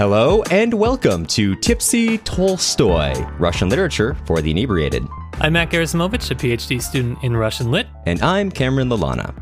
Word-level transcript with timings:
Hello 0.00 0.42
and 0.50 0.72
welcome 0.72 1.26
to 1.26 1.54
Tipsy 1.56 2.16
Tolstoy, 2.16 3.12
Russian 3.38 3.68
literature 3.68 4.16
for 4.24 4.40
the 4.40 4.50
inebriated. 4.50 5.06
I'm 5.42 5.52
Matt 5.52 5.68
Gerasimovich, 5.68 6.30
a 6.30 6.34
PhD 6.34 6.80
student 6.80 7.22
in 7.22 7.36
Russian 7.36 7.70
Lit. 7.70 7.86
And 8.06 8.22
I'm 8.22 8.50
Cameron 8.50 8.88
Lalana. 8.88 9.34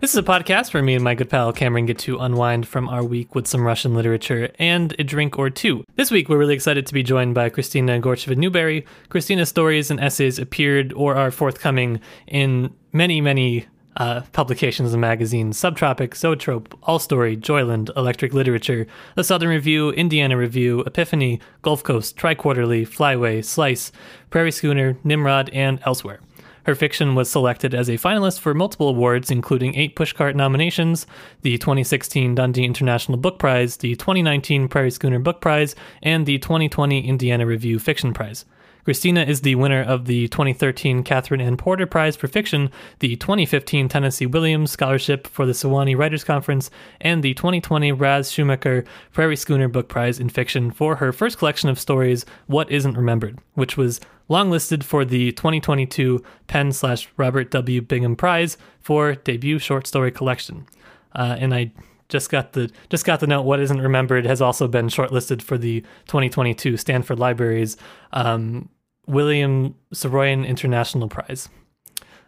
This 0.00 0.12
is 0.12 0.16
a 0.16 0.22
podcast 0.22 0.72
where 0.72 0.84
me 0.84 0.94
and 0.94 1.02
my 1.02 1.16
good 1.16 1.28
pal 1.30 1.52
Cameron 1.52 1.86
get 1.86 1.98
to 1.98 2.20
unwind 2.20 2.68
from 2.68 2.88
our 2.88 3.02
week 3.02 3.34
with 3.34 3.48
some 3.48 3.66
Russian 3.66 3.96
literature 3.96 4.52
and 4.60 4.94
a 5.00 5.02
drink 5.02 5.36
or 5.36 5.50
two. 5.50 5.82
This 5.96 6.12
week, 6.12 6.28
we're 6.28 6.38
really 6.38 6.54
excited 6.54 6.86
to 6.86 6.94
be 6.94 7.02
joined 7.02 7.34
by 7.34 7.50
Kristina 7.50 8.00
Gorcheva 8.00 8.36
Newberry. 8.36 8.86
Kristina's 9.08 9.48
stories 9.48 9.90
and 9.90 9.98
essays 9.98 10.38
appeared 10.38 10.92
or 10.92 11.16
are 11.16 11.32
forthcoming 11.32 12.00
in 12.28 12.72
many, 12.92 13.20
many 13.20 13.66
uh, 13.96 14.22
publications 14.32 14.92
and 14.92 15.00
magazines 15.00 15.60
Subtropic, 15.60 16.14
Zoetrope, 16.14 16.78
All 16.82 16.98
Story, 16.98 17.36
Joyland, 17.36 17.90
Electric 17.96 18.32
Literature, 18.32 18.86
The 19.14 19.24
Southern 19.24 19.48
Review, 19.48 19.90
Indiana 19.90 20.36
Review, 20.36 20.80
Epiphany, 20.80 21.40
Gulf 21.62 21.82
Coast, 21.82 22.16
Triquarterly, 22.16 22.86
Flyway, 22.86 23.44
Slice, 23.44 23.92
Prairie 24.30 24.52
Schooner, 24.52 24.96
Nimrod, 25.04 25.50
and 25.50 25.80
elsewhere. 25.84 26.20
Her 26.64 26.74
fiction 26.74 27.14
was 27.14 27.30
selected 27.30 27.74
as 27.74 27.90
a 27.90 27.98
finalist 27.98 28.40
for 28.40 28.54
multiple 28.54 28.88
awards, 28.88 29.30
including 29.30 29.74
eight 29.74 29.94
Pushcart 29.94 30.34
nominations, 30.34 31.06
the 31.42 31.58
2016 31.58 32.34
Dundee 32.34 32.64
International 32.64 33.18
Book 33.18 33.38
Prize, 33.38 33.76
the 33.76 33.94
2019 33.96 34.68
Prairie 34.68 34.90
Schooner 34.90 35.18
Book 35.18 35.42
Prize, 35.42 35.76
and 36.02 36.24
the 36.24 36.38
2020 36.38 37.06
Indiana 37.06 37.44
Review 37.44 37.78
Fiction 37.78 38.14
Prize. 38.14 38.46
Kristina 38.86 39.26
is 39.26 39.40
the 39.40 39.54
winner 39.54 39.82
of 39.82 40.04
the 40.04 40.28
2013 40.28 41.04
Katherine 41.04 41.40
Anne 41.40 41.56
Porter 41.56 41.86
Prize 41.86 42.16
for 42.16 42.28
Fiction, 42.28 42.70
the 42.98 43.16
2015 43.16 43.88
Tennessee 43.88 44.26
Williams 44.26 44.72
Scholarship 44.72 45.26
for 45.26 45.46
the 45.46 45.52
Sewanee 45.52 45.96
Writers 45.96 46.22
Conference, 46.22 46.70
and 47.00 47.22
the 47.22 47.32
2020 47.32 47.92
Raz 47.92 48.30
Shumaker 48.30 48.86
Prairie 49.12 49.36
Schooner 49.36 49.68
Book 49.68 49.88
Prize 49.88 50.20
in 50.20 50.28
Fiction 50.28 50.70
for 50.70 50.96
her 50.96 51.12
first 51.12 51.38
collection 51.38 51.70
of 51.70 51.80
stories, 51.80 52.26
What 52.46 52.70
Isn't 52.70 52.96
Remembered, 52.96 53.38
which 53.54 53.78
was 53.78 54.00
longlisted 54.28 54.82
for 54.82 55.06
the 55.06 55.32
2022 55.32 56.22
PEN 56.46 56.72
slash 56.72 57.08
Robert 57.16 57.50
W. 57.52 57.80
Bingham 57.80 58.16
Prize 58.16 58.58
for 58.80 59.14
debut 59.14 59.58
short 59.58 59.86
story 59.86 60.10
collection. 60.10 60.66
Uh, 61.14 61.36
and 61.38 61.54
I 61.54 61.72
just 62.10 62.30
got 62.30 62.52
the 62.52 62.70
just 62.90 63.06
got 63.06 63.20
the 63.20 63.26
note. 63.26 63.42
What 63.42 63.60
isn't 63.60 63.80
remembered 63.80 64.26
has 64.26 64.42
also 64.42 64.68
been 64.68 64.88
shortlisted 64.88 65.40
for 65.40 65.56
the 65.56 65.80
2022 66.06 66.76
Stanford 66.76 67.18
Libraries 67.18 67.76
um, 68.12 68.68
William 69.06 69.74
Saroyan 69.92 70.46
International 70.46 71.08
Prize. 71.08 71.48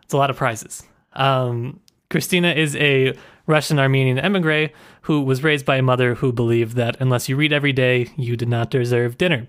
It's 0.03 0.15
a 0.15 0.17
lot 0.17 0.31
of 0.31 0.37
prizes. 0.37 0.83
Um, 1.15 1.81
Kristina 2.11 2.55
is 2.55 2.77
a 2.77 3.17
Russian 3.47 3.79
Armenian 3.79 4.19
emigre 4.19 4.71
who 5.03 5.23
was 5.23 5.43
raised 5.43 5.65
by 5.65 5.77
a 5.77 5.83
mother 5.83 6.15
who 6.15 6.33
believed 6.33 6.77
that 6.77 6.97
unless 7.01 7.29
you 7.29 7.37
read 7.37 7.53
every 7.53 7.73
day, 7.73 8.09
you 8.17 8.37
did 8.37 8.49
not 8.49 8.71
deserve 8.71 9.19
dinner. 9.19 9.47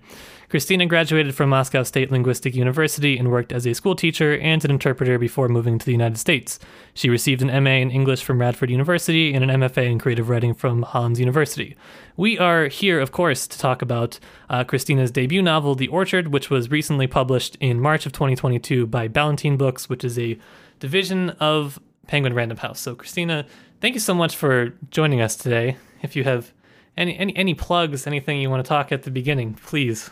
Kristina 0.50 0.88
graduated 0.88 1.34
from 1.34 1.50
Moscow 1.50 1.82
State 1.82 2.10
Linguistic 2.10 2.54
University 2.54 3.18
and 3.18 3.30
worked 3.30 3.52
as 3.52 3.66
a 3.66 3.74
school 3.74 3.94
teacher 3.94 4.38
and 4.38 4.64
an 4.64 4.70
interpreter 4.70 5.18
before 5.18 5.46
moving 5.46 5.78
to 5.78 5.84
the 5.84 5.92
United 5.92 6.16
States. 6.16 6.58
She 6.94 7.10
received 7.10 7.42
an 7.42 7.62
MA 7.62 7.72
in 7.72 7.90
English 7.90 8.24
from 8.24 8.40
Radford 8.40 8.70
University 8.70 9.34
and 9.34 9.44
an 9.44 9.60
MFA 9.60 9.90
in 9.90 9.98
creative 9.98 10.30
writing 10.30 10.54
from 10.54 10.84
Hollins 10.84 11.20
University. 11.20 11.76
We 12.16 12.38
are 12.38 12.68
here, 12.68 12.98
of 12.98 13.12
course, 13.12 13.46
to 13.46 13.58
talk 13.58 13.82
about 13.82 14.18
uh, 14.48 14.64
Kristina's 14.64 15.10
debut 15.10 15.42
novel, 15.42 15.74
The 15.74 15.88
Orchard, 15.88 16.28
which 16.28 16.48
was 16.48 16.70
recently 16.70 17.06
published 17.06 17.56
in 17.60 17.78
March 17.78 18.06
of 18.06 18.12
2022 18.12 18.86
by 18.86 19.06
Ballantine 19.06 19.58
Books, 19.58 19.90
which 19.90 20.02
is 20.02 20.18
a 20.18 20.38
division 20.80 21.28
of 21.40 21.78
Penguin 22.06 22.32
Random 22.32 22.56
House. 22.56 22.80
So, 22.80 22.96
Kristina, 22.96 23.46
thank 23.82 23.92
you 23.92 24.00
so 24.00 24.14
much 24.14 24.34
for 24.34 24.72
joining 24.90 25.20
us 25.20 25.36
today. 25.36 25.76
If 26.00 26.16
you 26.16 26.24
have 26.24 26.52
any 26.96 27.18
any, 27.18 27.36
any 27.36 27.52
plugs, 27.52 28.06
anything 28.06 28.40
you 28.40 28.48
want 28.48 28.64
to 28.64 28.68
talk 28.68 28.92
at 28.92 29.02
the 29.02 29.10
beginning, 29.10 29.52
please. 29.52 30.08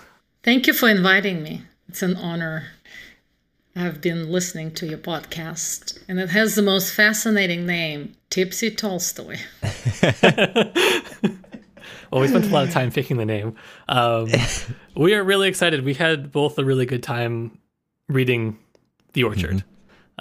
Thank 0.46 0.68
you 0.68 0.72
for 0.74 0.88
inviting 0.88 1.42
me. 1.42 1.62
It's 1.88 2.02
an 2.02 2.14
honor. 2.14 2.66
I've 3.74 4.00
been 4.00 4.30
listening 4.30 4.70
to 4.74 4.86
your 4.86 4.96
podcast, 4.96 5.98
and 6.08 6.20
it 6.20 6.28
has 6.28 6.54
the 6.54 6.62
most 6.62 6.94
fascinating 6.94 7.66
name 7.66 8.14
Tipsy 8.30 8.70
Tolstoy. 8.70 9.38
well, 12.12 12.20
we 12.20 12.28
spent 12.28 12.44
a 12.44 12.50
lot 12.50 12.62
of 12.62 12.70
time 12.70 12.92
picking 12.92 13.16
the 13.16 13.24
name. 13.24 13.56
Um, 13.88 14.30
we 14.96 15.14
are 15.14 15.24
really 15.24 15.48
excited. 15.48 15.84
We 15.84 15.94
had 15.94 16.30
both 16.30 16.56
a 16.60 16.64
really 16.64 16.86
good 16.86 17.02
time 17.02 17.58
reading 18.08 18.56
The 19.14 19.24
Orchard. 19.24 19.64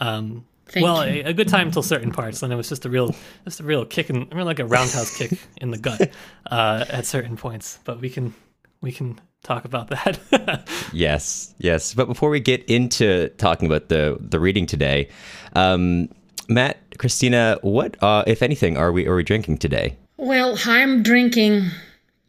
Mm-hmm. 0.02 0.07
Um, 0.07 0.46
well, 0.78 1.03
a, 1.03 1.19
a, 1.22 1.34
good 1.34 1.50
time 1.50 1.68
until 1.68 1.84
certain 1.84 2.09
parts, 2.09 2.42
and 2.42 2.52
it 2.52 2.56
was 2.56 2.68
just 2.68 2.84
a 2.86 2.90
real, 2.90 3.13
just 3.44 3.59
a 3.59 3.63
real 3.63 3.86
kick, 3.86 4.09
in, 4.09 4.28
I 4.31 4.34
mean, 4.34 4.46
like 4.46 4.57
a 4.57 4.66
roundhouse 4.66 5.16
kick 5.16 5.38
in 5.62 5.69
the 5.69 5.78
gut 5.78 6.09
uh, 6.50 6.84
at 6.90 7.06
certain 7.06 7.38
points. 7.38 7.78
But 7.84 8.02
we 8.02 8.09
can, 8.09 8.34
we 8.81 8.92
can 8.92 9.19
talk 9.45 9.66
about 9.66 9.89
that. 9.89 10.67
yes, 10.94 11.53
yes. 11.59 11.94
But 11.94 12.07
before 12.07 12.29
we 12.29 12.39
get 12.39 12.63
into 12.66 13.29
talking 13.38 13.67
about 13.67 13.89
the 13.89 14.17
the 14.19 14.39
reading 14.39 14.66
today, 14.66 15.09
um, 15.53 16.09
Matt, 16.50 16.78
Kristina, 16.97 17.61
what, 17.63 18.01
uh, 18.03 18.23
if 18.28 18.41
anything, 18.41 18.78
are 18.78 18.91
we 18.91 19.07
are 19.07 19.16
we 19.16 19.23
drinking 19.23 19.59
today? 19.59 19.97
Well, 20.17 20.57
I'm 20.66 21.03
drinking 21.03 21.69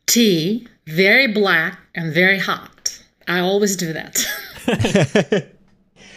tea, 0.06 0.66
very 0.86 1.26
black 1.26 1.78
and 1.94 2.12
very 2.12 2.38
hot. 2.38 3.02
I 3.28 3.40
always 3.40 3.76
do 3.76 3.92
that. 3.92 4.24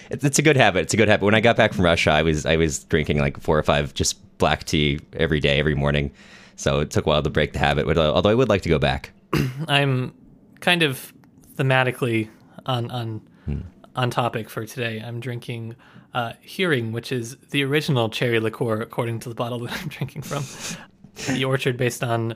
it's 0.09 0.39
a 0.39 0.41
good 0.41 0.57
habit. 0.57 0.83
It's 0.83 0.93
a 0.93 0.97
good 0.97 1.07
habit. 1.07 1.25
When 1.25 1.35
I 1.35 1.41
got 1.41 1.57
back 1.57 1.73
from 1.73 1.85
Russia, 1.85 2.11
I 2.11 2.21
was 2.21 2.45
I 2.45 2.55
was 2.55 2.83
drinking 2.85 3.19
like 3.19 3.39
four 3.39 3.57
or 3.57 3.63
five 3.63 3.93
just 3.93 4.17
black 4.37 4.63
tea 4.63 4.99
every 5.13 5.39
day, 5.39 5.59
every 5.59 5.75
morning. 5.75 6.11
So 6.55 6.81
it 6.81 6.91
took 6.91 7.05
a 7.05 7.09
while 7.09 7.23
to 7.23 7.29
break 7.29 7.53
the 7.53 7.59
habit. 7.59 7.85
Although 7.97 8.29
I 8.29 8.33
would 8.33 8.49
like 8.49 8.63
to 8.63 8.69
go 8.69 8.79
back. 8.79 9.11
I'm 9.67 10.13
kind 10.59 10.83
of 10.83 11.13
thematically 11.55 12.29
on 12.65 12.91
on 12.91 13.21
hmm. 13.45 13.59
on 13.95 14.09
topic 14.09 14.49
for 14.49 14.65
today. 14.65 15.01
I'm 15.05 15.19
drinking 15.19 15.75
uh, 16.13 16.33
Heering, 16.45 16.91
which 16.91 17.11
is 17.11 17.37
the 17.51 17.63
original 17.63 18.09
cherry 18.09 18.39
liqueur 18.39 18.81
according 18.81 19.19
to 19.21 19.29
the 19.29 19.35
bottle 19.35 19.59
that 19.65 19.81
I'm 19.81 19.89
drinking 19.89 20.23
from. 20.23 20.43
the 21.33 21.45
orchard 21.45 21.77
based 21.77 22.03
on 22.03 22.35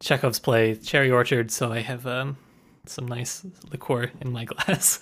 Chekhov's 0.00 0.38
play 0.38 0.74
Cherry 0.74 1.10
Orchard. 1.10 1.50
So 1.50 1.72
I 1.72 1.80
have 1.80 2.06
um, 2.06 2.36
some 2.86 3.06
nice 3.06 3.44
liqueur 3.70 4.10
in 4.20 4.32
my 4.32 4.44
glass. 4.46 4.98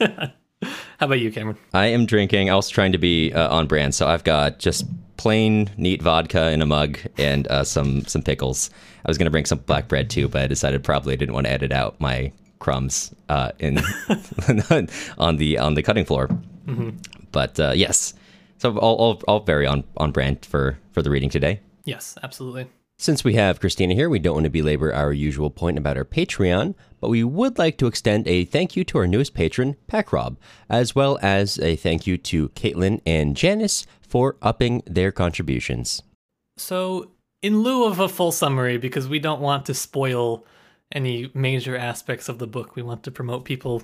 How 0.99 1.07
about 1.07 1.21
you, 1.21 1.31
Cameron? 1.33 1.59
I 1.73 1.87
am 1.87 2.07
drinking. 2.07 2.51
I 2.51 2.55
was 2.55 2.69
trying 2.69 2.93
to 2.93 2.99
be 2.99 3.33
uh, 3.33 3.55
on 3.55 3.67
brand, 3.67 3.95
so 3.95 4.07
I've 4.07 4.25
got 4.25 4.59
just 4.59 4.87
plain 5.17 5.71
neat 5.77 6.03
vodka 6.03 6.51
in 6.51 6.63
a 6.63 6.67
mug 6.67 6.99
and 7.19 7.47
uh, 7.49 7.65
some 7.65 8.05
some 8.07 8.23
pickles. 8.23 8.71
I 9.05 9.11
was 9.11 9.19
gonna 9.19 9.31
bring 9.31 9.45
some 9.45 9.59
black 9.59 9.89
bread 9.89 10.11
too, 10.11 10.29
but 10.29 10.43
I 10.43 10.47
decided 10.47 10.83
probably 10.83 11.13
I 11.13 11.17
didn't 11.17 11.35
want 11.35 11.47
to 11.47 11.53
edit 11.53 11.73
out 11.73 12.01
my 12.01 12.33
crumbs 12.65 13.15
uh, 13.29 13.53
in 13.59 13.79
on 15.19 15.37
the 15.37 15.59
on 15.59 15.75
the 15.75 15.83
cutting 15.83 16.07
floor. 16.07 16.29
Mm-hmm. 16.67 16.91
But 17.31 17.61
uh, 17.61 17.73
yes, 17.77 18.15
so 18.59 18.79
all, 18.79 18.97
all 18.97 19.23
all 19.29 19.41
very 19.41 19.67
on 19.67 19.85
on 19.99 20.13
brand 20.13 20.47
for 20.47 20.79
for 20.93 21.03
the 21.03 21.11
reading 21.11 21.29
today. 21.29 21.61
Yes, 21.85 22.17
absolutely. 22.23 22.67
Since 22.97 23.25
we 23.25 23.35
have 23.35 23.61
Kristina 23.61 23.93
here, 23.93 24.09
we 24.09 24.21
don't 24.21 24.35
want 24.35 24.45
to 24.45 24.51
belabor 24.51 24.95
our 24.95 25.13
usual 25.13 25.51
point 25.51 25.77
about 25.77 25.97
our 25.97 26.05
Patreon, 26.05 26.75
but 27.01 27.11
we 27.11 27.25
would 27.25 27.59
like 27.59 27.77
to 27.79 27.89
extend 27.89 28.27
a 28.27 28.45
thank 28.45 28.77
you 28.77 28.85
to 28.85 28.99
our 28.99 29.07
newest 29.07 29.35
patron, 29.35 29.77
Rob, 30.13 30.39
as 30.71 30.95
well 30.95 31.19
as 31.21 31.59
a 31.59 31.75
thank 31.77 32.07
you 32.07 32.17
to 32.19 32.49
Caitlin 32.51 33.03
and 33.05 33.37
Janice 33.37 33.85
for 34.01 34.37
upping 34.41 34.83
their 34.87 35.11
contributions. 35.11 36.03
So, 36.57 37.11
in 37.43 37.63
lieu 37.63 37.85
of 37.85 37.99
a 37.99 38.09
full 38.09 38.31
summary, 38.31 38.79
because 38.79 39.09
we 39.09 39.19
don't 39.19 39.41
want 39.41 39.67
to 39.67 39.75
spoil 39.75 40.47
any 40.93 41.31
major 41.35 41.77
aspects 41.77 42.29
of 42.29 42.39
the 42.39 42.47
book. 42.47 42.77
We 42.77 42.83
want 42.83 43.03
to 43.05 43.11
promote 43.11 43.45
people 43.45 43.83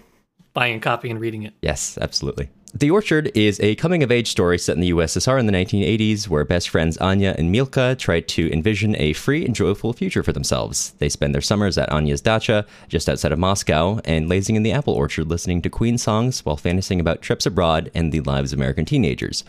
buying 0.53 0.77
a 0.77 0.81
copy 0.81 1.11
and 1.11 1.21
reading 1.21 1.43
it. 1.43 1.55
Yes, 1.63 1.99
absolutely. 2.01 2.51
The 2.73 2.91
Orchard 2.91 3.33
is 3.35 3.59
a 3.61 3.75
coming 3.75 4.05
of 4.05 4.13
age 4.13 4.29
story 4.29 4.57
set 4.57 4.77
in 4.77 4.81
the 4.81 4.93
USSR 4.93 5.41
in 5.41 5.47
the 5.47 5.53
1980s 5.53 6.29
where 6.29 6.45
best 6.45 6.69
friends 6.69 6.97
Anya 6.99 7.35
and 7.37 7.51
Milka 7.51 7.97
try 7.97 8.21
to 8.21 8.53
envision 8.53 8.95
a 8.97 9.13
free 9.13 9.45
and 9.45 9.57
joyful 9.57 9.93
future 9.93 10.23
for 10.23 10.33
themselves. 10.33 10.93
They 10.99 11.09
spend 11.09 11.35
their 11.35 11.43
summers 11.43 11.77
at 11.79 11.91
Anya's 11.91 12.21
dacha, 12.21 12.65
just 12.89 13.09
outside 13.09 13.33
of 13.33 13.41
Moscow, 13.41 13.99
and 14.05 14.29
lazing 14.29 14.55
in 14.55 14.63
the 14.63 14.71
apple 14.71 14.95
orchard 14.95 15.29
listening 15.29 15.63
to 15.63 15.71
Queen 15.71 15.99
songs 15.99 16.45
while 16.45 16.57
fantasizing 16.57 17.01
about 17.01 17.23
trips 17.23 17.45
abroad 17.45 17.91
and 17.93 18.13
the 18.13 18.21
lives 18.21 18.53
of 18.53 18.59
American 18.61 18.85
teenagers. 18.85 19.43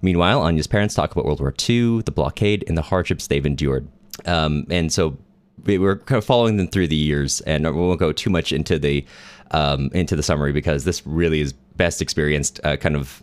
Meanwhile, 0.00 0.40
Anya's 0.40 0.66
parents 0.66 0.94
talk 0.94 1.12
about 1.12 1.26
World 1.26 1.40
War 1.40 1.54
II, 1.68 2.02
the 2.02 2.10
blockade, 2.10 2.64
and 2.68 2.78
the 2.78 2.82
hardships 2.82 3.26
they've 3.26 3.44
endured. 3.44 3.86
Um, 4.24 4.66
and 4.70 4.90
so 4.90 5.18
we 5.64 5.78
were 5.78 5.96
kind 5.96 6.18
of 6.18 6.24
following 6.24 6.56
them 6.56 6.68
through 6.68 6.88
the 6.88 6.96
years, 6.96 7.40
and 7.42 7.64
we 7.64 7.80
won't 7.80 8.00
go 8.00 8.12
too 8.12 8.30
much 8.30 8.52
into 8.52 8.78
the 8.78 9.04
um, 9.50 9.90
into 9.92 10.16
the 10.16 10.22
summary 10.22 10.52
because 10.52 10.84
this 10.84 11.06
really 11.06 11.40
is 11.40 11.52
best 11.52 12.02
experienced 12.02 12.60
uh, 12.64 12.76
kind 12.76 12.96
of 12.96 13.22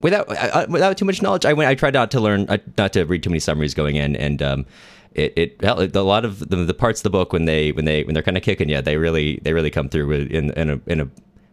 without 0.00 0.28
uh, 0.28 0.50
uh 0.52 0.66
without 0.68 0.96
too 0.96 1.04
much 1.04 1.22
knowledge. 1.22 1.44
I 1.44 1.52
went. 1.52 1.68
I 1.68 1.74
tried 1.74 1.94
not 1.94 2.10
to 2.12 2.20
learn, 2.20 2.46
uh, 2.48 2.58
not 2.76 2.92
to 2.94 3.04
read 3.04 3.22
too 3.22 3.30
many 3.30 3.40
summaries 3.40 3.74
going 3.74 3.96
in, 3.96 4.16
and 4.16 4.42
um, 4.42 4.66
it, 5.12 5.32
it 5.36 5.64
a 5.64 6.02
lot 6.02 6.24
of 6.24 6.38
the, 6.40 6.56
the, 6.56 6.74
parts 6.74 7.00
of 7.00 7.04
the 7.04 7.10
book 7.10 7.32
when 7.32 7.44
they 7.44 7.72
when 7.72 7.84
they 7.84 8.04
when 8.04 8.14
they're 8.14 8.22
kind 8.22 8.36
of 8.36 8.42
kicking 8.42 8.68
you, 8.68 8.80
they 8.80 8.96
really 8.96 9.40
they 9.42 9.52
really 9.52 9.70
come 9.70 9.88
through 9.88 10.10
in 10.12 10.50
in 10.52 10.70
a 10.70 10.80
in 10.86 11.00
a 11.00 11.08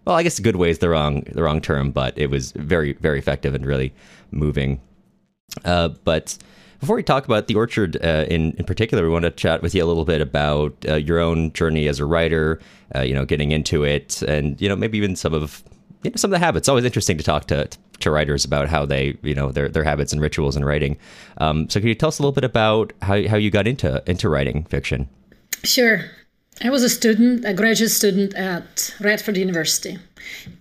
well, 0.06 0.16
I 0.16 0.24
guess 0.24 0.40
good 0.40 0.56
way 0.56 0.70
is 0.70 0.80
the 0.80 0.90
wrong 0.90 1.22
the 1.32 1.44
wrong 1.44 1.62
term, 1.62 1.92
but 1.92 2.18
it 2.18 2.30
was 2.30 2.52
very 2.52 2.94
very 2.94 3.20
effective 3.20 3.56
and 3.56 3.66
really 3.66 3.94
moving. 4.32 4.82
Uh, 5.64 5.90
but 6.04 6.38
Before 6.80 6.96
we 6.96 7.04
talk 7.04 7.26
about 7.26 7.48
the 7.48 7.56
orchard 7.56 7.98
uh, 8.04 8.26
in 8.28 8.52
in 8.54 8.66
particular, 8.66 9.04
we 9.04 9.10
want 9.10 9.24
to 9.24 9.32
chat 9.32 9.62
with 9.62 9.74
you 9.74 9.84
a 9.84 9.88
little 9.88 10.06
bit 10.06 10.22
about 10.22 10.76
uh, 10.88 10.96
your 10.96 11.20
own 11.20 11.52
journey 11.54 11.88
as 11.88 12.00
a 12.00 12.06
writer. 12.06 12.60
Uh, 12.94 13.02
you 13.02 13.14
know, 13.14 13.26
getting 13.26 13.52
into 13.52 13.84
it, 13.84 14.22
and 14.24 14.60
you 14.62 14.70
know, 14.70 14.76
maybe 14.76 14.98
even 14.98 15.16
some 15.16 15.34
of 15.34 15.64
you 16.04 16.12
know, 16.12 16.16
some 16.16 16.30
of 16.30 16.40
the 16.40 16.46
habits. 16.46 16.64
It's 16.64 16.70
always 16.70 16.86
interesting 16.86 17.18
to 17.18 17.24
talk 17.24 17.48
to 17.48 17.70
to 18.00 18.12
writers 18.12 18.46
about 18.46 18.68
how 18.68 18.86
they 18.86 19.18
you 19.24 19.36
know 19.36 19.52
their 19.52 19.70
their 19.70 19.84
habits 19.84 20.14
and 20.14 20.22
rituals 20.22 20.56
in 20.56 20.66
writing. 20.66 20.98
Um, 21.38 21.70
so, 21.70 21.80
can 21.80 21.90
you 21.90 21.96
tell 21.96 22.10
us 22.10 22.20
a 22.20 22.22
little 22.22 22.34
bit 22.34 22.44
about 22.44 22.94
how 23.02 23.28
how 23.28 23.38
you 23.38 23.50
got 23.50 23.68
into 23.68 24.04
into 24.08 24.30
writing 24.30 24.64
fiction? 24.66 25.10
Sure. 25.64 26.02
I 26.64 26.70
was 26.70 26.84
a 26.84 26.90
student, 26.90 27.44
a 27.44 27.54
graduate 27.54 27.92
student 27.92 28.34
at 28.36 28.96
Radford 29.02 29.36
University, 29.36 29.98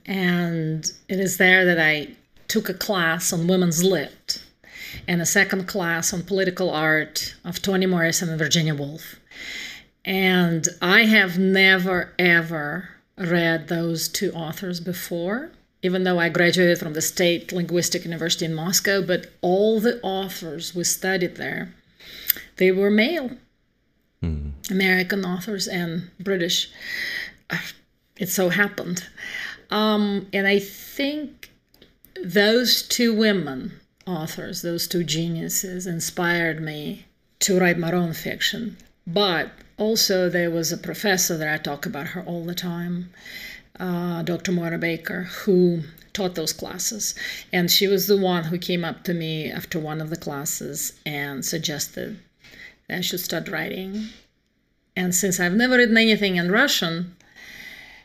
and 0.06 0.84
it 1.08 1.20
is 1.20 1.36
there 1.36 1.64
that 1.66 1.78
I 1.78 2.08
took 2.48 2.68
a 2.68 2.74
class 2.74 3.32
on 3.32 3.46
women's 3.46 3.84
lit 3.84 4.43
and 5.06 5.20
a 5.20 5.26
second 5.26 5.66
class 5.66 6.12
on 6.12 6.22
political 6.22 6.70
art 6.70 7.34
of 7.44 7.60
Toni 7.62 7.86
Morrison 7.86 8.28
and 8.28 8.38
Virginia 8.38 8.74
Woolf. 8.74 9.16
And 10.04 10.68
I 10.82 11.04
have 11.04 11.38
never, 11.38 12.12
ever 12.18 12.90
read 13.16 13.68
those 13.68 14.08
two 14.08 14.32
authors 14.32 14.80
before, 14.80 15.50
even 15.82 16.04
though 16.04 16.18
I 16.18 16.28
graduated 16.28 16.78
from 16.78 16.94
the 16.94 17.02
State 17.02 17.52
Linguistic 17.52 18.04
University 18.04 18.44
in 18.44 18.54
Moscow. 18.54 19.02
But 19.02 19.32
all 19.40 19.80
the 19.80 20.00
authors 20.02 20.74
we 20.74 20.84
studied 20.84 21.36
there, 21.36 21.74
they 22.56 22.70
were 22.70 22.90
male, 22.90 23.30
mm. 24.22 24.52
American 24.70 25.24
authors 25.24 25.66
and 25.66 26.10
British. 26.20 26.70
It 28.18 28.28
so 28.28 28.48
happened. 28.48 29.04
Um, 29.70 30.28
and 30.32 30.46
I 30.46 30.58
think 30.58 31.50
those 32.22 32.82
two 32.82 33.14
women 33.14 33.80
authors, 34.06 34.62
those 34.62 34.86
two 34.86 35.04
geniuses, 35.04 35.86
inspired 35.86 36.60
me 36.60 37.06
to 37.40 37.58
write 37.58 37.78
my 37.78 37.92
own 37.92 38.12
fiction. 38.12 38.76
But 39.06 39.50
also, 39.76 40.28
there 40.28 40.50
was 40.50 40.72
a 40.72 40.78
professor 40.78 41.36
that 41.36 41.52
I 41.52 41.58
talk 41.58 41.84
about 41.84 42.08
her 42.08 42.22
all 42.22 42.44
the 42.44 42.54
time, 42.54 43.10
uh, 43.78 44.22
Dr. 44.22 44.52
Moira 44.52 44.78
Baker, 44.78 45.24
who 45.24 45.82
taught 46.12 46.36
those 46.36 46.52
classes. 46.52 47.14
And 47.52 47.70
she 47.70 47.86
was 47.86 48.06
the 48.06 48.16
one 48.16 48.44
who 48.44 48.58
came 48.58 48.84
up 48.84 49.04
to 49.04 49.14
me 49.14 49.50
after 49.50 49.78
one 49.78 50.00
of 50.00 50.10
the 50.10 50.16
classes 50.16 50.92
and 51.04 51.44
suggested 51.44 52.18
that 52.88 52.98
I 52.98 53.00
should 53.00 53.20
start 53.20 53.48
writing. 53.48 54.08
And 54.96 55.14
since 55.14 55.40
I've 55.40 55.52
never 55.52 55.76
written 55.76 55.96
anything 55.96 56.36
in 56.36 56.52
Russian, 56.52 57.16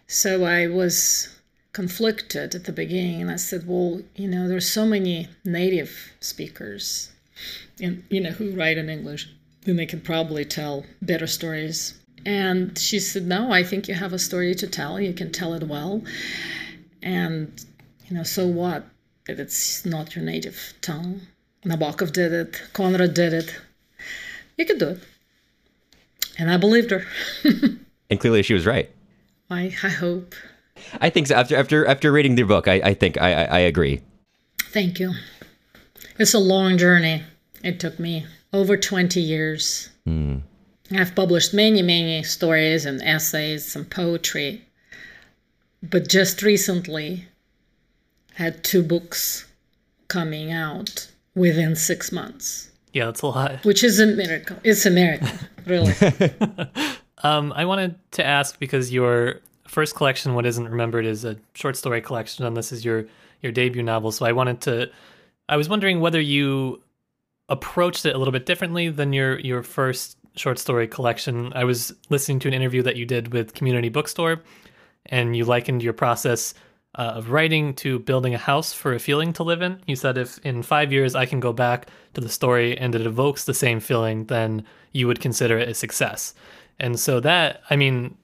so 0.08 0.44
I 0.44 0.68
was 0.68 1.30
conflicted 1.72 2.56
at 2.56 2.64
the 2.64 2.72
beginning 2.72 3.22
and 3.22 3.30
i 3.30 3.36
said 3.36 3.68
well 3.68 4.02
you 4.16 4.28
know 4.28 4.48
there's 4.48 4.70
so 4.70 4.86
many 4.86 5.28
native 5.46 6.12
speakers 6.20 7.12
and 7.80 8.04
you 8.10 8.20
know 8.20 8.32
who 8.32 8.52
write 8.52 8.78
in 8.78 8.90
english 8.90 9.30
then 9.64 9.76
they 9.76 9.86
can 9.86 10.02
probably 10.02 10.46
tell 10.46 10.86
better 11.02 11.28
stories. 11.28 11.94
And 12.26 12.78
she 12.78 13.00
said 13.00 13.26
no 13.26 13.52
i 13.52 13.64
think 13.64 13.88
you 13.88 13.94
have 13.94 14.14
a 14.14 14.20
story 14.20 14.56
to 14.56 14.68
tell. 14.68 15.00
You 15.00 15.14
can 15.14 15.32
tell 15.32 15.54
it 15.54 15.64
well. 15.64 16.04
And 17.02 17.64
you 18.08 18.16
know 18.16 18.24
so 18.24 18.48
what 18.48 18.86
if 19.28 19.40
it's 19.40 19.86
not 19.86 20.16
your 20.16 20.26
native 20.26 20.74
tongue? 20.82 21.22
Nabokov 21.64 22.12
did 22.12 22.32
it. 22.32 22.62
Conrad 22.74 23.14
did 23.14 23.34
it. 23.34 23.56
You 24.58 24.66
could 24.66 24.80
do 24.80 24.90
it. 24.90 25.00
And 26.38 26.50
i 26.50 26.58
believed 26.58 26.92
her. 26.92 27.06
And 28.12 28.20
clearly 28.20 28.42
she 28.42 28.56
was 28.56 28.66
right. 28.66 28.90
I, 29.52 29.66
I 29.84 29.90
hope 29.90 30.34
I 31.02 31.10
think 31.10 31.28
so. 31.28 31.36
After 31.36 31.56
after 31.56 31.86
after 31.86 32.12
reading 32.12 32.36
the 32.36 32.44
book, 32.44 32.68
I, 32.68 32.76
I 32.84 32.94
think 32.94 33.20
I, 33.22 33.34
I, 33.34 33.44
I 33.44 33.60
agree. 33.60 34.02
Thank 34.72 35.00
you. 35.00 35.14
It's 36.18 36.34
a 36.34 36.40
long 36.40 36.78
journey. 36.78 37.24
It 37.64 37.80
took 37.80 38.00
me 38.00 38.26
over 38.54 38.78
twenty 38.78 39.22
years. 39.22 39.90
Mm. 40.08 40.42
I've 40.92 41.16
published 41.16 41.54
many 41.54 41.82
many 41.82 42.24
stories 42.24 42.86
and 42.86 43.02
essays, 43.02 43.66
some 43.66 43.86
poetry, 43.86 44.66
but 45.84 46.08
just 46.08 46.42
recently 46.42 47.26
had 48.34 48.64
two 48.64 48.82
books 48.82 49.46
coming 50.08 50.52
out 50.52 51.10
within 51.36 51.76
six 51.76 52.12
months. 52.12 52.70
Yeah, 52.94 53.06
that's 53.06 53.22
a 53.22 53.28
lot. 53.28 53.64
Which 53.66 53.84
is 53.84 54.00
a 54.00 54.08
miracle. 54.08 54.58
It's 54.64 54.86
a 54.86 54.90
miracle, 54.90 55.30
really. 55.66 55.94
um, 57.24 57.54
I 57.56 57.66
wanted 57.66 57.96
to 58.14 58.26
ask 58.26 58.60
because 58.60 58.92
you're 58.92 59.42
first 59.70 59.96
collection, 59.96 60.34
What 60.34 60.46
Isn't 60.46 60.68
Remembered, 60.68 61.06
is 61.06 61.24
a 61.24 61.38
short 61.54 61.78
story 61.78 62.02
collection, 62.02 62.46
and 62.46 62.58
this 62.58 62.72
is 62.72 62.84
your 62.84 63.06
your 63.42 63.52
debut 63.52 63.84
novel. 63.84 64.12
So 64.12 64.26
I 64.26 64.34
wanted 64.34 64.60
to, 64.62 64.92
I 65.48 65.56
was 65.56 65.70
wondering 65.70 66.02
whether 66.02 66.20
you 66.20 66.82
approached 67.48 68.06
it 68.06 68.14
a 68.14 68.18
little 68.18 68.32
bit 68.34 68.46
differently 68.46 68.90
than 68.90 69.14
your 69.14 69.40
your 69.40 69.64
first 69.64 70.18
short 70.36 70.60
story 70.60 70.88
collection. 70.88 71.54
I 71.54 71.64
was 71.64 71.94
listening 72.10 72.40
to 72.40 72.48
an 72.48 72.54
interview 72.54 72.82
that 72.84 72.96
you 72.96 73.06
did 73.06 73.32
with 73.34 73.54
Community 73.54 73.90
Bookstore, 73.90 74.42
and 75.06 75.36
you 75.36 75.46
likened 75.46 75.84
your 75.84 75.94
process 75.94 76.54
uh, 76.96 77.14
of 77.16 77.30
writing 77.30 77.74
to 77.76 78.00
building 78.00 78.34
a 78.34 78.40
house 78.40 78.74
for 78.74 78.94
a 78.94 79.00
feeling 79.00 79.34
to 79.34 79.44
live 79.44 79.62
in. 79.62 79.80
You 79.86 79.96
said 79.96 80.18
if 80.18 80.40
in 80.40 80.64
five 80.64 80.92
years 80.92 81.16
I 81.16 81.26
can 81.26 81.40
go 81.40 81.54
back 81.54 81.88
to 82.16 82.22
the 82.22 82.30
story 82.30 82.78
and 82.78 82.96
it 82.96 83.06
evokes 83.06 83.46
the 83.46 83.54
same 83.54 83.80
feeling, 83.80 84.26
then 84.26 84.66
you 84.92 85.06
would 85.08 85.22
consider 85.22 85.60
it 85.60 85.70
a 85.70 85.74
success. 85.74 86.34
And 86.80 87.00
so 87.00 87.20
that, 87.20 87.62
I 87.70 87.76
mean, 87.76 88.18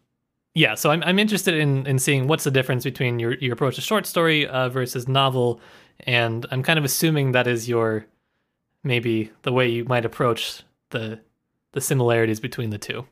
yeah, 0.55 0.73
so 0.75 0.89
I'm 0.89 1.03
I'm 1.03 1.19
interested 1.19 1.53
in 1.53 1.85
in 1.85 1.99
seeing 1.99 2.27
what's 2.27 2.45
the 2.45 2.51
difference 2.51 2.85
between 2.85 3.19
your 3.19 3.33
your 3.35 3.53
approach 3.53 3.75
to 3.75 3.81
short 3.81 4.05
story 4.05 4.47
uh, 4.47 4.69
versus 4.69 5.07
novel, 5.07 5.59
and 5.99 6.45
I'm 6.49 6.63
kind 6.63 6.79
of 6.79 6.85
assuming 6.85 7.33
that 7.33 7.45
is 7.45 7.67
your 7.67 8.05
maybe 8.81 9.31
the 9.41 9.51
way 9.51 9.67
you 9.67 9.83
might 9.83 10.05
approach 10.05 10.63
the 10.91 11.19
the 11.73 11.81
similarities 11.81 12.39
between 12.39 12.69
the 12.69 12.77
two. 12.77 13.05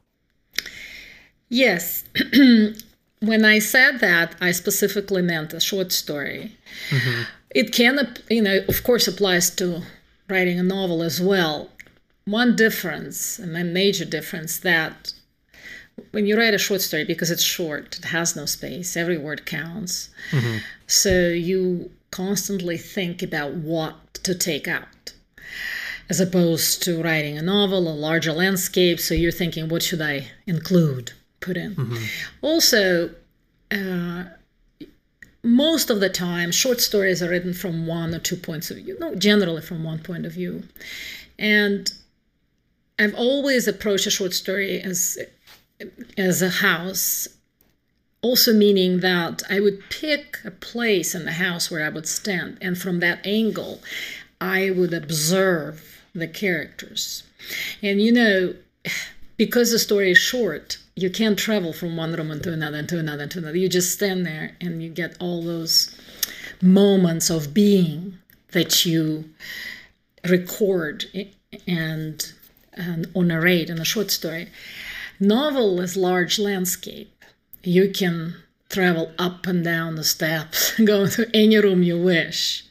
Yes. 1.50 2.06
when 3.20 3.44
I 3.46 3.60
said 3.60 4.00
that, 4.00 4.36
I 4.40 4.52
specifically 4.52 5.22
meant 5.22 5.54
a 5.54 5.60
short 5.60 5.92
story. 5.92 6.56
Mm-hmm. 6.90 7.22
It 7.52 7.74
can, 7.74 8.16
you 8.30 8.42
know, 8.42 8.62
of 8.68 8.84
course, 8.84 9.08
applies 9.08 9.50
to 9.58 9.84
writing 10.30 10.58
a 10.60 10.64
novel 10.64 11.04
as 11.04 11.22
well. 11.22 11.70
One 12.26 12.56
difference, 12.56 13.38
and 13.38 13.56
a 13.56 13.64
major 13.64 14.06
difference, 14.06 14.58
that 14.60 15.14
when 16.14 16.28
you 16.28 16.38
write 16.38 16.54
a 16.54 16.60
short 16.60 16.80
story 16.80 17.04
because 17.04 17.32
it's 17.32 17.42
short 17.42 17.98
it 17.98 18.06
has 18.06 18.36
no 18.36 18.46
space 18.46 18.96
every 18.96 19.18
word 19.18 19.46
counts 19.46 20.10
mm-hmm. 20.30 20.60
so 20.88 21.30
you 21.30 21.92
constantly 22.12 22.78
think 22.78 23.24
about 23.24 23.52
what 23.54 23.96
to 24.14 24.36
take 24.36 24.68
out 24.68 25.14
as 26.10 26.20
opposed 26.20 26.84
to 26.84 27.02
writing 27.02 27.36
a 27.38 27.42
novel 27.42 27.88
a 27.88 27.96
larger 28.08 28.32
landscape 28.32 29.00
so 29.00 29.16
you're 29.16 29.32
thinking 29.32 29.68
what 29.68 29.82
should 29.82 30.02
i 30.02 30.28
include 30.46 31.12
put 31.40 31.58
in 31.58 31.76
mm-hmm. 31.76 32.06
also 32.42 33.10
uh, 33.72 34.24
most 35.44 35.90
of 35.90 36.00
the 36.00 36.10
time 36.10 36.52
short 36.52 36.80
stories 36.80 37.24
are 37.24 37.30
written 37.30 37.56
from 37.56 37.88
one 37.88 38.14
or 38.14 38.20
two 38.20 38.38
points 38.38 38.70
of 38.70 38.78
view 38.78 38.96
no 39.00 39.16
generally 39.16 39.62
from 39.62 39.84
one 39.84 39.98
point 39.98 40.28
of 40.28 40.32
view 40.32 40.62
and 41.40 41.92
i've 43.00 43.16
always 43.16 43.68
approached 43.68 44.06
a 44.06 44.12
short 44.12 44.34
story 44.34 44.80
as 44.80 45.18
as 46.18 46.42
a 46.42 46.50
house, 46.50 47.28
also 48.22 48.54
meaning 48.54 49.00
that 49.02 49.44
I 49.50 49.60
would 49.60 49.90
pick 49.90 50.38
a 50.46 50.52
place 50.52 51.14
in 51.14 51.26
the 51.26 51.34
house 51.34 51.70
where 51.70 51.86
I 51.86 51.90
would 51.90 52.08
stand, 52.08 52.58
and 52.62 52.78
from 52.78 53.00
that 53.00 53.26
angle, 53.26 53.82
I 54.40 54.72
would 54.72 54.94
observe 54.94 56.02
the 56.14 56.28
characters. 56.28 57.24
And 57.82 58.02
you 58.02 58.12
know, 58.12 58.56
because 59.38 59.72
the 59.72 59.80
story 59.80 60.12
is 60.12 60.18
short, 60.18 60.78
you 60.96 61.10
can't 61.10 61.40
travel 61.40 61.74
from 61.74 61.98
one 61.98 62.14
room 62.14 62.32
into 62.32 62.54
another, 62.54 62.78
into 62.78 63.00
another, 63.00 63.24
into 63.24 63.40
another. 63.40 63.58
You 63.58 63.68
just 63.68 63.94
stand 63.94 64.26
there 64.26 64.56
and 64.62 64.84
you 64.84 64.90
get 64.90 65.18
all 65.20 65.42
those 65.42 66.00
moments 66.62 67.30
of 67.30 67.54
being 67.54 68.18
that 68.52 68.86
you 68.86 69.30
record 70.28 71.06
and, 71.68 72.34
and 72.74 73.16
narrate 73.16 73.70
in 73.70 73.80
a 73.80 73.86
short 73.86 74.12
story. 74.12 74.50
Novel 75.20 75.80
is 75.80 75.96
large 75.96 76.40
landscape. 76.40 77.24
You 77.64 77.92
can 77.92 78.36
travel 78.70 79.12
up 79.20 79.46
and 79.46 79.64
down 79.64 79.96
the 79.96 80.04
steps, 80.04 80.78
go 80.84 81.08
to 81.08 81.30
any 81.34 81.58
room 81.58 81.84
you 81.84 81.98
wish. 82.00 82.66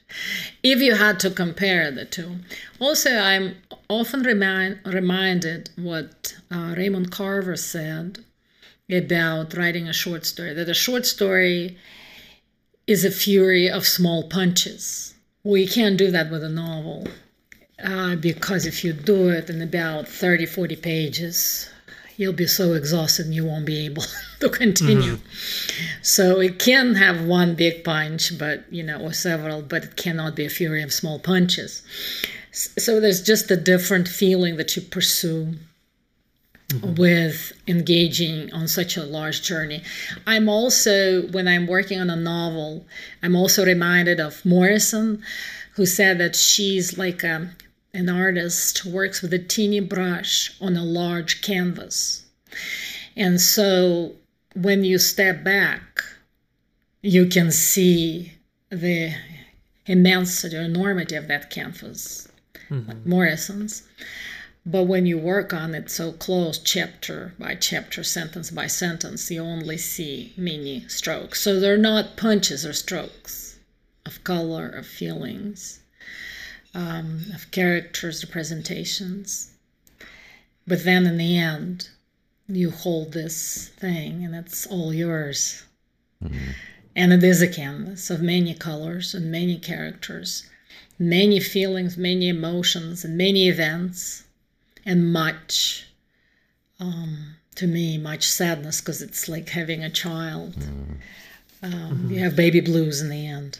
If 0.62 0.80
you 0.80 0.96
had 0.96 1.18
to 1.20 1.30
compare 1.30 1.90
the 1.90 2.04
two. 2.04 2.36
Also, 2.78 3.16
I'm 3.16 3.56
often 3.88 4.22
remind, 4.22 4.80
reminded 4.84 5.70
what 5.76 6.36
uh, 6.50 6.74
Raymond 6.76 7.10
Carver 7.10 7.56
said 7.56 8.24
about 8.90 9.56
writing 9.56 9.88
a 9.88 9.92
short 9.92 10.26
story 10.26 10.52
that 10.52 10.68
a 10.68 10.74
short 10.74 11.06
story 11.06 11.78
is 12.86 13.04
a 13.04 13.10
fury 13.10 13.70
of 13.70 13.86
small 13.86 14.28
punches. 14.28 15.14
We 15.44 15.66
can't 15.66 15.96
do 15.96 16.10
that 16.10 16.30
with 16.30 16.44
a 16.44 16.48
novel 16.48 17.06
uh, 17.82 18.16
because 18.16 18.66
if 18.66 18.84
you 18.84 18.92
do 18.92 19.30
it 19.30 19.48
in 19.48 19.62
about 19.62 20.08
30, 20.08 20.46
40 20.46 20.76
pages, 20.76 21.70
you'll 22.16 22.32
be 22.32 22.46
so 22.46 22.74
exhausted 22.74 23.26
and 23.26 23.34
you 23.34 23.44
won't 23.44 23.66
be 23.66 23.84
able 23.86 24.04
to 24.40 24.48
continue. 24.48 25.16
Mm-hmm. 25.16 26.02
So 26.02 26.40
it 26.40 26.58
can 26.58 26.94
have 26.94 27.24
one 27.24 27.54
big 27.54 27.84
punch, 27.84 28.38
but 28.38 28.64
you 28.72 28.82
know, 28.82 29.00
or 29.00 29.12
several, 29.12 29.62
but 29.62 29.84
it 29.84 29.96
cannot 29.96 30.36
be 30.36 30.46
a 30.46 30.50
fury 30.50 30.82
of 30.82 30.92
small 30.92 31.18
punches. 31.18 31.82
So 32.52 33.00
there's 33.00 33.22
just 33.22 33.50
a 33.50 33.56
different 33.56 34.08
feeling 34.08 34.56
that 34.56 34.76
you 34.76 34.82
pursue 34.82 35.54
mm-hmm. 36.68 36.94
with 36.94 37.52
engaging 37.66 38.52
on 38.52 38.68
such 38.68 38.96
a 38.96 39.04
large 39.04 39.42
journey. 39.42 39.82
I'm 40.26 40.48
also, 40.48 41.26
when 41.28 41.48
I'm 41.48 41.66
working 41.66 42.00
on 42.00 42.10
a 42.10 42.16
novel, 42.16 42.84
I'm 43.22 43.36
also 43.36 43.64
reminded 43.64 44.20
of 44.20 44.44
Morrison, 44.44 45.22
who 45.74 45.86
said 45.86 46.18
that 46.18 46.36
she's 46.36 46.98
like 46.98 47.22
a, 47.24 47.50
an 47.94 48.08
artist 48.08 48.84
works 48.84 49.20
with 49.20 49.32
a 49.34 49.38
teeny 49.38 49.80
brush 49.80 50.54
on 50.60 50.76
a 50.76 50.84
large 50.84 51.42
canvas. 51.42 52.24
And 53.16 53.40
so 53.40 54.12
when 54.54 54.84
you 54.84 54.98
step 54.98 55.44
back, 55.44 56.02
you 57.02 57.26
can 57.26 57.50
see 57.50 58.32
the 58.70 59.14
immensity 59.86 60.56
or 60.56 60.62
enormity 60.62 61.16
of 61.16 61.28
that 61.28 61.50
canvas, 61.50 62.28
mm-hmm. 62.70 62.88
like 62.88 63.06
Morrison's. 63.06 63.82
But 64.64 64.84
when 64.84 65.06
you 65.06 65.18
work 65.18 65.52
on 65.52 65.74
it 65.74 65.90
so 65.90 66.12
close, 66.12 66.58
chapter 66.58 67.34
by 67.38 67.56
chapter, 67.56 68.04
sentence 68.04 68.50
by 68.50 68.68
sentence, 68.68 69.28
you 69.30 69.42
only 69.42 69.76
see 69.76 70.32
mini 70.36 70.86
strokes. 70.88 71.40
So 71.40 71.58
they're 71.58 71.76
not 71.76 72.16
punches 72.16 72.64
or 72.64 72.72
strokes 72.72 73.58
of 74.06 74.22
color, 74.22 74.68
of 74.68 74.86
feelings, 74.86 75.80
um, 76.74 77.20
of 77.34 77.50
characters, 77.50 78.24
representations. 78.24 79.52
But 80.66 80.84
then 80.84 81.06
in 81.06 81.18
the 81.18 81.36
end, 81.38 81.88
you 82.48 82.70
hold 82.70 83.12
this 83.12 83.68
thing 83.78 84.24
and 84.24 84.34
it's 84.34 84.66
all 84.66 84.92
yours. 84.92 85.64
Mm-hmm. 86.22 86.50
And 86.94 87.12
it 87.12 87.24
is 87.24 87.40
a 87.40 87.48
canvas 87.48 88.10
of 88.10 88.20
many 88.20 88.54
colors 88.54 89.14
and 89.14 89.30
many 89.30 89.58
characters, 89.58 90.48
many 90.98 91.40
feelings, 91.40 91.96
many 91.96 92.28
emotions, 92.28 93.04
and 93.04 93.16
many 93.16 93.48
events 93.48 94.24
and 94.84 95.12
much 95.12 95.86
um, 96.80 97.36
to 97.54 97.66
me 97.66 97.98
much 97.98 98.24
sadness 98.24 98.80
because 98.80 99.02
it's 99.02 99.28
like 99.28 99.48
having 99.50 99.84
a 99.84 99.90
child 99.90 100.54
mm. 100.54 100.96
um, 101.62 101.72
mm-hmm. 101.72 102.10
you 102.10 102.18
have 102.18 102.34
baby 102.34 102.60
blues 102.60 103.00
in 103.00 103.08
the 103.08 103.26
end 103.26 103.58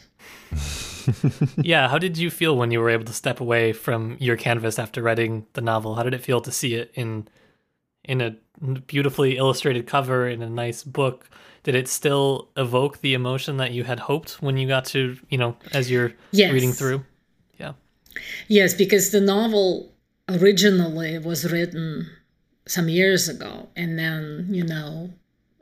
yeah 1.57 1.87
how 1.87 1.97
did 1.97 2.17
you 2.17 2.29
feel 2.29 2.57
when 2.57 2.71
you 2.71 2.79
were 2.79 2.89
able 2.89 3.03
to 3.05 3.13
step 3.13 3.39
away 3.39 3.73
from 3.73 4.17
your 4.19 4.37
canvas 4.37 4.79
after 4.79 5.01
writing 5.01 5.45
the 5.53 5.61
novel? 5.61 5.95
How 5.95 6.03
did 6.03 6.13
it 6.13 6.21
feel 6.21 6.41
to 6.41 6.51
see 6.51 6.75
it 6.75 6.91
in 6.95 7.27
in 8.03 8.21
a 8.21 8.35
beautifully 8.87 9.37
illustrated 9.37 9.87
cover 9.87 10.27
in 10.27 10.41
a 10.41 10.49
nice 10.49 10.83
book? 10.83 11.29
Did 11.63 11.75
it 11.75 11.87
still 11.87 12.49
evoke 12.57 12.99
the 12.99 13.13
emotion 13.13 13.57
that 13.57 13.71
you 13.71 13.85
had 13.85 13.99
hoped 13.99 14.41
when 14.41 14.57
you 14.57 14.67
got 14.67 14.85
to 14.85 15.17
you 15.29 15.37
know 15.37 15.55
as 15.71 15.89
you're 15.89 16.13
yes. 16.31 16.53
reading 16.53 16.71
through? 16.71 17.03
Yeah. 17.57 17.73
Yes 18.47 18.73
because 18.73 19.11
the 19.11 19.21
novel 19.21 19.91
originally 20.29 21.17
was 21.19 21.51
written 21.51 22.09
some 22.65 22.87
years 22.87 23.27
ago 23.27 23.67
and 23.75 23.99
then 23.99 24.47
you 24.49 24.63
know 24.63 25.09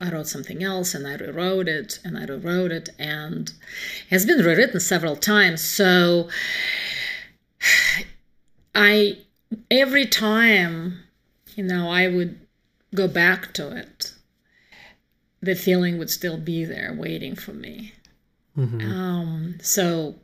I 0.01 0.10
wrote 0.10 0.27
something 0.27 0.63
else 0.63 0.96
and 0.96 1.08
I 1.08 1.15
rewrote 1.15 1.67
it 1.67 2.00
and 2.03 2.17
I 2.17 2.25
rewrote 2.25 2.72
it 2.72 2.89
and 2.98 3.50
it 3.50 4.10
has 4.10 4.25
been 4.25 4.39
rewritten 4.39 4.79
several 4.79 5.15
times. 5.15 5.62
So 5.62 6.27
I 8.75 9.20
every 9.70 10.08
time, 10.08 11.03
you 11.55 11.63
know, 11.63 11.89
I 11.89 12.08
would 12.08 12.39
go 12.96 13.08
back 13.08 13.53
to 13.53 13.75
it, 13.75 14.13
the 15.41 15.55
feeling 15.55 15.98
would 15.98 16.10
still 16.10 16.38
be 16.38 16.65
there 16.65 16.93
waiting 16.98 17.36
for 17.36 17.53
me. 17.53 17.93
Mm-hmm. 18.58 18.81
Um, 18.81 19.55
so 19.62 20.15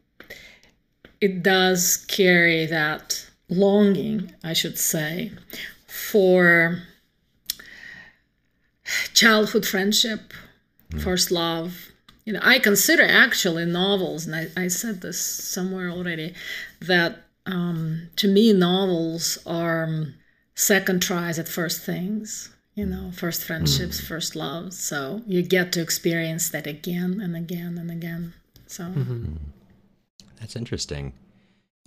it 1.21 1.43
does 1.43 1.97
carry 2.07 2.65
that 2.65 3.29
longing, 3.49 4.33
I 4.43 4.53
should 4.53 4.77
say, 4.77 5.31
for 5.87 6.83
childhood 9.13 9.65
friendship, 9.65 10.33
mm. 10.91 11.01
first 11.01 11.31
love. 11.31 11.91
You 12.25 12.33
know, 12.33 12.39
I 12.43 12.59
consider 12.59 13.03
actually 13.03 13.65
novels, 13.65 14.25
and 14.25 14.35
I, 14.35 14.63
I 14.63 14.67
said 14.67 15.01
this 15.01 15.19
somewhere 15.19 15.89
already, 15.89 16.33
that 16.81 17.23
um, 17.45 18.09
to 18.17 18.27
me 18.27 18.51
novels 18.51 19.37
are 19.45 19.85
um, 19.85 20.15
second 20.55 21.01
tries 21.01 21.39
at 21.39 21.47
first 21.47 21.81
things. 21.81 22.49
You 22.75 22.85
know, 22.85 23.11
first 23.11 23.43
friendships, 23.43 23.99
mm. 23.99 24.07
first 24.07 24.35
loves. 24.35 24.77
So 24.77 25.23
you 25.25 25.41
get 25.41 25.71
to 25.71 25.81
experience 25.81 26.49
that 26.49 26.67
again 26.67 27.19
and 27.19 27.35
again 27.35 27.77
and 27.77 27.89
again. 27.89 28.33
So 28.67 28.83
mm-hmm. 28.83 29.33
that's 30.39 30.55
interesting. 30.55 31.13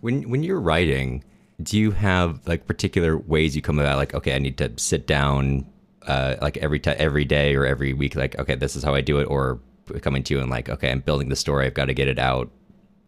When 0.01 0.29
when 0.31 0.43
you're 0.43 0.61
writing, 0.61 1.23
do 1.63 1.79
you 1.79 1.91
have 1.93 2.47
like 2.47 2.67
particular 2.67 3.17
ways 3.17 3.55
you 3.55 3.63
come 3.63 3.79
about 3.79 3.97
like 3.97 4.15
okay 4.15 4.35
i 4.35 4.39
need 4.39 4.57
to 4.57 4.73
sit 4.77 5.07
down 5.07 5.67
uh, 6.11 6.37
like 6.43 6.57
every 6.57 6.81
time 6.81 6.97
every 6.99 7.25
day 7.25 7.55
or 7.55 7.65
every 7.65 7.93
week 7.93 8.17
like 8.17 8.37
okay 8.39 8.57
this 8.57 8.75
is 8.75 8.83
how 8.83 8.95
i 8.95 9.01
do 9.01 9.21
it 9.21 9.25
or 9.25 9.61
coming 10.03 10.23
to 10.25 10.35
you 10.35 10.41
and 10.41 10.51
like 10.51 10.69
okay 10.69 10.91
i'm 10.91 11.01
building 11.01 11.29
the 11.29 11.37
story 11.37 11.67
i've 11.67 11.75
got 11.75 11.87
to 11.87 11.95
get 11.95 12.09
it 12.09 12.19
out. 12.19 12.51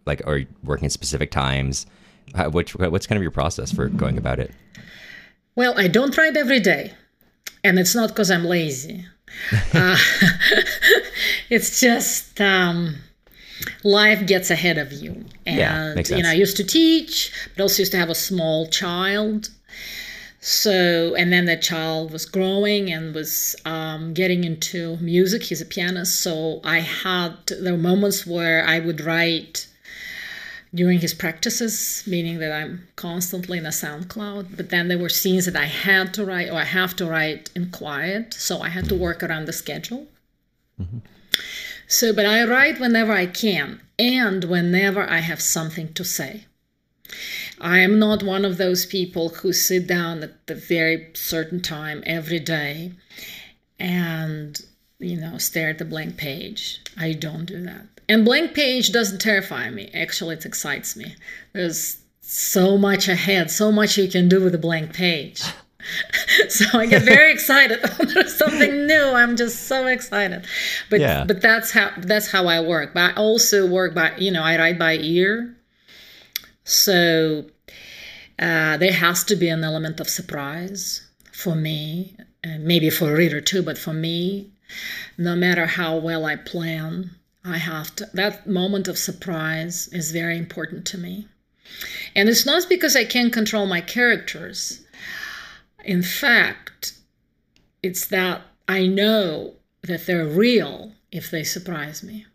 Like 0.04 0.20
or 0.26 0.42
working 0.64 0.90
specific 0.90 1.30
times? 1.30 1.86
How, 2.34 2.50
which 2.50 2.74
what's 2.74 3.06
kind 3.06 3.16
of 3.16 3.22
your 3.22 3.30
process 3.30 3.70
for 3.70 3.86
going 3.86 4.18
about 4.18 4.38
it? 4.40 4.50
Well 5.54 5.74
i 5.78 5.86
don't 5.88 6.16
write 6.16 6.36
every 6.36 6.60
day 6.60 6.92
and 7.62 7.78
it's 7.78 7.94
not 7.94 8.08
because 8.08 8.30
i'm 8.30 8.44
lazy. 8.44 9.06
Uh, 9.72 9.96
it's 11.50 11.80
just 11.80 12.38
um, 12.40 12.96
life 13.82 14.26
gets 14.26 14.50
ahead 14.50 14.76
of 14.76 14.92
you. 14.92 15.24
And 15.46 15.56
yeah, 15.56 15.94
you 16.16 16.22
know, 16.22 16.28
I 16.28 16.34
used 16.34 16.58
to 16.58 16.64
teach, 16.64 17.32
but 17.56 17.62
also 17.62 17.80
used 17.80 17.92
to 17.92 17.98
have 17.98 18.10
a 18.10 18.14
small 18.14 18.68
child. 18.68 19.48
So, 20.44 21.14
and 21.14 21.32
then 21.32 21.44
the 21.44 21.56
child 21.56 22.10
was 22.10 22.26
growing 22.26 22.92
and 22.92 23.14
was 23.14 23.54
um, 23.64 24.12
getting 24.12 24.42
into 24.42 24.96
music. 24.96 25.44
He's 25.44 25.60
a 25.60 25.64
pianist. 25.64 26.18
So 26.18 26.60
I 26.64 26.80
had, 26.80 27.46
there 27.46 27.74
were 27.74 27.78
moments 27.78 28.26
where 28.26 28.66
I 28.66 28.80
would 28.80 29.00
write 29.00 29.68
during 30.74 30.98
his 30.98 31.14
practices, 31.14 32.02
meaning 32.08 32.40
that 32.40 32.50
I'm 32.50 32.88
constantly 32.96 33.58
in 33.58 33.66
a 33.66 33.68
SoundCloud. 33.68 34.56
But 34.56 34.70
then 34.70 34.88
there 34.88 34.98
were 34.98 35.08
scenes 35.08 35.44
that 35.44 35.54
I 35.54 35.66
had 35.66 36.12
to 36.14 36.24
write 36.24 36.50
or 36.50 36.56
I 36.56 36.64
have 36.64 36.96
to 36.96 37.06
write 37.06 37.50
in 37.54 37.70
quiet. 37.70 38.34
So 38.34 38.62
I 38.62 38.68
had 38.68 38.88
to 38.88 38.96
work 38.96 39.22
around 39.22 39.44
the 39.44 39.52
schedule. 39.52 40.08
Mm-hmm. 40.80 40.98
So, 41.86 42.12
but 42.12 42.26
I 42.26 42.42
write 42.42 42.80
whenever 42.80 43.12
I 43.12 43.26
can 43.26 43.80
and 43.96 44.42
whenever 44.42 45.08
I 45.08 45.18
have 45.18 45.40
something 45.40 45.92
to 45.92 46.04
say. 46.04 46.46
I 47.60 47.78
am 47.78 47.98
not 47.98 48.22
one 48.22 48.44
of 48.44 48.58
those 48.58 48.86
people 48.86 49.30
who 49.30 49.52
sit 49.52 49.86
down 49.86 50.22
at 50.22 50.46
the 50.46 50.54
very 50.54 51.10
certain 51.14 51.60
time 51.60 52.02
every 52.06 52.40
day 52.40 52.92
and, 53.78 54.60
you 54.98 55.20
know, 55.20 55.38
stare 55.38 55.70
at 55.70 55.78
the 55.78 55.84
blank 55.84 56.16
page. 56.16 56.80
I 56.96 57.12
don't 57.12 57.46
do 57.46 57.62
that. 57.64 57.86
And 58.08 58.24
blank 58.24 58.54
page 58.54 58.92
doesn't 58.92 59.20
terrify 59.20 59.70
me. 59.70 59.90
Actually, 59.94 60.36
it 60.36 60.44
excites 60.44 60.96
me. 60.96 61.14
There's 61.52 61.98
so 62.20 62.76
much 62.78 63.08
ahead, 63.08 63.50
so 63.50 63.70
much 63.70 63.96
you 63.96 64.08
can 64.08 64.28
do 64.28 64.42
with 64.42 64.54
a 64.54 64.58
blank 64.58 64.92
page. 64.92 65.42
so 66.48 66.78
I 66.78 66.86
get 66.86 67.02
very 67.02 67.32
excited. 67.36 67.80
there's 68.14 68.36
something 68.36 68.86
new. 68.86 69.04
I'm 69.04 69.36
just 69.36 69.66
so 69.66 69.86
excited. 69.86 70.46
But 70.90 71.00
yeah. 71.00 71.24
but 71.24 71.40
that's 71.40 71.70
how 71.70 71.90
that's 71.98 72.30
how 72.30 72.46
I 72.46 72.60
work. 72.60 72.94
But 72.94 73.12
I 73.12 73.14
also 73.14 73.66
work 73.66 73.94
by 73.94 74.16
you 74.16 74.30
know 74.30 74.42
I 74.42 74.58
write 74.58 74.78
by 74.78 74.96
ear. 74.96 75.56
So 76.64 77.46
uh, 78.38 78.76
there 78.76 78.92
has 78.92 79.24
to 79.24 79.36
be 79.36 79.48
an 79.48 79.64
element 79.64 80.00
of 80.00 80.08
surprise 80.08 81.06
for 81.32 81.54
me, 81.54 82.16
and 82.44 82.64
maybe 82.64 82.90
for 82.90 83.12
a 83.12 83.16
reader 83.16 83.40
too. 83.40 83.62
But 83.62 83.78
for 83.78 83.92
me, 83.92 84.50
no 85.18 85.34
matter 85.34 85.66
how 85.66 85.96
well 85.96 86.24
I 86.24 86.36
plan, 86.36 87.10
I 87.44 87.58
have 87.58 87.94
to. 87.96 88.08
That 88.14 88.46
moment 88.46 88.88
of 88.88 88.98
surprise 88.98 89.88
is 89.88 90.12
very 90.12 90.38
important 90.38 90.86
to 90.86 90.98
me. 90.98 91.28
And 92.14 92.28
it's 92.28 92.46
not 92.46 92.68
because 92.68 92.94
I 92.94 93.04
can't 93.04 93.32
control 93.32 93.66
my 93.66 93.80
characters 93.80 94.82
in 95.84 96.02
fact, 96.02 96.94
it's 97.82 98.06
that 98.06 98.42
I 98.68 98.86
know 98.86 99.54
that 99.82 100.06
they're 100.06 100.26
real 100.26 100.92
if 101.10 101.30
they 101.30 101.44
surprise 101.44 102.02
me 102.02 102.26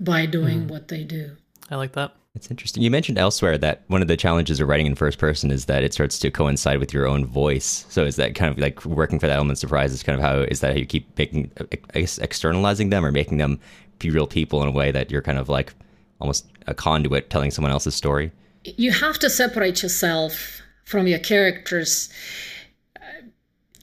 by 0.00 0.26
doing 0.26 0.62
mm. 0.62 0.68
what 0.68 0.88
they 0.88 1.04
do. 1.04 1.36
I 1.70 1.76
like 1.76 1.92
that. 1.92 2.14
It's 2.38 2.52
interesting. 2.52 2.84
You 2.84 2.90
mentioned 2.92 3.18
elsewhere 3.18 3.58
that 3.58 3.82
one 3.88 4.00
of 4.00 4.06
the 4.06 4.16
challenges 4.16 4.60
of 4.60 4.68
writing 4.68 4.86
in 4.86 4.94
first 4.94 5.18
person 5.18 5.50
is 5.50 5.64
that 5.64 5.82
it 5.82 5.92
starts 5.92 6.20
to 6.20 6.30
coincide 6.30 6.78
with 6.78 6.94
your 6.94 7.04
own 7.04 7.26
voice. 7.26 7.84
So 7.88 8.04
is 8.04 8.14
that 8.14 8.36
kind 8.36 8.48
of 8.48 8.58
like 8.58 8.84
working 8.84 9.18
for 9.18 9.26
that 9.26 9.34
element 9.34 9.56
of 9.56 9.58
surprise? 9.58 9.92
Is 9.92 10.04
kind 10.04 10.16
of 10.16 10.24
how 10.24 10.42
is 10.42 10.60
that 10.60 10.70
how 10.70 10.78
you 10.78 10.86
keep 10.86 11.18
making, 11.18 11.50
I 11.94 12.00
guess, 12.00 12.18
externalizing 12.18 12.90
them 12.90 13.04
or 13.04 13.10
making 13.10 13.38
them 13.38 13.58
be 13.98 14.10
real 14.10 14.28
people 14.28 14.62
in 14.62 14.68
a 14.68 14.70
way 14.70 14.92
that 14.92 15.10
you're 15.10 15.20
kind 15.20 15.36
of 15.36 15.48
like 15.48 15.74
almost 16.20 16.46
a 16.68 16.74
conduit 16.74 17.28
telling 17.28 17.50
someone 17.50 17.72
else's 17.72 17.96
story? 17.96 18.30
You 18.62 18.92
have 18.92 19.18
to 19.18 19.28
separate 19.28 19.82
yourself 19.82 20.60
from 20.84 21.08
your 21.08 21.18
characters 21.18 22.08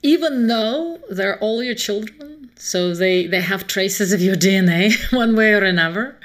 even 0.01 0.45
though 0.45 0.99
they're 1.09 1.39
all 1.39 1.63
your 1.63 1.73
children, 1.73 2.51
so 2.55 2.93
they, 2.93 3.25
they 3.25 3.41
have 3.41 3.65
traces 3.65 4.13
of 4.13 4.21
your 4.21 4.35
DNA 4.35 4.93
one 5.11 5.35
way 5.35 5.51
or 5.51 5.63
another, 5.63 6.15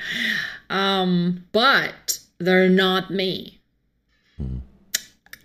um, 0.71 1.45
but 1.51 2.20
they're 2.41 2.69
not 2.69 3.11
me. 3.11 3.61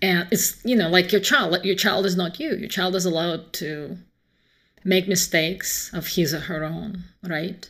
and 0.02 0.26
it's 0.30 0.64
you 0.64 0.76
know 0.76 0.88
like 0.88 1.12
your 1.12 1.20
child 1.20 1.64
your 1.64 1.76
child 1.76 2.06
is 2.06 2.16
not 2.16 2.40
you. 2.40 2.54
Your 2.56 2.68
child 2.68 2.94
is 2.96 3.04
allowed 3.06 3.52
to 3.54 3.96
make 4.84 5.08
mistakes 5.08 5.90
of 5.92 6.06
his 6.06 6.32
or 6.34 6.40
her 6.40 6.64
own 6.64 7.04
right? 7.22 7.68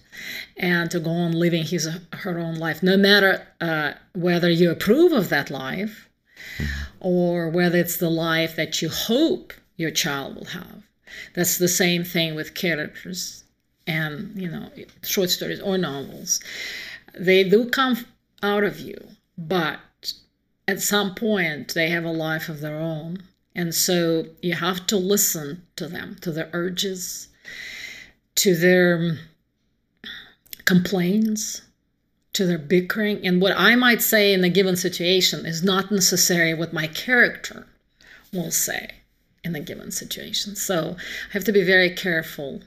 And 0.56 0.90
to 0.90 1.00
go 1.00 1.11
on 1.11 1.33
living 1.33 1.64
his 1.64 1.87
or 1.87 2.00
her 2.12 2.38
own 2.38 2.56
life 2.56 2.83
no 2.83 2.97
matter 2.97 3.47
uh, 3.61 3.92
whether 4.14 4.50
you 4.50 4.71
approve 4.71 5.12
of 5.12 5.28
that 5.30 5.50
life 5.50 6.09
or 7.00 7.49
whether 7.50 7.78
it's 7.78 7.97
the 7.99 8.11
life 8.11 8.56
that 8.56 8.83
you 8.83 8.88
hope 8.88 9.52
your 9.76 9.90
child 9.90 10.37
will 10.37 10.47
have. 10.47 10.83
That's 11.35 11.59
the 11.59 11.68
same 11.68 12.04
thing 12.04 12.35
with 12.35 12.54
characters 12.54 13.45
and 13.87 14.33
you 14.40 14.50
know 14.50 14.71
short 15.02 15.30
stories 15.30 15.61
or 15.61 15.78
novels. 15.78 16.40
They 17.18 17.49
do 17.49 17.68
come 17.71 18.04
out 18.42 18.64
of 18.64 18.80
you 18.80 18.99
but 19.37 19.81
at 20.69 20.81
some 20.81 21.14
point 21.14 21.75
they 21.75 21.90
have 21.90 22.05
a 22.05 22.11
life 22.11 22.49
of 22.49 22.61
their 22.61 22.78
own. 22.78 23.23
And 23.55 23.75
so 23.75 24.26
you 24.43 24.55
have 24.55 24.87
to 24.88 24.97
listen 24.97 25.62
to 25.76 25.88
them, 25.88 26.16
to 26.21 26.31
their 26.31 26.50
urges, 26.52 27.28
to 28.37 28.55
their 28.55 29.19
complaints, 30.66 31.62
to 32.35 32.45
their 32.45 32.59
bickering. 32.59 33.26
And 33.26 33.40
what 33.40 33.55
I 33.57 33.75
might 33.76 34.02
say 34.02 34.35
in 34.35 34.45
a 34.45 34.50
given 34.50 34.76
situation 34.76 35.47
is 35.47 35.62
not 35.62 35.90
necessarily 35.90 36.52
what 36.52 36.75
my 36.75 36.87
character 36.87 37.66
will 38.33 38.50
say 38.50 38.97
in 39.43 39.55
a 39.55 39.61
given 39.61 39.90
situation. 39.90 40.55
So 40.55 40.97
I 41.31 41.33
have 41.33 41.45
to 41.45 41.52
be 41.52 41.62
very 41.62 41.90
careful 41.90 42.61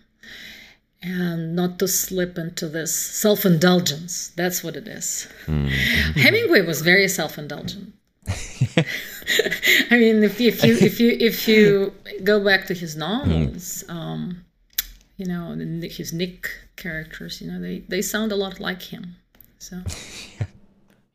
and 1.02 1.56
not 1.56 1.80
to 1.80 1.88
slip 1.88 2.38
into 2.38 2.68
this 2.68 2.94
self 2.96 3.46
indulgence. 3.46 4.32
That's 4.36 4.64
what 4.64 4.76
it 4.76 4.88
is. 4.88 5.28
Mm-hmm. 5.46 6.20
Hemingway 6.20 6.62
was 6.62 6.82
very 6.82 7.08
self 7.08 7.38
indulgent. 7.38 7.94
I 8.28 9.98
mean, 9.98 10.24
if, 10.24 10.40
if 10.40 10.64
you 10.64 10.76
if 10.76 11.00
you 11.00 11.18
if 11.20 11.48
you 11.48 11.94
go 12.24 12.44
back 12.44 12.66
to 12.68 12.74
his 12.74 12.96
novels, 12.96 13.84
mm. 13.88 13.94
um, 13.94 14.46
you 15.18 15.26
know, 15.26 15.56
his 15.90 16.14
Nick 16.14 16.50
characters, 16.76 17.42
you 17.42 17.52
know, 17.52 17.60
they 17.60 17.80
they 17.88 18.02
sound 18.02 18.32
a 18.32 18.36
lot 18.36 18.60
like 18.60 18.82
him. 18.82 19.16
So. 19.60 19.82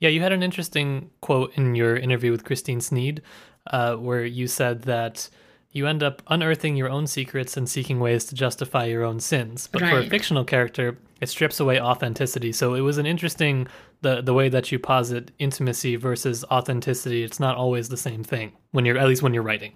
Yeah, 0.00 0.10
you 0.10 0.20
had 0.20 0.32
an 0.32 0.42
interesting 0.42 1.08
quote 1.22 1.52
in 1.54 1.74
your 1.74 1.96
interview 1.96 2.30
with 2.30 2.44
Christine 2.44 2.82
Sneed, 2.82 3.22
uh, 3.68 3.94
where 3.94 4.26
you 4.26 4.46
said 4.48 4.82
that 4.82 5.30
you 5.74 5.88
end 5.88 6.02
up 6.02 6.22
unearthing 6.28 6.76
your 6.76 6.88
own 6.88 7.06
secrets 7.06 7.56
and 7.56 7.68
seeking 7.68 7.98
ways 7.98 8.24
to 8.26 8.34
justify 8.34 8.84
your 8.84 9.02
own 9.02 9.18
sins. 9.18 9.68
But 9.70 9.82
right. 9.82 9.90
for 9.90 9.98
a 9.98 10.06
fictional 10.08 10.44
character, 10.44 10.96
it 11.20 11.28
strips 11.28 11.58
away 11.58 11.80
authenticity. 11.80 12.52
So 12.52 12.74
it 12.74 12.80
was 12.80 12.96
an 12.96 13.06
interesting 13.06 13.66
the 14.00 14.22
the 14.22 14.32
way 14.32 14.48
that 14.48 14.70
you 14.70 14.78
posit 14.78 15.32
intimacy 15.38 15.96
versus 15.96 16.44
authenticity. 16.50 17.24
It's 17.24 17.40
not 17.40 17.56
always 17.56 17.88
the 17.88 17.96
same 17.96 18.22
thing 18.22 18.52
when 18.70 18.84
you're 18.84 18.96
at 18.96 19.08
least 19.08 19.22
when 19.22 19.34
you're 19.34 19.42
writing. 19.42 19.72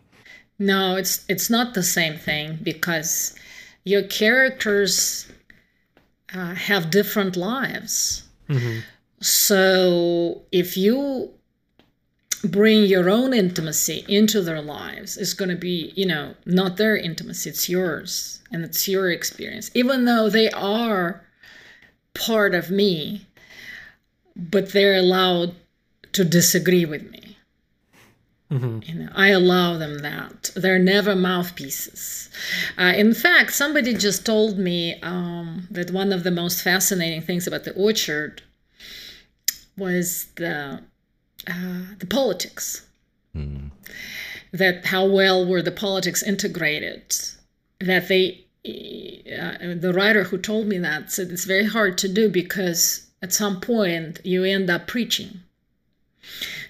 No, 0.60 0.96
it's 0.96 1.24
it's 1.28 1.50
not 1.50 1.74
the 1.74 1.82
same 1.82 2.16
thing 2.16 2.58
because 2.62 3.34
your 3.84 4.04
characters 4.04 5.26
uh, 6.32 6.54
have 6.54 6.90
different 6.90 7.36
lives. 7.36 8.22
Mm-hmm. 8.48 8.80
So 9.20 10.42
if 10.52 10.76
you 10.76 11.32
bring 12.44 12.84
your 12.84 13.08
own 13.10 13.32
intimacy 13.32 14.04
into 14.08 14.40
their 14.40 14.62
lives. 14.62 15.16
Is 15.16 15.34
going 15.34 15.50
to 15.50 15.56
be 15.56 15.92
you 15.96 16.06
know 16.06 16.34
not 16.46 16.76
their 16.76 16.96
intimacy 16.96 17.50
it's 17.50 17.68
yours 17.68 18.40
and 18.52 18.64
it's 18.64 18.88
your 18.88 19.10
experience. 19.10 19.70
Even 19.74 20.04
though 20.04 20.28
they 20.28 20.50
are 20.50 21.24
part 22.14 22.54
of 22.54 22.70
me 22.70 23.26
but 24.38 24.72
they're 24.72 24.96
allowed 24.96 25.54
to 26.12 26.24
disagree 26.24 26.84
with 26.84 27.10
me. 27.10 27.24
Mm-hmm. 28.50 28.78
you 28.84 28.94
know 28.94 29.12
i 29.14 29.28
allow 29.28 29.76
them 29.76 29.98
that. 29.98 30.50
They're 30.56 30.78
never 30.78 31.14
mouthpieces. 31.14 32.30
Uh, 32.78 32.94
in 32.96 33.12
fact 33.12 33.52
somebody 33.52 33.92
just 33.92 34.24
told 34.24 34.58
me 34.58 34.98
um, 35.02 35.66
that 35.70 35.90
one 35.90 36.12
of 36.12 36.24
the 36.24 36.30
most 36.30 36.62
fascinating 36.62 37.20
things 37.20 37.46
about 37.46 37.64
the 37.64 37.74
orchard 37.74 38.42
was 39.76 40.28
the 40.36 40.82
uh, 41.48 41.94
the 41.98 42.06
politics. 42.06 42.86
Mm. 43.34 43.70
That 44.52 44.86
how 44.86 45.06
well 45.06 45.46
were 45.46 45.62
the 45.62 45.72
politics 45.72 46.22
integrated? 46.22 47.02
That 47.80 48.08
they, 48.08 48.44
uh, 48.66 49.74
the 49.78 49.92
writer 49.94 50.24
who 50.24 50.38
told 50.38 50.66
me 50.66 50.78
that 50.78 51.12
said 51.12 51.30
it's 51.30 51.44
very 51.44 51.66
hard 51.66 51.98
to 51.98 52.08
do 52.08 52.28
because 52.28 53.06
at 53.22 53.32
some 53.32 53.60
point 53.60 54.20
you 54.24 54.44
end 54.44 54.70
up 54.70 54.86
preaching. 54.86 55.40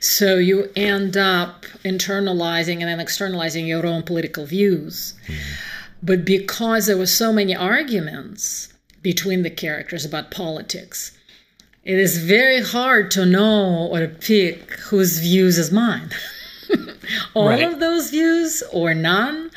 So 0.01 0.37
you 0.37 0.71
end 0.77 1.17
up 1.17 1.67
internalizing 1.85 2.81
and 2.81 2.89
then 2.89 3.01
externalizing 3.01 3.67
your 3.67 3.85
own 3.87 4.03
political 4.03 4.47
views. 4.47 5.15
Mm. 5.27 5.37
But 6.03 6.25
because 6.25 6.87
there 6.87 6.97
were 6.97 7.07
so 7.07 7.33
many 7.33 7.55
arguments 7.57 8.73
between 9.03 9.43
the 9.43 9.51
characters 9.51 10.05
about 10.05 10.31
politics, 10.31 11.18
it 11.89 11.99
is 11.99 12.19
very 12.19 12.61
hard 12.61 13.11
to 13.13 13.25
know 13.25 13.89
or 13.91 14.01
to 14.01 14.09
pick 14.09 14.73
whose 14.73 15.21
views 15.21 15.57
is 15.57 15.73
mine. 15.73 16.11
All 17.35 17.49
right. 17.49 17.63
of 17.63 17.81
those 17.81 18.11
views 18.11 18.63
or 18.75 18.93
none. 18.93 19.51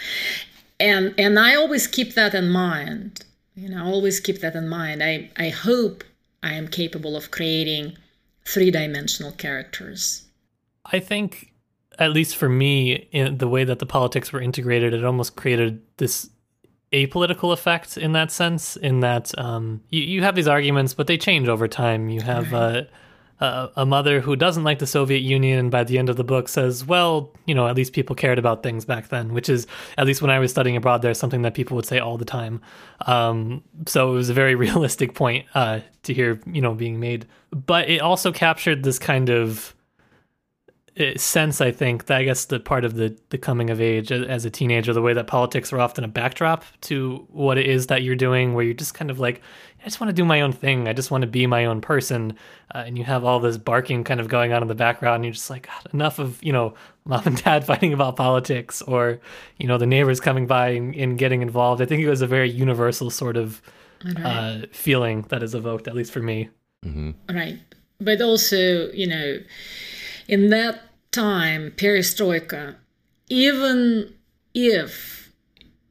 And 0.79 1.13
and 1.17 1.37
I 1.37 1.55
always 1.55 1.87
keep 1.87 2.13
that 2.15 2.33
in 2.33 2.49
mind. 2.49 3.25
You 3.55 3.67
know, 3.67 3.83
I 3.83 3.85
always 3.85 4.21
keep 4.21 4.39
that 4.39 4.55
in 4.55 4.69
mind. 4.69 5.03
I, 5.03 5.29
I 5.35 5.49
hope 5.49 6.05
I 6.41 6.53
am 6.53 6.69
capable 6.69 7.17
of 7.17 7.31
creating 7.31 7.97
three 8.45 8.71
dimensional 8.71 9.33
characters. 9.33 10.23
I 10.85 10.99
think, 10.99 11.51
at 11.99 12.13
least 12.13 12.37
for 12.37 12.47
me, 12.47 13.09
in 13.11 13.39
the 13.39 13.49
way 13.49 13.65
that 13.65 13.79
the 13.79 13.85
politics 13.85 14.31
were 14.31 14.41
integrated, 14.41 14.93
it 14.93 15.03
almost 15.03 15.35
created 15.35 15.81
this 15.97 16.29
apolitical 16.93 17.53
effect 17.53 17.97
in 17.97 18.13
that 18.13 18.31
sense. 18.31 18.75
In 18.77 18.99
that 19.01 19.37
um, 19.37 19.81
you 19.89 20.01
you 20.01 20.23
have 20.23 20.35
these 20.35 20.47
arguments, 20.47 20.93
but 20.93 21.07
they 21.07 21.17
change 21.17 21.47
over 21.47 21.67
time. 21.67 22.09
You 22.09 22.21
have 22.21 22.53
uh, 22.53 22.83
a, 23.39 23.69
a 23.77 23.85
mother 23.85 24.19
who 24.19 24.35
doesn't 24.35 24.63
like 24.63 24.79
the 24.79 24.87
Soviet 24.87 25.19
Union, 25.19 25.57
and 25.57 25.71
by 25.71 25.83
the 25.83 25.97
end 25.97 26.09
of 26.09 26.15
the 26.15 26.23
book 26.23 26.47
says, 26.47 26.85
"Well, 26.85 27.33
you 27.45 27.55
know, 27.55 27.67
at 27.67 27.75
least 27.75 27.93
people 27.93 28.15
cared 28.15 28.37
about 28.37 28.63
things 28.63 28.85
back 28.85 29.09
then," 29.09 29.33
which 29.33 29.49
is 29.49 29.67
at 29.97 30.05
least 30.05 30.21
when 30.21 30.31
I 30.31 30.39
was 30.39 30.51
studying 30.51 30.75
abroad, 30.75 31.01
there's 31.01 31.19
something 31.19 31.41
that 31.41 31.53
people 31.53 31.75
would 31.75 31.85
say 31.85 31.99
all 31.99 32.17
the 32.17 32.25
time. 32.25 32.61
Um, 33.07 33.63
so 33.87 34.11
it 34.11 34.15
was 34.15 34.29
a 34.29 34.33
very 34.33 34.55
realistic 34.65 35.15
point 35.15 35.45
uh, 35.55 35.79
to 36.03 36.13
hear, 36.13 36.39
you 36.45 36.61
know, 36.61 36.73
being 36.73 36.99
made. 36.99 37.25
But 37.51 37.89
it 37.89 38.01
also 38.01 38.31
captured 38.31 38.83
this 38.83 38.99
kind 38.99 39.29
of 39.29 39.75
sense 41.15 41.61
i 41.61 41.71
think 41.71 42.05
that 42.05 42.17
i 42.17 42.23
guess 42.23 42.45
the 42.45 42.59
part 42.59 42.83
of 42.83 42.95
the 42.95 43.17
the 43.29 43.37
coming 43.37 43.69
of 43.69 43.79
age 43.79 44.11
as 44.11 44.43
a 44.43 44.49
teenager 44.49 44.91
the 44.93 45.01
way 45.01 45.13
that 45.13 45.25
politics 45.25 45.71
are 45.71 45.79
often 45.79 46.03
a 46.03 46.07
backdrop 46.07 46.65
to 46.81 47.25
what 47.31 47.57
it 47.57 47.65
is 47.65 47.87
that 47.87 48.03
you're 48.03 48.15
doing 48.15 48.53
where 48.53 48.65
you're 48.65 48.73
just 48.73 48.93
kind 48.93 49.09
of 49.09 49.19
like 49.19 49.41
i 49.81 49.85
just 49.85 49.99
want 49.99 50.09
to 50.09 50.13
do 50.13 50.23
my 50.23 50.41
own 50.41 50.51
thing. 50.51 50.87
I 50.87 50.93
just 50.93 51.09
want 51.09 51.23
to 51.23 51.27
be 51.27 51.47
my 51.47 51.65
own 51.65 51.81
person. 51.81 52.37
Uh, 52.73 52.83
and 52.85 52.97
you 52.97 53.03
have 53.03 53.23
all 53.23 53.39
this 53.39 53.57
barking 53.57 54.03
kind 54.03 54.19
of 54.19 54.27
going 54.27 54.53
on 54.53 54.61
in 54.61 54.67
the 54.67 54.75
background 54.75 55.15
and 55.15 55.25
you're 55.25 55.33
just 55.33 55.49
like 55.49 55.67
enough 55.93 56.19
of 56.19 56.41
you 56.43 56.53
know 56.53 56.75
mom 57.05 57.23
and 57.25 57.43
dad 57.43 57.65
fighting 57.65 57.93
about 57.93 58.15
politics 58.15 58.81
or 58.83 59.19
you 59.57 59.67
know 59.67 59.77
the 59.77 59.87
neighbors 59.87 60.19
coming 60.19 60.45
by 60.45 60.69
and, 60.69 60.95
and 60.95 61.17
getting 61.17 61.41
involved. 61.41 61.81
I 61.81 61.85
think 61.85 62.03
it 62.03 62.09
was 62.09 62.21
a 62.21 62.27
very 62.27 62.49
universal 62.49 63.09
sort 63.09 63.37
of 63.37 63.61
right. 64.05 64.25
uh, 64.25 64.65
feeling 64.71 65.23
that 65.29 65.41
is 65.41 65.55
evoked 65.55 65.87
at 65.87 65.95
least 65.95 66.11
for 66.11 66.21
me. 66.21 66.49
Mm-hmm. 66.85 67.35
right. 67.35 67.59
But 67.99 68.21
also 68.21 68.91
you 68.91 69.07
know 69.07 69.37
in 70.31 70.49
that 70.49 70.81
time, 71.11 71.73
perestroika, 71.75 72.75
even 73.29 74.15
if 74.55 75.31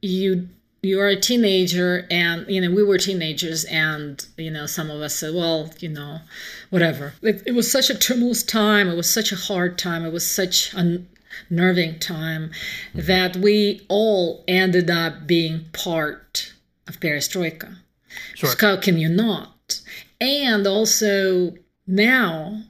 you 0.01 0.49
you 0.83 0.99
are 0.99 1.09
a 1.09 1.19
teenager 1.19 2.07
and 2.09 2.47
you 2.49 2.59
know 2.59 2.71
we 2.71 2.83
were 2.83 2.97
teenagers 2.97 3.65
and 3.65 4.25
you 4.35 4.49
know 4.49 4.65
some 4.65 4.89
of 4.89 4.99
us 4.99 5.15
said 5.15 5.33
well 5.33 5.71
you 5.79 5.87
know 5.87 6.19
whatever. 6.71 7.13
It, 7.21 7.43
it 7.45 7.51
was 7.51 7.71
such 7.71 7.89
a 7.91 7.97
tumultuous 7.97 8.43
time. 8.43 8.89
It 8.89 8.97
was 8.97 9.09
such 9.09 9.31
a 9.31 9.35
hard 9.35 9.77
time. 9.77 10.03
It 10.03 10.11
was 10.11 10.29
such 10.29 10.73
a 10.73 11.03
nerving 11.49 11.99
time 11.99 12.49
mm-hmm. 12.49 13.05
that 13.05 13.37
we 13.37 13.85
all 13.89 14.43
ended 14.47 14.89
up 14.89 15.27
being 15.27 15.65
part 15.71 16.51
of 16.87 16.99
perestroika. 16.99 17.77
Sure. 18.33 18.49
how 18.59 18.77
can 18.77 18.97
you 18.97 19.07
not? 19.07 19.81
And 20.19 20.67
also 20.67 21.53
now 21.87 22.63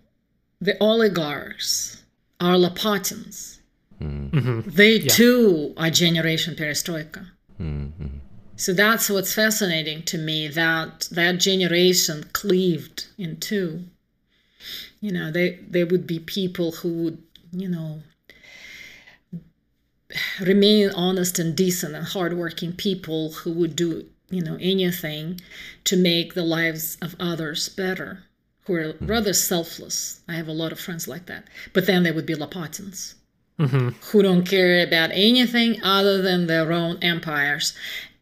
the 0.62 0.78
oligarchs 0.80 2.04
are 2.40 2.56
Lopatins. 2.56 3.60
Mm-hmm. 4.00 4.70
They 4.70 4.98
yeah. 4.98 5.12
too 5.12 5.74
are 5.76 5.90
generation 5.90 6.56
perestroika. 6.56 7.28
Mm-hmm. 7.60 8.08
So 8.56 8.74
that's 8.74 9.10
what's 9.10 9.34
fascinating 9.34 10.04
to 10.04 10.18
me 10.18 10.48
that 10.48 11.08
that 11.12 11.40
generation 11.40 12.30
cleaved 12.32 13.08
in 13.18 13.38
two. 13.38 13.84
You 15.02 15.12
know, 15.12 15.32
they 15.32 15.60
there 15.68 15.88
would 15.88 16.06
be 16.06 16.20
people 16.20 16.72
who 16.72 17.04
would, 17.04 17.24
you 17.52 17.68
know, 17.68 18.04
remain 20.40 20.92
honest 20.92 21.40
and 21.40 21.56
decent 21.56 21.96
and 21.96 22.06
hardworking 22.06 22.74
people 22.74 23.32
who 23.32 23.52
would 23.54 23.76
do, 23.76 24.06
you 24.30 24.42
know, 24.42 24.58
anything 24.62 25.42
to 25.86 25.98
make 25.98 26.36
the 26.36 26.44
lives 26.44 26.98
of 27.02 27.16
others 27.20 27.68
better 27.70 28.24
who 28.72 28.78
are 28.78 28.94
mm-hmm. 28.94 29.08
rather 29.08 29.34
selfless. 29.34 30.22
I 30.28 30.34
have 30.34 30.48
a 30.48 30.54
lot 30.54 30.72
of 30.72 30.80
friends 30.80 31.08
like 31.08 31.26
that. 31.26 31.46
But 31.74 31.86
then 31.86 32.04
there 32.04 32.14
would 32.14 32.26
be 32.26 32.36
Lopatins 32.36 33.16
mm-hmm. 33.60 33.90
who 34.12 34.24
don't 34.24 34.48
care 34.48 34.86
about 34.86 35.12
anything 35.12 35.82
other 35.84 36.22
than 36.22 36.48
their 36.48 36.72
own 36.72 36.98
empires. 37.02 37.74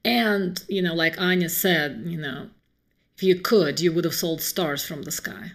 And, 0.04 0.64
you 0.68 0.82
know, 0.82 0.96
like 0.96 1.20
Anya 1.20 1.50
said, 1.50 2.04
you 2.06 2.18
know, 2.18 2.50
if 3.16 3.24
you 3.24 3.36
could, 3.36 3.80
you 3.80 3.94
would 3.94 4.06
have 4.06 4.16
sold 4.16 4.42
stars 4.42 4.86
from 4.86 5.04
the 5.04 5.12
sky. 5.12 5.52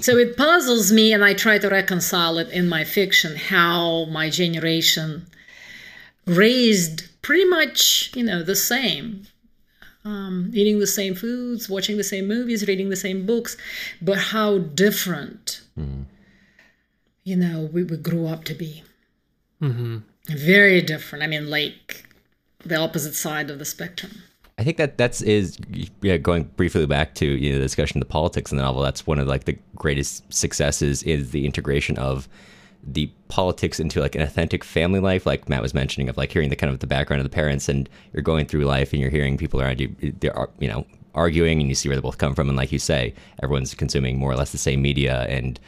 so 0.00 0.16
it 0.16 0.36
puzzles 0.36 0.90
me, 0.90 1.12
and 1.12 1.24
I 1.24 1.34
try 1.34 1.58
to 1.58 1.68
reconcile 1.68 2.38
it 2.38 2.50
in 2.50 2.68
my 2.68 2.82
fiction 2.84 3.36
how 3.36 4.06
my 4.06 4.30
generation 4.30 5.26
raised 6.26 7.04
pretty 7.22 7.44
much, 7.44 8.10
you 8.14 8.24
know, 8.24 8.42
the 8.42 8.56
same. 8.56 9.26
Um, 10.04 10.50
eating 10.52 10.80
the 10.80 10.86
same 10.86 11.14
foods, 11.14 11.68
watching 11.68 11.96
the 11.96 12.04
same 12.04 12.28
movies, 12.28 12.68
reading 12.68 12.90
the 12.90 12.96
same 12.96 13.24
books, 13.24 13.56
but 14.02 14.18
how 14.18 14.58
different, 14.58 15.62
mm. 15.78 16.04
you 17.22 17.36
know, 17.36 17.70
we, 17.72 17.84
we 17.84 17.96
grew 17.96 18.26
up 18.26 18.44
to 18.44 18.54
be. 18.54 18.82
Mm-hmm. 19.62 19.98
Very 20.28 20.82
different. 20.82 21.22
I 21.22 21.26
mean, 21.26 21.48
like 21.48 22.06
the 22.64 22.76
opposite 22.76 23.14
side 23.14 23.50
of 23.50 23.58
the 23.58 23.64
spectrum. 23.64 24.22
I 24.58 24.62
think 24.62 24.76
that 24.76 24.96
that's 24.96 25.20
is 25.22 25.58
yeah, 26.00 26.16
going 26.16 26.44
briefly 26.56 26.86
back 26.86 27.14
to 27.16 27.26
you 27.26 27.50
know, 27.50 27.58
the 27.58 27.64
discussion 27.64 27.98
of 27.98 28.06
the 28.06 28.12
politics 28.12 28.52
in 28.52 28.56
the 28.56 28.62
novel. 28.62 28.82
That's 28.82 29.06
one 29.06 29.18
of 29.18 29.26
like 29.26 29.44
the 29.44 29.58
greatest 29.74 30.32
successes 30.32 31.02
is 31.02 31.30
the 31.32 31.44
integration 31.44 31.98
of 31.98 32.28
the 32.86 33.10
politics 33.28 33.80
into 33.80 34.00
like 34.00 34.14
an 34.14 34.22
authentic 34.22 34.62
family 34.62 35.00
life, 35.00 35.26
like 35.26 35.48
Matt 35.48 35.62
was 35.62 35.74
mentioning, 35.74 36.08
of 36.08 36.16
like 36.16 36.30
hearing 36.30 36.50
the 36.50 36.56
kind 36.56 36.72
of 36.72 36.80
the 36.80 36.86
background 36.86 37.20
of 37.20 37.24
the 37.24 37.34
parents, 37.34 37.68
and 37.68 37.88
you're 38.12 38.22
going 38.22 38.46
through 38.46 38.64
life 38.64 38.92
and 38.92 39.00
you're 39.00 39.10
hearing 39.10 39.36
people 39.36 39.60
around 39.60 39.80
you, 39.80 39.94
eh, 40.02 40.10
they're 40.20 40.48
you 40.58 40.68
know 40.68 40.86
arguing, 41.14 41.60
and 41.60 41.68
you 41.68 41.74
see 41.74 41.88
where 41.88 41.96
they 41.96 42.02
both 42.02 42.18
come 42.18 42.34
from, 42.34 42.48
and 42.48 42.56
like 42.56 42.72
you 42.72 42.78
say, 42.78 43.14
everyone's 43.42 43.74
consuming 43.74 44.18
more 44.18 44.32
or 44.32 44.36
less 44.36 44.52
the 44.52 44.58
same 44.58 44.82
media, 44.82 45.22
and 45.28 45.58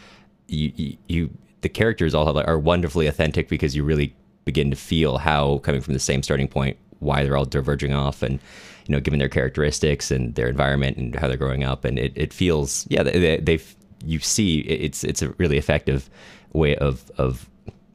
you 0.49 0.73
you, 0.77 0.97
you 1.09 1.31
the 1.63 1.69
characters 1.69 2.15
all 2.15 2.27
have, 2.27 2.37
are 2.37 2.59
wonderfully 2.59 3.07
authentic 3.07 3.49
because 3.49 3.75
you 3.75 3.83
really 3.83 4.15
begin 4.45 4.71
to 4.71 4.77
feel 4.77 5.19
how 5.19 5.59
coming 5.59 5.81
from 5.81 5.95
the 5.95 6.01
same 6.01 6.23
starting 6.23 6.49
point, 6.49 6.77
why 7.01 7.25
they're 7.25 7.37
all 7.37 7.45
diverging 7.45 7.93
off, 7.93 8.23
and 8.23 8.39
you 8.87 8.93
know, 8.93 9.01
given 9.01 9.19
their 9.19 9.29
characteristics 9.29 10.11
and 10.11 10.35
their 10.35 10.49
environment 10.49 10.97
and 10.97 11.15
how 11.17 11.29
they're 11.29 11.37
growing 11.37 11.65
up, 11.65 11.85
and 11.85 11.99
it, 11.99 12.13
it 12.15 12.33
feels 12.33 12.87
yeah 12.91 13.03
they, 13.03 13.39
they've 13.39 13.75
you 14.05 14.19
see 14.19 14.61
it's 14.61 15.03
it's 15.05 15.23
a 15.23 15.31
really 15.31 15.57
effective 15.57 16.11
way 16.57 16.77
of 16.77 17.11
of 17.19 17.49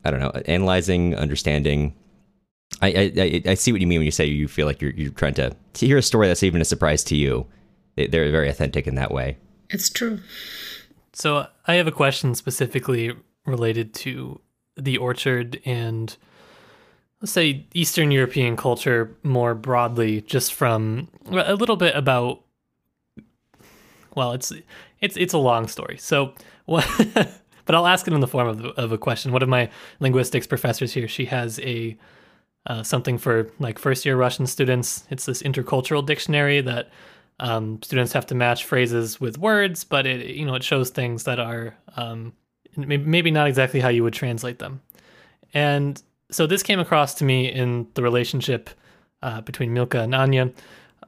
I 0.05 0.11
don't 0.11 0.19
know 0.19 0.31
analyzing, 0.45 1.15
understanding. 1.15 1.93
I, 2.81 3.11
I 3.17 3.41
I 3.51 3.53
see 3.55 3.71
what 3.71 3.81
you 3.81 3.87
mean 3.87 3.99
when 3.99 4.05
you 4.05 4.11
say 4.11 4.25
you 4.25 4.47
feel 4.47 4.65
like 4.65 4.81
you're 4.81 4.91
you're 4.91 5.11
trying 5.11 5.33
to 5.35 5.55
to 5.73 5.85
hear 5.85 5.97
a 5.97 6.01
story 6.01 6.27
that's 6.27 6.43
even 6.43 6.61
a 6.61 6.65
surprise 6.65 7.03
to 7.05 7.15
you. 7.15 7.45
They're 7.95 8.31
very 8.31 8.49
authentic 8.49 8.87
in 8.87 8.95
that 8.95 9.11
way. 9.11 9.37
It's 9.69 9.89
true. 9.89 10.19
So 11.13 11.47
I 11.67 11.75
have 11.75 11.87
a 11.87 11.91
question 11.91 12.35
specifically 12.35 13.13
related 13.45 13.93
to 13.93 14.39
the 14.77 14.97
orchard 14.97 15.59
and 15.65 16.15
let's 17.21 17.31
say 17.31 17.65
Eastern 17.73 18.11
European 18.11 18.57
culture 18.57 19.15
more 19.23 19.53
broadly, 19.53 20.21
just 20.21 20.53
from 20.53 21.07
a 21.29 21.55
little 21.55 21.77
bit 21.77 21.95
about. 21.95 22.41
Well, 24.15 24.33
it's 24.33 24.51
it's 24.99 25.15
it's 25.15 25.33
a 25.33 25.37
long 25.37 25.67
story. 25.67 25.97
So 25.97 26.33
what? 26.65 26.85
But 27.71 27.77
I'll 27.77 27.87
ask 27.87 28.05
it 28.05 28.13
in 28.13 28.19
the 28.19 28.27
form 28.27 28.49
of, 28.49 28.65
of 28.65 28.91
a 28.91 28.97
question. 28.97 29.31
One 29.31 29.41
of 29.41 29.47
my 29.47 29.69
linguistics 30.01 30.45
professors 30.45 30.91
here, 30.91 31.07
she 31.07 31.23
has 31.27 31.57
a 31.61 31.97
uh, 32.67 32.83
something 32.83 33.17
for 33.17 33.49
like 33.59 33.79
first 33.79 34.05
year 34.05 34.17
Russian 34.17 34.45
students. 34.45 35.05
It's 35.09 35.25
this 35.25 35.41
intercultural 35.41 36.05
dictionary 36.05 36.59
that 36.59 36.89
um, 37.39 37.81
students 37.81 38.11
have 38.11 38.25
to 38.25 38.35
match 38.35 38.65
phrases 38.65 39.21
with 39.21 39.37
words, 39.37 39.85
but 39.85 40.05
it 40.05 40.35
you 40.35 40.45
know 40.45 40.55
it 40.55 40.63
shows 40.63 40.89
things 40.89 41.23
that 41.23 41.39
are 41.39 41.73
um, 41.95 42.33
maybe 42.75 43.31
not 43.31 43.47
exactly 43.47 43.79
how 43.79 43.87
you 43.87 44.03
would 44.03 44.13
translate 44.13 44.59
them. 44.59 44.81
And 45.53 46.03
so 46.29 46.45
this 46.45 46.63
came 46.63 46.81
across 46.81 47.13
to 47.15 47.23
me 47.23 47.49
in 47.49 47.87
the 47.93 48.03
relationship 48.03 48.69
uh, 49.23 49.39
between 49.39 49.71
Milka 49.71 50.01
and 50.01 50.13
Anya. 50.13 50.51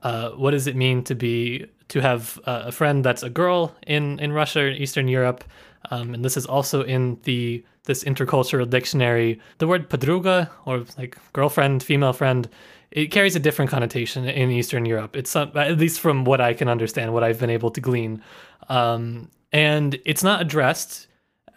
Uh, 0.01 0.29
what 0.29 0.51
does 0.51 0.67
it 0.67 0.77
mean 0.77 1.03
to 1.03 1.13
be 1.13 1.65
to 1.89 1.99
have 1.99 2.39
a 2.45 2.71
friend 2.71 3.03
that's 3.03 3.21
a 3.21 3.29
girl 3.29 3.75
in 3.85 4.17
in 4.21 4.31
Russia 4.31 4.71
Eastern 4.71 5.09
Europe? 5.09 5.43
Um, 5.91 6.13
and 6.13 6.23
this 6.23 6.37
is 6.37 6.45
also 6.45 6.83
in 6.83 7.19
the 7.23 7.63
this 7.85 8.03
intercultural 8.03 8.69
dictionary. 8.69 9.39
The 9.57 9.67
word 9.67 9.89
padruga, 9.89 10.49
or 10.65 10.85
like 10.97 11.17
girlfriend, 11.33 11.83
female 11.83 12.13
friend, 12.13 12.47
it 12.91 13.07
carries 13.07 13.35
a 13.35 13.39
different 13.39 13.71
connotation 13.71 14.25
in 14.25 14.51
Eastern 14.51 14.85
Europe. 14.85 15.15
It's 15.15 15.35
at 15.35 15.77
least 15.77 15.99
from 15.99 16.23
what 16.23 16.39
I 16.39 16.53
can 16.53 16.69
understand, 16.69 17.13
what 17.13 17.23
I've 17.23 17.39
been 17.39 17.49
able 17.49 17.71
to 17.71 17.81
glean, 17.81 18.21
um, 18.69 19.29
and 19.51 19.99
it's 20.05 20.23
not 20.23 20.41
addressed, 20.41 21.07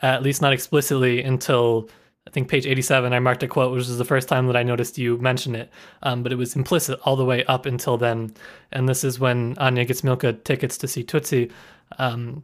at 0.02 0.22
least 0.22 0.42
not 0.42 0.52
explicitly, 0.52 1.22
until 1.22 1.88
I 2.26 2.30
think 2.30 2.48
page 2.48 2.66
87, 2.66 3.12
I 3.12 3.20
marked 3.20 3.42
a 3.42 3.48
quote, 3.48 3.72
which 3.72 3.86
was 3.86 3.98
the 3.98 4.04
first 4.04 4.28
time 4.28 4.46
that 4.48 4.56
I 4.56 4.62
noticed 4.64 4.98
you 4.98 5.16
mention 5.18 5.54
it, 5.54 5.70
um, 6.02 6.22
but 6.22 6.32
it 6.32 6.36
was 6.36 6.56
implicit 6.56 6.98
all 7.04 7.14
the 7.14 7.24
way 7.24 7.44
up 7.44 7.66
until 7.66 7.96
then. 7.96 8.34
And 8.72 8.88
this 8.88 9.04
is 9.04 9.20
when 9.20 9.56
Anya 9.58 9.84
gets 9.84 10.02
Milka 10.02 10.32
tickets 10.32 10.76
to 10.78 10.88
see 10.88 11.04
Tootsie. 11.04 11.52
Um, 11.98 12.42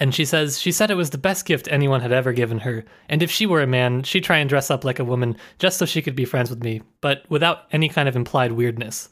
and 0.00 0.14
she 0.14 0.24
says, 0.24 0.60
she 0.60 0.72
said 0.72 0.90
it 0.90 0.96
was 0.96 1.10
the 1.10 1.18
best 1.18 1.44
gift 1.44 1.68
anyone 1.70 2.00
had 2.00 2.12
ever 2.12 2.32
given 2.32 2.58
her. 2.60 2.84
And 3.08 3.22
if 3.22 3.30
she 3.30 3.46
were 3.46 3.62
a 3.62 3.66
man, 3.66 4.02
she'd 4.02 4.24
try 4.24 4.38
and 4.38 4.48
dress 4.48 4.70
up 4.70 4.84
like 4.84 4.98
a 4.98 5.04
woman 5.04 5.36
just 5.58 5.78
so 5.78 5.86
she 5.86 6.02
could 6.02 6.16
be 6.16 6.24
friends 6.24 6.50
with 6.50 6.62
me, 6.62 6.82
but 7.00 7.24
without 7.28 7.64
any 7.70 7.88
kind 7.88 8.08
of 8.08 8.16
implied 8.16 8.52
weirdness. 8.52 9.08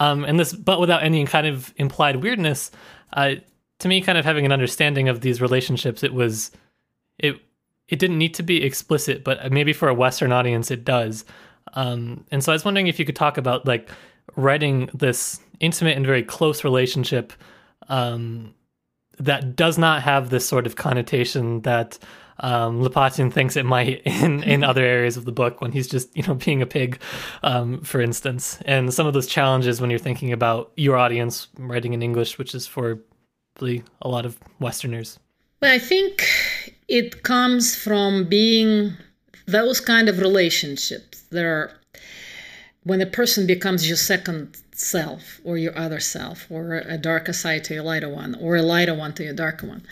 Um, 0.00 0.24
and 0.24 0.38
this, 0.38 0.52
but 0.52 0.80
without 0.80 1.02
any 1.02 1.24
kind 1.24 1.46
of 1.46 1.72
implied 1.76 2.16
weirdness, 2.16 2.70
uh, 3.12 3.36
to 3.78 3.88
me, 3.88 4.00
kind 4.00 4.18
of 4.18 4.24
having 4.24 4.44
an 4.44 4.52
understanding 4.52 5.08
of 5.08 5.20
these 5.20 5.40
relationships, 5.40 6.02
it 6.02 6.12
was, 6.12 6.50
it 7.18 7.36
it 7.88 7.98
didn't 7.98 8.18
need 8.18 8.34
to 8.34 8.42
be 8.42 8.62
explicit, 8.62 9.24
but 9.24 9.50
maybe 9.50 9.72
for 9.72 9.88
a 9.88 9.94
Western 9.94 10.30
audience 10.30 10.70
it 10.70 10.84
does. 10.84 11.24
Um, 11.74 12.24
and 12.30 12.44
so 12.44 12.52
I 12.52 12.54
was 12.54 12.64
wondering 12.64 12.86
if 12.86 12.98
you 12.98 13.04
could 13.04 13.16
talk 13.16 13.38
about 13.38 13.66
like 13.66 13.88
writing 14.36 14.90
this 14.92 15.40
intimate 15.60 15.96
and 15.96 16.04
very 16.04 16.22
close 16.22 16.64
relationship 16.64 17.32
um, 17.88 18.54
that 19.18 19.56
does 19.56 19.78
not 19.78 20.02
have 20.02 20.30
this 20.30 20.46
sort 20.46 20.66
of 20.66 20.76
connotation 20.76 21.62
that 21.62 21.98
um, 22.40 22.88
thinks 23.30 23.56
it 23.56 23.64
might 23.64 24.02
in, 24.04 24.42
in 24.42 24.62
other 24.64 24.82
areas 24.82 25.16
of 25.16 25.24
the 25.24 25.32
book 25.32 25.60
when 25.60 25.72
he's 25.72 25.88
just 25.88 26.16
you 26.16 26.22
know 26.22 26.34
being 26.34 26.62
a 26.62 26.66
pig, 26.66 27.00
um, 27.42 27.80
for 27.82 28.00
instance. 28.00 28.58
And 28.64 28.92
some 28.92 29.06
of 29.06 29.14
those 29.14 29.26
challenges 29.26 29.80
when 29.80 29.90
you're 29.90 29.98
thinking 29.98 30.32
about 30.32 30.72
your 30.76 30.96
audience 30.96 31.48
writing 31.58 31.94
in 31.94 32.02
English, 32.02 32.38
which 32.38 32.54
is 32.54 32.66
for 32.66 33.00
a 33.60 34.08
lot 34.08 34.24
of 34.24 34.38
Westerners. 34.60 35.18
Well, 35.60 35.74
I 35.74 35.80
think 35.80 36.28
it 36.86 37.24
comes 37.24 37.74
from 37.74 38.28
being 38.28 38.92
those 39.46 39.80
kind 39.80 40.08
of 40.08 40.20
relationships 40.20 41.22
that 41.30 41.44
are 41.44 41.72
when 42.84 43.00
a 43.00 43.06
person 43.06 43.46
becomes 43.46 43.86
your 43.86 43.96
second 43.96 44.56
self 44.72 45.40
or 45.44 45.58
your 45.58 45.76
other 45.76 46.00
self 46.00 46.46
or 46.50 46.74
a 46.74 46.96
darker 46.96 47.32
side 47.32 47.64
to 47.64 47.76
a 47.76 47.82
lighter 47.82 48.08
one 48.08 48.34
or 48.36 48.56
a 48.56 48.62
lighter 48.62 48.94
one 48.94 49.12
to 49.12 49.26
a 49.26 49.32
darker 49.32 49.66
one 49.66 49.82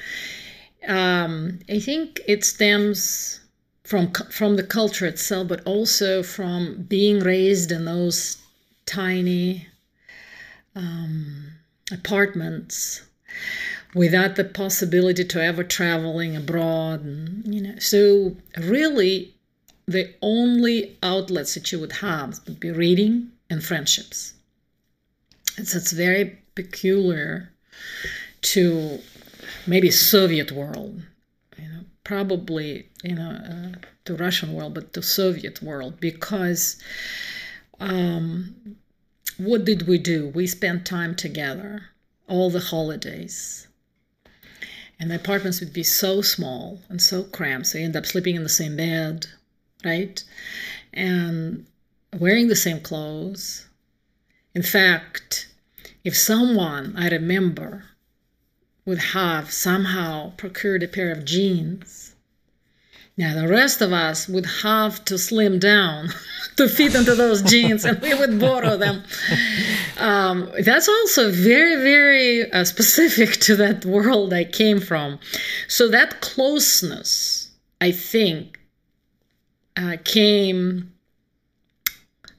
um, 0.87 1.59
i 1.68 1.79
think 1.79 2.20
it 2.27 2.44
stems 2.44 3.40
from 3.85 4.12
from 4.31 4.57
the 4.57 4.62
culture 4.62 5.07
itself 5.07 5.49
but 5.49 5.64
also 5.66 6.22
from 6.22 6.83
being 6.88 7.20
raised 7.20 7.72
in 7.72 7.85
those 7.85 8.38
tiny 8.85 9.66
um, 10.75 11.53
apartments 11.92 13.03
without 13.94 14.37
the 14.37 14.44
possibility 14.44 15.25
to 15.25 15.42
ever 15.42 15.64
traveling 15.64 16.37
abroad 16.37 17.03
and, 17.03 17.53
you 17.53 17.61
know 17.61 17.79
so 17.79 18.37
really 18.59 19.36
the 19.87 20.14
only 20.20 20.96
outlets 21.03 21.55
that 21.55 21.70
you 21.70 21.79
would 21.79 21.92
have 21.92 22.40
would 22.46 22.61
be 22.61 22.70
reading 22.70 23.31
and 23.49 23.64
friendships. 23.64 24.35
It's 25.57 25.75
it's 25.75 25.92
very 25.92 26.38
peculiar 26.55 27.51
to 28.42 28.99
maybe 29.66 29.90
soviet 29.90 30.51
world 30.51 31.03
you 31.59 31.68
know 31.68 31.81
probably 32.05 32.88
you 33.03 33.14
know 33.14 33.31
uh, 33.31 33.79
to 34.05 34.16
russian 34.16 34.55
world 34.55 34.72
but 34.75 34.92
to 34.92 35.03
soviet 35.03 35.62
world 35.62 36.01
because 36.01 36.83
um, 37.81 38.77
what 39.38 39.64
did 39.64 39.87
we 39.87 39.99
do? 39.99 40.29
We 40.29 40.46
spent 40.46 40.87
time 40.87 41.14
together 41.14 41.90
all 42.29 42.51
the 42.51 42.61
holidays. 42.61 43.68
And 44.99 45.11
the 45.11 45.16
apartments 45.16 45.61
would 45.61 45.75
be 45.75 45.83
so 45.83 46.22
small 46.22 46.81
and 46.88 47.03
so 47.03 47.22
cramped 47.22 47.66
so 47.66 47.79
you 47.79 47.85
end 47.85 47.96
up 47.96 48.07
sleeping 48.07 48.35
in 48.35 48.42
the 48.42 48.49
same 48.49 48.77
bed 48.77 49.27
right? 49.84 50.22
And 50.92 51.66
wearing 52.18 52.48
the 52.48 52.56
same 52.56 52.80
clothes. 52.80 53.66
In 54.54 54.62
fact 54.62 55.48
if 56.06 56.16
someone 56.16 56.94
i 56.96 57.08
remember 57.08 57.84
would 58.84 58.98
have 59.12 59.50
somehow 59.50 60.30
procured 60.36 60.84
a 60.84 60.88
pair 60.88 61.10
of 61.10 61.24
jeans 61.24 62.14
now 63.16 63.34
the 63.34 63.48
rest 63.48 63.80
of 63.80 63.92
us 63.92 64.28
would 64.28 64.46
have 64.62 65.04
to 65.06 65.18
slim 65.18 65.58
down 65.58 66.10
to 66.56 66.68
fit 66.68 66.94
into 66.94 67.16
those 67.16 67.42
jeans 67.42 67.84
and 67.84 68.00
we 68.00 68.14
would 68.14 68.38
borrow 68.38 68.76
them. 68.76 69.02
Um, 69.98 70.52
that's 70.62 70.88
also 70.88 71.30
very 71.30 71.76
very 71.76 72.52
uh, 72.52 72.64
specific 72.64 73.40
to 73.46 73.56
that 73.56 73.84
world 73.86 74.32
i 74.34 74.44
came 74.44 74.80
from. 74.80 75.18
So 75.66 75.88
that 75.88 76.20
closeness 76.20 77.50
i 77.80 77.90
think 77.90 78.60
uh, 79.76 79.96
came 80.04 80.92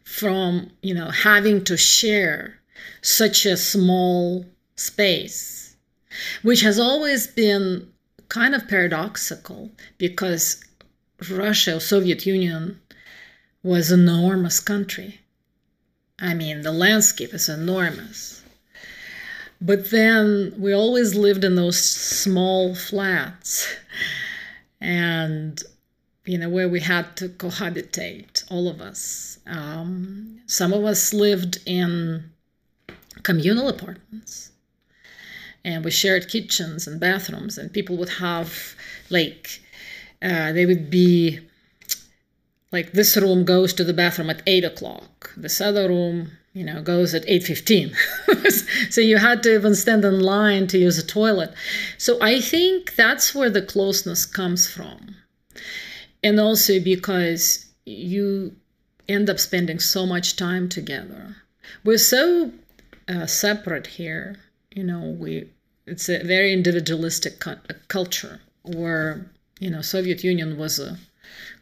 from 0.03 0.71
you 0.81 0.93
know 0.93 1.09
having 1.09 1.63
to 1.63 1.77
share 1.77 2.59
such 3.01 3.45
a 3.45 3.57
small 3.57 4.45
space 4.75 5.75
which 6.41 6.61
has 6.61 6.79
always 6.79 7.27
been 7.27 7.87
kind 8.29 8.55
of 8.55 8.67
paradoxical 8.67 9.71
because 9.97 10.63
russia 11.29 11.75
or 11.75 11.79
soviet 11.79 12.25
union 12.25 12.79
was 13.67 13.91
an 13.91 14.07
enormous 14.07 14.59
country. 14.61 15.19
I 16.19 16.33
mean 16.33 16.61
the 16.61 16.71
landscape 16.71 17.33
is 17.33 17.49
enormous. 17.49 18.41
But 19.59 19.89
then 19.91 20.53
we 20.57 20.73
always 20.73 21.15
lived 21.15 21.43
in 21.43 21.55
those 21.55 21.77
small 21.77 22.75
flats. 22.75 23.75
And 24.79 25.61
you 26.27 26.37
know 26.37 26.49
where 26.49 26.67
we 26.67 26.81
had 26.81 27.15
to 27.17 27.29
cohabitate 27.29 28.43
all 28.51 28.67
of 28.67 28.81
us. 28.81 29.39
Um, 29.47 30.41
some 30.45 30.73
of 30.73 30.83
us 30.83 31.13
lived 31.13 31.59
in 31.65 32.29
communal 33.23 33.69
apartments 33.69 34.51
and 35.63 35.83
we 35.83 35.91
shared 35.91 36.29
kitchens 36.29 36.85
and 36.87 36.99
bathrooms 36.99 37.57
and 37.57 37.73
people 37.73 37.97
would 37.97 38.09
have 38.09 38.75
like 39.09 39.61
uh, 40.21 40.51
they 40.51 40.65
would 40.65 40.89
be 40.89 41.39
like 42.71 42.91
this 42.91 43.15
room 43.17 43.45
goes 43.45 43.73
to 43.73 43.83
the 43.83 43.93
bathroom 43.93 44.29
at 44.29 44.41
8 44.45 44.65
o'clock. 44.65 45.33
This 45.37 45.61
other 45.61 45.87
room 45.87 46.31
you 46.53 46.65
know 46.65 46.81
goes 46.81 47.13
at 47.13 47.25
8.15 47.25 48.91
so 48.91 48.99
you 48.99 49.17
had 49.17 49.43
to 49.43 49.53
even 49.53 49.75
stand 49.75 50.03
in 50.03 50.19
line 50.19 50.67
to 50.67 50.77
use 50.77 50.97
a 50.97 51.05
toilet. 51.05 51.53
So 51.97 52.17
i 52.21 52.41
think 52.41 52.95
that's 52.95 53.33
where 53.33 53.49
the 53.49 53.61
closeness 53.61 54.25
comes 54.25 54.67
from 54.67 55.15
and 56.23 56.39
also 56.39 56.79
because 56.79 57.65
you 57.85 58.55
end 59.07 59.29
up 59.29 59.39
spending 59.39 59.79
so 59.79 60.05
much 60.05 60.35
time 60.35 60.67
together. 60.67 61.37
We're 61.83 61.97
so 61.97 62.51
uh, 63.07 63.25
separate 63.25 63.87
here 63.87 64.37
you 64.77 64.83
know 64.83 65.15
we 65.19 65.49
it's 65.85 66.07
a 66.07 66.23
very 66.23 66.53
individualistic 66.53 67.39
cu- 67.39 67.55
culture 67.87 68.39
where 68.63 69.25
you 69.59 69.69
know 69.69 69.81
soviet 69.81 70.23
union 70.23 70.57
was 70.57 70.79
a 70.79 70.97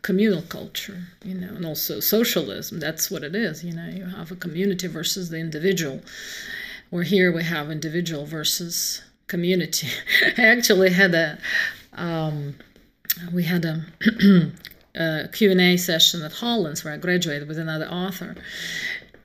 communal 0.02 0.42
culture 0.42 1.04
you 1.24 1.34
know 1.34 1.56
and 1.56 1.66
also 1.66 2.00
socialism 2.00 2.80
that's 2.80 3.10
what 3.10 3.24
it 3.24 3.34
is 3.34 3.64
you 3.64 3.74
know 3.74 3.88
you 3.88 4.06
have 4.06 4.32
a 4.32 4.36
community 4.36 4.88
versus 4.88 5.30
the 5.30 5.38
individual. 5.38 6.02
Where 6.92 7.04
here 7.04 7.32
we 7.32 7.44
have 7.44 7.72
individual 7.72 8.26
versus 8.28 9.02
community. 9.28 9.88
I 10.38 10.46
actually 10.46 10.92
had 10.92 11.16
a 11.16 11.40
um, 11.94 12.56
we 13.34 13.44
had 13.44 13.66
a, 13.66 13.86
a 14.96 15.28
q&a 15.30 15.78
session 15.78 16.22
at 16.22 16.34
hollins 16.34 16.84
where 16.84 16.94
i 16.94 16.98
graduated 16.98 17.48
with 17.48 17.60
another 17.60 17.86
author. 17.88 18.36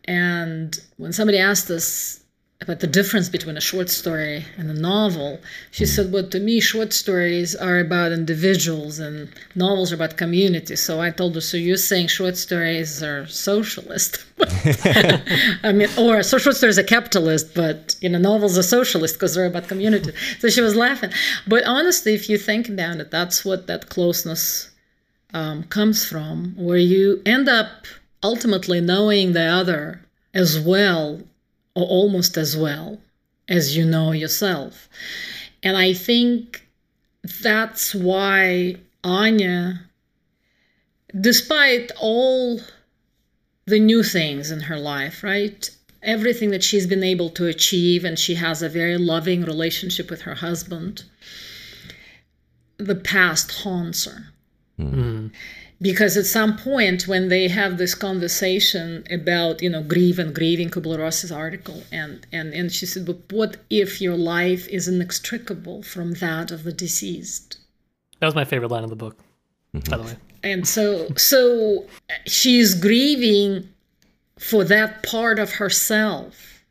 And 0.04 0.78
when 0.96 1.12
somebody 1.12 1.38
asked 1.38 1.70
us 1.70 2.19
about 2.62 2.80
the 2.80 2.86
difference 2.86 3.30
between 3.30 3.56
a 3.56 3.60
short 3.60 3.88
story 3.88 4.44
and 4.58 4.70
a 4.70 4.74
novel, 4.74 5.40
she 5.70 5.86
said, 5.86 6.12
Well, 6.12 6.28
to 6.28 6.38
me, 6.38 6.60
short 6.60 6.92
stories 6.92 7.56
are 7.56 7.78
about 7.78 8.12
individuals 8.12 8.98
and 8.98 9.30
novels 9.54 9.92
are 9.92 9.94
about 9.94 10.18
community. 10.18 10.76
So 10.76 11.00
I 11.00 11.10
told 11.10 11.34
her, 11.36 11.40
So 11.40 11.56
you're 11.56 11.78
saying 11.78 12.08
short 12.08 12.36
stories 12.36 13.02
are 13.02 13.26
socialist? 13.26 14.24
I 15.62 15.72
mean, 15.72 15.88
or 15.96 16.22
so 16.22 16.36
short 16.36 16.56
stories 16.56 16.78
are 16.78 16.82
capitalist, 16.82 17.54
but 17.54 17.96
you 18.02 18.10
know, 18.10 18.18
novels 18.18 18.58
are 18.58 18.62
socialist 18.62 19.14
because 19.14 19.34
they're 19.34 19.46
about 19.46 19.68
community. 19.68 20.12
So 20.38 20.50
she 20.50 20.60
was 20.60 20.76
laughing. 20.76 21.12
But 21.46 21.64
honestly, 21.64 22.12
if 22.14 22.28
you 22.28 22.36
think 22.36 22.68
about 22.68 22.98
it, 22.98 23.10
that's 23.10 23.42
what 23.42 23.68
that 23.68 23.88
closeness 23.88 24.70
um, 25.32 25.62
comes 25.64 26.04
from, 26.04 26.54
where 26.56 26.76
you 26.76 27.22
end 27.24 27.48
up 27.48 27.86
ultimately 28.22 28.82
knowing 28.82 29.32
the 29.32 29.46
other 29.46 30.02
as 30.34 30.60
well 30.60 31.22
or 31.74 31.84
almost 31.84 32.36
as 32.36 32.56
well 32.56 32.98
as 33.48 33.76
you 33.76 33.84
know 33.84 34.12
yourself. 34.12 34.88
And 35.62 35.76
I 35.76 35.92
think 35.92 36.66
that's 37.42 37.94
why 37.94 38.76
Anya, 39.04 39.82
despite 41.18 41.90
all 42.00 42.60
the 43.66 43.80
new 43.80 44.02
things 44.02 44.50
in 44.50 44.60
her 44.60 44.78
life, 44.78 45.22
right? 45.22 45.70
Everything 46.02 46.50
that 46.50 46.64
she's 46.64 46.86
been 46.86 47.04
able 47.04 47.28
to 47.30 47.46
achieve, 47.46 48.04
and 48.04 48.18
she 48.18 48.34
has 48.36 48.62
a 48.62 48.68
very 48.68 48.96
loving 48.96 49.44
relationship 49.44 50.10
with 50.10 50.22
her 50.22 50.36
husband, 50.36 51.04
the 52.78 52.94
past 52.94 53.62
haunts 53.62 54.06
her. 54.06 54.28
Mm-hmm 54.78 55.28
because 55.80 56.16
at 56.16 56.26
some 56.26 56.56
point 56.56 57.08
when 57.08 57.28
they 57.28 57.48
have 57.48 57.78
this 57.78 57.94
conversation 57.94 59.04
about 59.10 59.62
you 59.62 59.70
know 59.70 59.82
grief 59.82 60.18
and 60.18 60.34
grieving 60.34 60.68
kubler-ross's 60.68 61.32
article 61.32 61.82
and 61.90 62.26
and 62.32 62.52
and 62.52 62.72
she 62.72 62.86
said 62.86 63.06
but 63.06 63.18
what 63.30 63.56
if 63.70 64.00
your 64.00 64.16
life 64.16 64.68
is 64.68 64.88
inextricable 64.88 65.82
from 65.82 66.12
that 66.14 66.50
of 66.50 66.64
the 66.64 66.72
deceased? 66.72 67.58
That 68.20 68.26
was 68.26 68.34
my 68.34 68.44
favorite 68.44 68.70
line 68.70 68.84
of 68.84 68.90
the 68.90 68.96
book 68.96 69.16
mm-hmm. 69.74 69.90
by 69.90 69.96
the 69.96 70.02
way. 70.02 70.16
And 70.42 70.66
so 70.66 71.08
so 71.16 71.86
she's 72.26 72.74
grieving 72.74 73.68
for 74.38 74.64
that 74.64 75.02
part 75.02 75.38
of 75.38 75.52
herself 75.52 76.64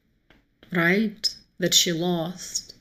right 0.72 1.36
that 1.58 1.74
she 1.74 1.92
lost. 1.92 2.76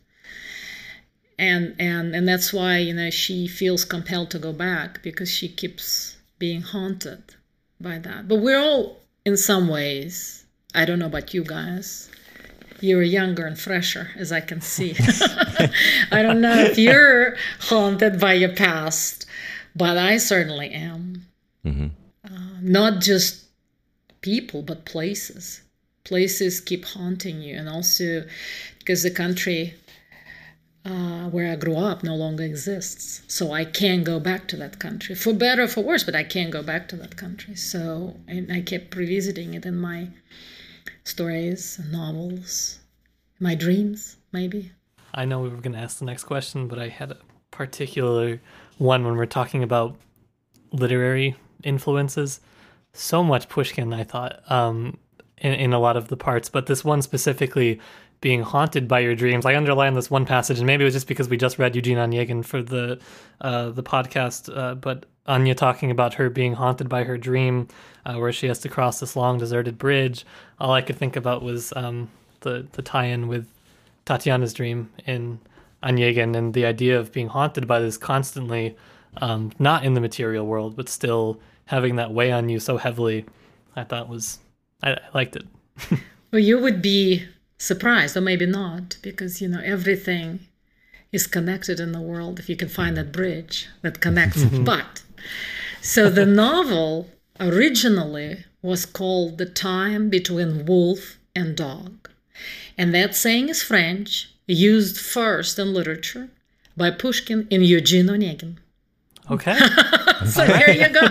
And 1.39 1.75
and 1.79 2.15
and 2.15 2.29
that's 2.29 2.53
why 2.53 2.79
you 2.79 2.93
know 2.93 3.11
she 3.11 3.47
feels 3.47 3.85
compelled 3.85 4.31
to 4.33 4.39
go 4.39 4.53
back 4.53 5.03
because 5.03 5.31
she 5.31 5.49
keeps 5.49 6.18
being 6.39 6.63
haunted 6.63 7.35
by 7.81 7.99
that. 7.99 8.29
But 8.29 8.37
we're 8.37 8.61
all, 8.61 8.99
in 9.25 9.37
some 9.37 9.69
ways, 9.69 10.45
I 10.75 10.85
don't 10.85 10.99
know 10.99 11.07
about 11.07 11.35
you 11.35 11.45
guys. 11.45 12.11
You're 12.81 13.03
younger 13.03 13.47
and 13.47 13.59
fresher, 13.59 14.11
as 14.17 14.31
I 14.31 14.41
can 14.41 14.61
see. 14.61 14.95
I 16.13 16.23
don't 16.23 16.41
know 16.41 16.57
if 16.57 16.79
you're 16.79 17.37
haunted 17.61 18.21
by 18.21 18.35
your 18.35 18.55
past, 18.55 19.27
but 19.75 19.99
I 19.99 20.19
certainly 20.19 20.71
am. 20.71 21.27
Mm-hmm. 21.65 21.89
Uh, 22.25 22.61
not 22.63 23.01
just 23.01 23.47
people, 24.21 24.63
but 24.63 24.85
places. 24.85 25.63
Places 26.05 26.61
keep 26.61 26.85
haunting 26.85 27.43
you, 27.43 27.57
and 27.57 27.69
also 27.69 28.25
because 28.79 29.03
the 29.03 29.11
country 29.11 29.75
uh, 30.89 31.29
where 31.29 31.53
I 31.53 31.57
grew 31.57 31.77
up 31.77 32.03
no 32.03 32.15
longer 32.15 32.45
exists. 32.45 33.23
So 33.29 33.53
I 33.53 33.65
can't 33.65 34.05
go 34.05 34.19
back 34.19 34.49
to 34.49 34.57
that 34.57 34.79
country, 34.79 35.15
for 35.15 35.35
better 35.35 35.65
or 35.65 35.69
for 35.69 35.83
worse, 35.83 36.03
but 36.03 36.15
I 36.15 36.25
can't 36.25 36.51
go 36.51 36.63
back 36.63 36.89
to 36.89 36.97
that 36.97 37.17
country. 37.17 37.55
So 37.55 38.17
and 38.27 38.51
I 38.51 38.63
kept 38.63 38.97
revisiting 38.97 39.55
it 39.55 39.67
in 39.67 39.77
my 39.77 40.09
stories, 41.05 41.79
and 41.79 41.93
novels, 41.93 42.79
my 43.39 43.55
dreams, 43.55 44.17
maybe. 44.33 44.73
I 45.15 45.25
know 45.25 45.41
we 45.41 45.49
were 45.49 45.61
going 45.61 45.73
to 45.73 45.79
ask 45.79 45.99
the 45.99 46.05
next 46.05 46.25
question, 46.25 46.69
but 46.69 46.79
I 46.79 46.89
had 46.89 47.13
a 47.13 47.19
particular 47.51 48.41
one 48.79 49.05
when 49.05 49.17
we're 49.17 49.27
talking 49.27 49.63
about 49.63 49.97
literary 50.73 51.37
influences. 51.65 52.41
So 52.93 53.23
much 53.23 53.49
Pushkin, 53.49 53.93
I 53.93 54.05
thought, 54.05 54.41
um, 54.51 54.99
in, 55.39 55.53
in 55.55 55.73
a 55.73 55.79
lot 55.79 55.97
of 55.97 56.09
the 56.09 56.17
parts, 56.17 56.49
but 56.49 56.67
this 56.67 56.85
one 56.85 57.03
specifically 57.03 57.81
being 58.21 58.43
haunted 58.43 58.89
by 58.89 59.01
your 59.01 59.15
dreams. 59.15 59.47
I 59.47 59.55
underline 59.57 59.95
this 59.95 60.11
one 60.11 60.27
passage, 60.27 60.59
and 60.59 60.67
maybe 60.67 60.83
it 60.83 60.87
was 60.87 60.95
just 60.95 61.07
because 61.07 61.29
we 61.29 61.37
just 61.37 61.59
read 61.59 61.77
Eugene 61.77 61.99
Onegin 61.99 62.45
for 62.45 62.63
the 62.63 62.99
uh, 63.41 63.71
the 63.71 63.83
podcast. 63.83 64.55
Uh, 64.55 64.75
but 64.75 65.07
Anya 65.27 65.55
talking 65.55 65.91
about 65.91 66.15
her 66.15 66.29
being 66.29 66.55
haunted 66.55 66.89
by 66.89 67.05
her 67.05 67.17
dream, 67.17 67.69
uh, 68.05 68.15
where 68.15 68.33
she 68.33 68.49
has 68.49 68.59
to 68.61 68.69
cross 68.69 69.01
this 69.01 69.15
long 69.15 69.39
deserted 69.39 69.79
bridge. 69.79 70.25
All 70.59 70.73
I 70.73 70.83
could 70.83 70.97
think 70.97 71.17
about 71.17 71.43
was 71.43 71.73
um, 71.77 72.11
the 72.41 72.67
the 72.73 72.83
tie-in 72.83 73.29
with 73.29 73.47
Tatiana's 74.05 74.53
dream 74.53 74.91
in 75.07 75.39
Onegin, 75.83 76.37
and 76.37 76.55
the 76.55 76.67
idea 76.67 76.99
of 76.99 77.13
being 77.13 77.29
haunted 77.29 77.69
by 77.69 77.79
this 77.79 77.97
constantly, 77.97 78.77
um, 79.19 79.53
not 79.59 79.85
in 79.85 79.95
the 79.95 80.01
material 80.01 80.47
world, 80.47 80.75
but 80.75 80.89
still 80.89 81.41
having 81.67 81.97
that 81.97 82.13
weigh 82.13 82.33
on 82.33 82.49
you 82.49 82.59
so 82.59 82.79
heavily. 82.79 83.27
I 83.77 83.85
thought 83.85 84.09
was 84.09 84.41
I, 84.83 84.93
I 84.93 85.01
liked 85.15 85.37
it. 85.37 85.45
well, 86.33 86.41
you 86.41 86.59
would 86.59 86.83
be 86.83 87.25
surprised, 87.59 88.17
or 88.17 88.21
maybe 88.21 88.47
not, 88.47 88.97
because 89.03 89.43
you 89.43 89.49
know 89.49 89.61
everything 89.65 90.41
is 91.13 91.27
connected 91.27 91.81
in 91.81 91.93
the 91.93 92.01
world 92.01 92.39
if 92.39 92.49
you 92.49 92.57
can 92.57 92.69
find 92.69 92.97
that 92.97 93.13
bridge 93.13 93.69
that 93.83 94.01
connects. 94.01 94.43
Mm-hmm. 94.43 94.65
But 94.73 95.03
so 95.81 96.11
the 96.11 96.27
novel 96.27 97.09
originally 97.41 98.45
was 98.63 98.87
called 98.87 99.39
The 99.39 99.47
Time 99.47 100.11
Between 100.11 100.67
Wolf 100.67 101.19
and 101.35 101.57
Dog. 101.57 102.11
And 102.77 102.95
that 102.95 103.15
saying 103.15 103.49
is 103.49 103.63
French, 103.63 104.31
used 104.47 104.99
first 104.99 105.59
in 105.59 105.73
literature 105.73 106.29
by 106.77 106.91
Pushkin 106.91 107.47
in 107.51 107.63
Eugene 107.63 108.07
Onegin. 108.07 108.57
Okay. 109.31 109.59
so 110.27 110.47
there 110.47 110.71
you 110.71 110.89
go. 110.89 111.01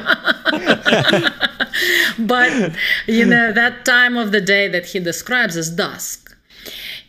but 2.20 2.74
you 3.06 3.26
know 3.26 3.52
that 3.52 3.86
time 3.86 4.18
of 4.18 4.32
the 4.32 4.42
day 4.42 4.68
that 4.68 4.88
he 4.88 5.00
describes 5.00 5.56
is 5.56 5.70
dusk 5.70 6.27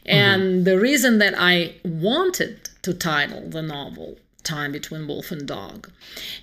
and 0.07 0.43
mm-hmm. 0.43 0.65
the 0.65 0.79
reason 0.79 1.19
that 1.19 1.35
I 1.37 1.75
wanted 1.85 2.71
to 2.83 2.95
title 2.95 3.49
the 3.49 3.63
novel 3.63 4.19
time 4.49 4.73
between 4.73 5.07
wolf 5.07 5.31
and 5.31 5.47
dog, 5.47 5.91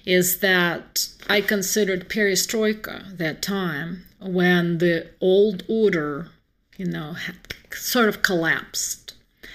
is 0.05 0.39
that 0.39 1.07
I 1.27 1.41
considered 1.41 2.09
perestroika 2.09 3.17
that 3.17 3.41
time 3.41 4.05
when 4.19 4.77
the 4.77 5.09
old 5.19 5.63
order, 5.67 6.29
you 6.77 6.85
know, 6.85 7.13
had 7.13 7.35
sort 7.71 8.07
of 8.07 8.21
collapsed, 8.21 9.13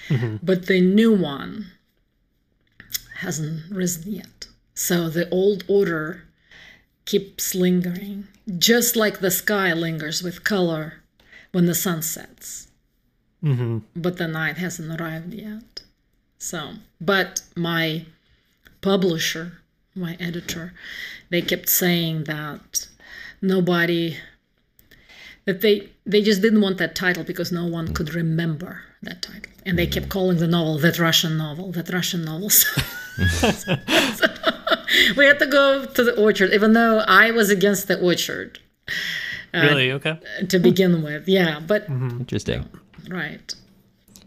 mm-hmm. 0.09 0.37
but 0.43 0.67
the 0.67 0.81
new 0.81 1.15
one 1.15 1.71
hasn't 3.17 3.71
risen 3.71 4.11
yet. 4.11 4.47
So 4.73 5.09
the 5.09 5.29
old 5.29 5.63
order 5.67 6.23
keeps 7.05 7.55
lingering, 7.55 8.27
just 8.57 8.95
like 8.95 9.19
the 9.19 9.31
sky 9.31 9.73
lingers 9.73 10.21
with 10.21 10.43
color 10.43 11.01
when 11.51 11.65
the 11.65 11.75
sun 11.75 12.01
sets. 12.01 12.67
Mm-hmm. 13.43 13.79
But 13.95 14.17
the 14.17 14.27
night 14.27 14.57
hasn't 14.57 14.99
arrived 14.99 15.33
yet. 15.33 15.81
So, 16.37 16.73
but 16.99 17.43
my 17.55 18.05
publisher, 18.81 19.59
my 19.95 20.17
editor, 20.19 20.73
they 21.29 21.41
kept 21.41 21.69
saying 21.69 22.25
that 22.25 22.87
nobody 23.41 24.17
that 25.45 25.61
they 25.61 25.89
they 26.05 26.21
just 26.21 26.41
didn't 26.41 26.61
want 26.61 26.77
that 26.77 26.95
title 26.95 27.23
because 27.23 27.51
no 27.51 27.65
one 27.65 27.93
could 27.93 28.13
remember 28.13 28.81
that 29.01 29.21
title 29.21 29.51
and 29.65 29.77
they 29.77 29.87
kept 29.87 30.09
calling 30.09 30.37
the 30.37 30.47
novel 30.47 30.77
that 30.77 30.99
russian 30.99 31.37
novel 31.37 31.71
that 31.71 31.89
russian 31.91 32.23
novel 32.23 32.49
so, 32.49 32.71
so, 32.71 33.75
we 35.17 35.25
had 35.25 35.39
to 35.39 35.47
go 35.47 35.85
to 35.85 36.03
the 36.03 36.15
orchard 36.21 36.53
even 36.53 36.73
though 36.73 36.99
i 37.07 37.31
was 37.31 37.49
against 37.49 37.87
the 37.87 37.99
orchard 37.99 38.59
uh, 39.53 39.61
really 39.61 39.91
okay 39.91 40.19
to 40.47 40.59
begin 40.59 41.01
with 41.01 41.27
yeah 41.27 41.59
but 41.59 41.89
mm-hmm. 41.89 42.19
interesting 42.19 42.65
right 43.09 43.55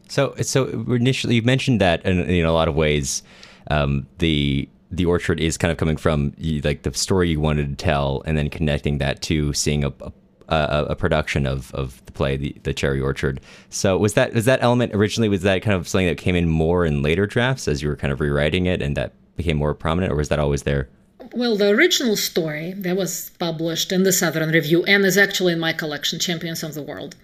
so 0.09 0.35
so 0.43 0.67
initially 0.89 1.37
you 1.37 1.43
mentioned 1.43 1.81
that 1.81 2.05
in, 2.05 2.21
in 2.21 2.45
a 2.45 2.53
lot 2.53 2.69
of 2.69 2.75
ways 2.75 3.23
um, 3.71 4.07
the 4.19 4.69
the 4.91 5.05
orchard 5.05 5.41
is 5.41 5.57
kind 5.57 5.73
of 5.73 5.79
coming 5.79 5.97
from 5.97 6.35
like 6.63 6.83
the 6.83 6.93
story 6.95 7.31
you 7.31 7.41
wanted 7.41 7.79
to 7.79 7.85
tell 7.85 8.23
and 8.27 8.37
then 8.37 8.49
connecting 8.49 8.99
that 8.99 9.23
to 9.23 9.53
seeing 9.53 9.85
a, 9.85 9.93
a 10.01 10.13
a, 10.49 10.87
a, 10.91 10.95
production 10.95 11.47
of, 11.47 11.75
of 11.75 12.05
the 12.07 12.13
play, 12.13 12.37
the, 12.37 12.55
the 12.65 12.75
Cherry 12.75 13.01
Orchard. 13.01 13.41
So 13.71 13.97
was 13.97 14.15
that 14.15 14.35
was 14.35 14.45
that 14.45 14.63
element 14.63 14.95
originally 14.95 15.29
was 15.29 15.43
that 15.43 15.63
kind 15.63 15.75
of 15.75 15.89
something 15.89 16.07
that 16.07 16.19
came 16.19 16.37
in 16.37 16.49
more 16.49 16.85
in 16.85 17.03
later 17.03 17.27
drafts 17.27 17.69
as 17.69 17.83
you 17.83 17.89
were 17.89 17.97
kind 17.97 18.13
of 18.13 18.21
rewriting 18.21 18.67
it 18.67 18.83
and 18.83 18.97
that 18.97 19.13
became 19.37 19.57
more 19.57 19.75
prominent, 19.75 20.13
or 20.13 20.17
was 20.17 20.29
that 20.29 20.39
always 20.39 20.63
there? 20.63 20.89
Well, 21.33 21.57
the 21.57 21.69
original 21.69 22.17
story 22.17 22.73
that 22.77 22.97
was 22.97 23.31
published 23.39 23.93
in 23.93 24.03
the 24.03 24.13
Southern 24.13 24.51
Review 24.51 24.85
and 24.85 25.05
is 25.05 25.17
actually 25.17 25.53
in 25.53 25.61
my 25.61 25.73
collection, 25.73 26.19
Champions 26.19 26.63
of 26.63 26.75
the 26.75 26.83
World. 26.83 27.17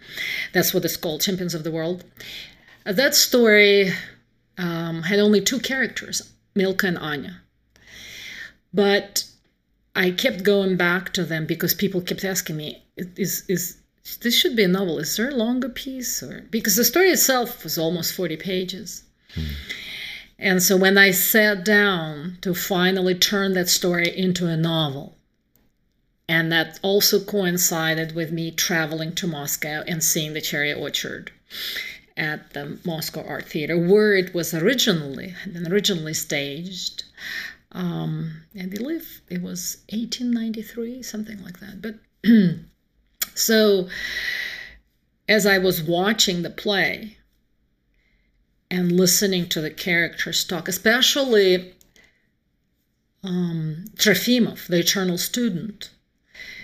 That's 0.52 0.72
what 0.72 0.84
it's 0.84 0.96
called, 0.96 1.20
Champions 1.20 1.54
of 1.54 1.64
the 1.64 1.70
World. 1.70 2.04
That 2.84 3.14
story 3.14 3.92
um, 4.58 5.02
had 5.02 5.18
only 5.18 5.40
two 5.40 5.58
characters, 5.58 6.30
Milka 6.54 6.86
and 6.86 6.98
Anya. 6.98 7.40
But 8.72 9.24
I 9.94 10.10
kept 10.12 10.44
going 10.44 10.76
back 10.76 11.12
to 11.14 11.24
them 11.24 11.46
because 11.46 11.74
people 11.74 12.00
kept 12.00 12.24
asking 12.24 12.56
me, 12.56 12.82
is 12.96 13.44
is 13.48 13.76
this 14.22 14.36
should 14.36 14.56
be 14.56 14.64
a 14.64 14.68
novel. 14.68 14.98
Is 14.98 15.16
there 15.16 15.28
a 15.28 15.34
longer 15.34 15.68
piece 15.68 16.22
or 16.22 16.46
because 16.50 16.76
the 16.76 16.84
story 16.84 17.10
itself 17.10 17.64
was 17.64 17.78
almost 17.78 18.14
40 18.14 18.36
pages. 18.36 19.02
Hmm. 19.34 19.46
And 20.40 20.62
so 20.62 20.76
when 20.76 20.96
I 20.96 21.11
sat 21.11 21.64
down 21.64 22.38
to 22.40 22.55
finally 22.55 23.14
turn 23.14 23.53
that 23.55 23.68
story 23.68 24.09
into 24.16 24.46
a 24.46 24.57
novel, 24.57 25.18
and 26.29 26.50
that 26.50 26.81
also 26.83 27.22
coincided 27.22 28.14
with 28.14 28.33
me 28.33 28.50
traveling 28.50 29.14
to 29.16 29.26
Moscow 29.26 29.83
and 29.87 30.03
seeing 30.03 30.33
the 30.33 30.40
cherry 30.40 30.72
orchard 30.72 31.31
at 32.16 32.53
the 32.55 32.79
Moscow 32.85 33.24
Art 33.24 33.46
Theater, 33.46 33.76
where 33.76 34.14
it 34.14 34.35
was 34.35 34.55
originally 34.55 35.35
originally 35.68 36.14
staged. 36.14 37.05
Um, 37.72 38.42
I 38.59 38.66
believe 38.66 39.22
it 39.29 39.42
was 39.42 39.79
1893, 39.90 41.03
something 41.03 41.42
like 41.42 41.61
that. 41.61 41.83
But 41.83 41.96
So, 43.35 43.88
as 45.29 45.46
I 45.46 45.59
was 45.59 45.83
watching 45.83 46.42
the 46.42 46.50
play 46.50 47.16
and 48.70 48.92
listening 48.92 49.48
to 49.48 49.61
the 49.61 49.70
characters 49.70 50.44
talk, 50.44 50.68
especially 50.68 51.72
um, 53.24 53.85
Trofimov, 53.96 54.66
the 54.68 54.78
eternal 54.78 55.18
student, 55.18 55.90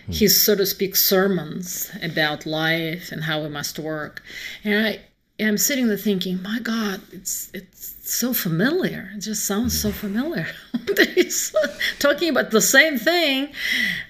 hmm. 0.06 0.12
his, 0.12 0.40
so 0.40 0.54
to 0.54 0.66
speak, 0.66 0.96
sermons 0.96 1.90
about 2.02 2.46
life 2.46 3.10
and 3.12 3.24
how 3.24 3.42
we 3.42 3.48
must 3.48 3.78
work. 3.78 4.22
And 4.64 4.86
I 4.86 5.00
am 5.38 5.58
sitting 5.58 5.88
there 5.88 5.96
thinking, 5.96 6.42
my 6.42 6.60
God, 6.60 7.00
it's, 7.12 7.50
it's 7.52 7.96
so 8.08 8.32
familiar. 8.32 9.10
It 9.14 9.20
just 9.20 9.44
sounds 9.44 9.78
so 9.78 9.90
familiar. 9.90 10.46
He's 11.14 11.54
talking 11.98 12.30
about 12.30 12.50
the 12.52 12.60
same 12.60 12.98
thing. 12.98 13.48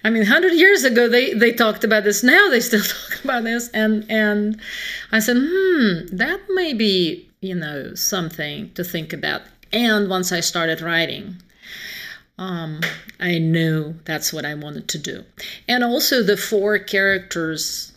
I 0.05 0.11
mean, 0.11 0.25
hundred 0.25 0.53
years 0.53 0.85
ago 0.85 1.09
they 1.09 1.33
they 1.33 1.53
talked 1.53 1.83
about 1.83 2.05
this. 2.05 2.23
Now 2.23 2.49
they 2.51 2.61
still 2.61 2.83
talk 2.83 3.25
about 3.25 3.45
this. 3.45 3.69
And 3.71 4.05
and 4.11 4.61
I 5.13 5.21
said, 5.21 5.39
hmm, 5.41 6.15
that 6.15 6.41
may 6.51 6.75
be 6.75 7.29
you 7.47 7.55
know 7.55 7.95
something 7.95 8.73
to 8.75 8.85
think 8.85 9.13
about. 9.13 9.43
And 9.73 10.09
once 10.09 10.33
I 10.33 10.41
started 10.41 10.81
writing, 10.81 11.37
um, 12.39 12.81
I 13.19 13.39
knew 13.39 13.95
that's 14.05 14.33
what 14.33 14.45
I 14.45 14.55
wanted 14.55 14.89
to 14.89 14.99
do. 14.99 15.25
And 15.69 15.83
also 15.83 16.23
the 16.23 16.37
four 16.37 16.79
characters. 16.79 17.93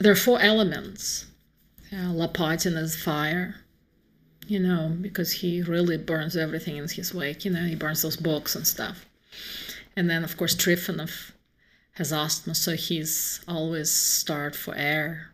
There 0.00 0.12
are 0.12 0.16
four 0.16 0.40
elements. 0.40 1.26
Uh, 1.92 2.12
Lopatin 2.12 2.76
is 2.76 2.94
fire 2.94 3.56
you 4.48 4.58
know, 4.58 4.96
because 5.00 5.30
he 5.30 5.60
really 5.62 5.98
burns 5.98 6.36
everything 6.36 6.78
in 6.78 6.88
his 6.88 7.14
wake. 7.14 7.44
You 7.44 7.52
know, 7.52 7.66
he 7.66 7.74
burns 7.74 8.02
those 8.02 8.16
books 8.16 8.56
and 8.56 8.66
stuff. 8.66 9.04
And 9.94 10.08
then, 10.08 10.24
of 10.24 10.36
course, 10.36 10.54
Trifonov 10.54 11.32
has 11.92 12.12
asthma, 12.12 12.54
so 12.54 12.74
he's 12.74 13.40
always 13.46 13.90
starved 13.90 14.56
for 14.56 14.74
air. 14.74 15.32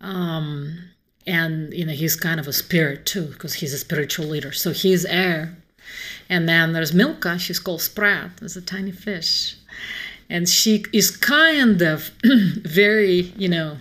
Um, 0.00 0.90
and, 1.28 1.72
you 1.72 1.84
know, 1.84 1.92
he's 1.92 2.16
kind 2.16 2.40
of 2.40 2.48
a 2.48 2.52
spirit 2.52 3.06
too, 3.06 3.26
because 3.26 3.54
he's 3.54 3.74
a 3.74 3.78
spiritual 3.78 4.26
leader. 4.26 4.52
So 4.52 4.72
he's 4.72 5.04
air. 5.04 5.56
And 6.28 6.48
then 6.48 6.72
there's 6.72 6.92
Milka, 6.92 7.38
she's 7.38 7.58
called 7.58 7.82
Sprat, 7.82 8.38
there's 8.38 8.56
a 8.56 8.62
tiny 8.62 8.92
fish. 8.92 9.56
And 10.28 10.48
she 10.48 10.84
is 10.92 11.16
kind 11.16 11.80
of 11.80 12.10
very, 12.64 13.32
you 13.36 13.48
know, 13.48 13.78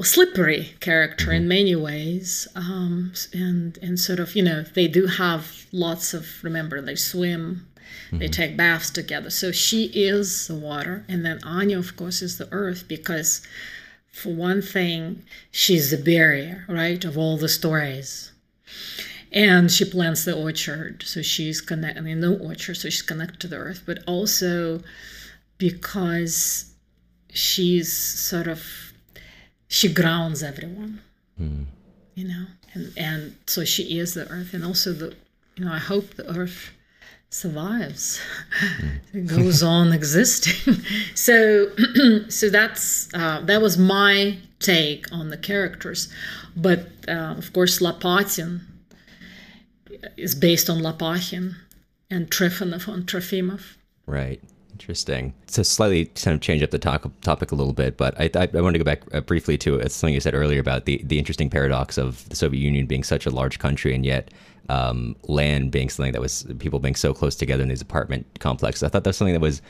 slippery 0.00 0.74
character 0.80 1.32
in 1.32 1.42
mm-hmm. 1.42 1.48
many 1.48 1.76
ways 1.76 2.48
um, 2.56 3.12
and 3.32 3.78
and 3.82 3.98
sort 3.98 4.18
of 4.18 4.34
you 4.34 4.42
know 4.42 4.62
they 4.74 4.88
do 4.88 5.06
have 5.06 5.66
lots 5.72 6.14
of 6.14 6.42
remember 6.42 6.80
they 6.80 6.94
swim 6.94 7.66
mm-hmm. 8.06 8.18
they 8.18 8.28
take 8.28 8.56
baths 8.56 8.90
together 8.90 9.30
so 9.30 9.52
she 9.52 9.84
is 9.94 10.48
the 10.48 10.54
water 10.54 11.04
and 11.08 11.24
then 11.24 11.38
anya 11.44 11.78
of 11.78 11.94
course 11.96 12.22
is 12.22 12.38
the 12.38 12.48
earth 12.52 12.88
because 12.88 13.42
for 14.12 14.32
one 14.32 14.62
thing 14.62 15.24
she's 15.50 15.90
the 15.90 15.96
barrier 15.96 16.64
right 16.68 17.04
of 17.04 17.18
all 17.18 17.36
the 17.36 17.48
stories. 17.48 18.32
And 19.32 19.72
she 19.72 19.86
plants 19.86 20.24
the 20.24 20.36
orchard 20.36 21.02
so 21.04 21.22
she's 21.22 21.60
connected 21.60 21.98
i 21.98 22.02
mean 22.02 22.20
no 22.20 22.36
orchard 22.36 22.76
so 22.76 22.90
she's 22.90 23.02
connected 23.02 23.40
to 23.40 23.48
the 23.48 23.56
earth. 23.56 23.82
But 23.86 23.98
also 24.06 24.82
because 25.58 26.72
she's 27.32 27.92
sort 27.92 28.46
of 28.46 28.92
she 29.68 29.92
grounds 29.92 30.42
everyone 30.42 31.00
mm. 31.40 31.64
you 32.14 32.28
know? 32.28 32.46
And 32.74 32.92
and 32.96 33.36
so 33.46 33.64
she 33.64 33.98
is 33.98 34.14
the 34.14 34.28
earth. 34.28 34.54
And 34.54 34.64
also 34.64 34.92
the 34.92 35.16
you 35.56 35.64
know 35.64 35.72
i 35.72 35.78
hope 35.78 36.14
the 36.14 36.28
earth 36.38 36.70
survives. 37.32 38.20
Mm. 38.60 39.00
it 39.14 39.26
goes 39.26 39.62
on 39.76 39.92
existing. 39.92 40.76
So 41.14 41.70
so 42.28 42.48
that's 42.48 43.12
uh, 43.14 43.40
that 43.42 43.60
was 43.60 43.76
my 43.76 44.38
take 44.58 45.10
on 45.12 45.30
the 45.30 45.36
characters. 45.36 46.08
But 46.56 46.88
uh, 47.08 47.34
of 47.38 47.52
course 47.52 47.80
Lopatin 47.80 48.60
is 50.16 50.34
based 50.34 50.68
on 50.68 50.78
Lopakhin 50.80 51.54
and 52.10 52.30
trifonov 52.30 52.88
on 52.88 53.04
trofimov. 53.04 53.76
Right 54.06 54.40
Interesting. 54.82 55.32
To 55.52 55.62
slightly 55.62 56.06
kind 56.06 56.34
of 56.34 56.40
change 56.40 56.60
up 56.60 56.70
the 56.70 56.78
talk, 56.78 57.08
topic 57.20 57.52
a 57.52 57.54
little 57.54 57.72
bit, 57.72 57.96
but 57.96 58.20
I, 58.20 58.28
I, 58.34 58.48
I 58.52 58.60
want 58.60 58.74
to 58.74 58.78
go 58.80 58.84
back 58.84 59.02
uh, 59.14 59.20
briefly 59.20 59.56
to 59.58 59.80
uh, 59.80 59.86
something 59.86 60.12
you 60.12 60.18
said 60.18 60.34
earlier 60.34 60.58
about 60.58 60.86
the, 60.86 61.00
the 61.04 61.20
interesting 61.20 61.48
paradox 61.48 61.98
of 61.98 62.28
the 62.30 62.34
Soviet 62.34 62.60
Union 62.60 62.86
being 62.86 63.04
such 63.04 63.24
a 63.24 63.30
large 63.30 63.60
country 63.60 63.94
and 63.94 64.04
yet 64.04 64.32
um, 64.70 65.14
land 65.28 65.70
being 65.70 65.88
something 65.88 66.12
that 66.12 66.20
was 66.20 66.44
people 66.58 66.80
being 66.80 66.96
so 66.96 67.14
close 67.14 67.36
together 67.36 67.62
in 67.62 67.68
these 67.68 67.80
apartment 67.80 68.26
complexes. 68.40 68.82
I 68.82 68.88
thought 68.88 69.04
that's 69.04 69.16
something 69.16 69.34
that 69.34 69.40
was 69.40 69.62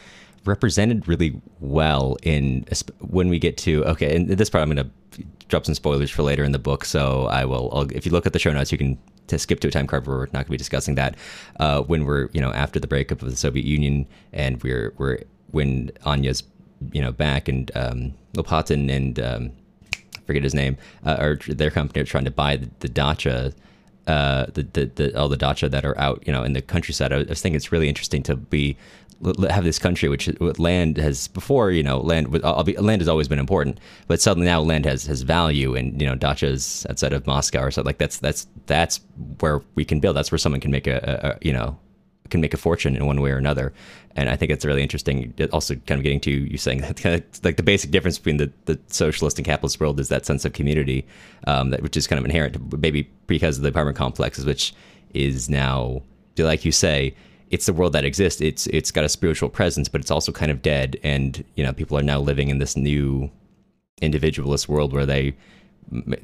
represented 0.45 1.07
really 1.07 1.41
well 1.61 2.17
in 2.23 2.67
when 2.99 3.29
we 3.29 3.39
get 3.39 3.57
to 3.59 3.85
okay. 3.85 4.17
And 4.17 4.29
this 4.29 4.51
part 4.51 4.63
I'm 4.63 4.73
going 4.75 4.91
to 4.91 5.25
drop 5.49 5.67
some 5.67 5.75
spoilers 5.75 6.11
for 6.11 6.23
later 6.23 6.45
in 6.45 6.53
the 6.53 6.59
book, 6.59 6.85
so 6.85 7.27
I 7.27 7.45
will. 7.45 7.71
I'll, 7.73 7.91
if 7.93 8.07
you 8.07 8.13
look 8.13 8.27
at 8.27 8.33
the 8.33 8.39
show 8.39 8.53
notes, 8.53 8.73
you 8.73 8.79
can 8.79 8.99
to 9.29 9.39
skip 9.39 9.61
to 9.61 9.69
a 9.69 9.71
time 9.71 9.87
card 9.87 10.07
where 10.07 10.17
we're 10.17 10.25
not 10.27 10.33
going 10.33 10.45
to 10.47 10.51
be 10.51 10.57
discussing 10.57 10.97
that 10.97 11.17
uh, 11.61 11.83
when 11.83 12.05
we're 12.05 12.29
you 12.33 12.41
know 12.41 12.53
after 12.53 12.81
the 12.81 12.87
breakup 12.87 13.23
of 13.23 13.31
the 13.31 13.37
Soviet 13.37 13.65
Union 13.65 14.07
and 14.33 14.63
we're 14.63 14.93
we're 14.99 15.19
when 15.53 15.91
Anya's 16.05 16.43
you 16.93 17.01
know 17.01 17.13
back 17.13 17.49
and 17.49 17.71
um, 17.77 18.15
Lopatin 18.35 18.91
and 18.91 19.21
um, 19.21 19.53
I 19.95 20.21
forget 20.27 20.43
his 20.43 20.55
name 20.55 20.77
uh, 21.05 21.17
or 21.21 21.39
their 21.47 21.71
company 21.71 22.01
are 22.03 22.07
trying 22.07 22.25
to 22.25 22.31
buy 22.31 22.57
the, 22.57 22.71
the 22.81 22.89
dacha. 22.89 23.53
uh, 24.07 24.47
the, 24.55 24.65
the, 24.73 24.87
the 24.87 25.19
all 25.19 25.29
the 25.29 25.37
dacha 25.37 25.69
that 25.69 25.85
are 25.85 25.97
out, 25.99 26.23
you 26.27 26.33
know, 26.33 26.43
in 26.43 26.55
the 26.55 26.63
countryside. 26.63 27.13
I 27.13 27.19
was 27.19 27.41
thinking 27.41 27.57
it's 27.57 27.71
really 27.71 27.89
interesting 27.89 28.23
to 28.25 28.37
be 28.37 28.77
have 29.51 29.65
this 29.65 29.79
country 29.79 30.09
which 30.09 30.29
land 30.59 30.97
has 30.97 31.29
before 31.29 31.71
you 31.71 31.83
know 31.83 32.01
land 32.01 32.31
be, 32.65 32.77
land 32.77 33.01
has 33.01 33.09
always 33.09 33.29
been 33.29 33.39
important 33.39 33.79
but 34.09 34.21
suddenly 34.21 34.47
now 34.47 34.61
land 34.61 34.85
has 34.85 35.07
has 35.07 35.23
value 35.23 35.75
and 35.75 36.01
you 36.01 36.07
know 36.07 36.17
dachas 36.17 36.89
outside 36.91 37.13
of 37.13 37.27
moscow 37.27 37.63
or 37.63 37.71
something 37.71 37.89
like 37.89 37.99
that's 37.99 38.19
that's 38.19 38.47
that's 38.67 39.01
where 39.41 39.61
we 39.75 39.85
can 39.85 40.01
build 40.01 40.17
that's 40.17 40.33
where 40.33 40.39
someone 40.39 40.61
can 40.61 40.71
make 40.71 40.87
a, 40.87 40.97
a, 41.23 41.29
a 41.29 41.39
you 41.41 41.53
know 41.53 41.79
can 42.33 42.41
make 42.41 42.55
a 42.55 42.57
fortune 42.57 42.97
in 42.97 43.07
one 43.07 43.21
way 43.21 43.31
or 43.31 43.37
another. 43.37 43.73
And 44.17 44.29
i 44.29 44.37
think 44.37 44.51
it's 44.51 44.65
really 44.65 44.83
interesting 44.83 45.33
also 45.53 45.75
kind 45.75 45.99
of 45.99 46.03
getting 46.03 46.21
to 46.21 46.31
you 46.31 46.59
saying 46.59 46.81
that 46.81 46.97
kind 47.03 47.15
of 47.15 47.45
like 47.45 47.57
the 47.57 47.63
basic 47.63 47.93
difference 47.93 48.19
between 48.19 48.39
the, 48.39 48.51
the 48.65 48.79
socialist 48.89 49.39
and 49.39 49.47
capitalist 49.47 49.79
world 49.79 50.01
is 50.01 50.09
that 50.09 50.27
sense 50.27 50.45
of 50.45 50.53
community 50.53 51.07
um, 51.47 51.71
that 51.71 51.83
which 51.83 51.97
is 51.97 52.07
kind 52.07 52.19
of 52.19 52.25
inherent 52.25 52.81
maybe 52.81 53.09
because 53.27 53.57
of 53.57 53.63
the 53.63 53.69
apartment 53.69 53.97
complexes 53.97 54.45
which 54.45 54.75
is 55.15 55.49
now 55.49 56.03
like 56.37 56.65
you 56.65 56.73
say 56.73 57.15
it's 57.53 57.67
the 57.67 57.73
world 57.73 57.93
that 57.93 58.05
exists. 58.05 58.41
It's 58.41 58.67
it's 58.69 58.91
got 58.91 59.05
a 59.05 59.09
spiritual 59.09 59.51
presence, 59.51 59.87
but 59.87 60.01
it's 60.01 60.11
also 60.11 60.33
kind 60.33 60.51
of 60.51 60.63
dead. 60.63 60.99
And 61.05 61.45
you 61.55 61.63
know, 61.63 61.73
people 61.73 61.97
are 61.99 62.03
now 62.03 62.19
living 62.19 62.49
in 62.49 62.59
this 62.59 62.77
new 62.77 63.31
individualist 64.01 64.69
world 64.69 64.93
where 64.93 65.07
they 65.07 65.35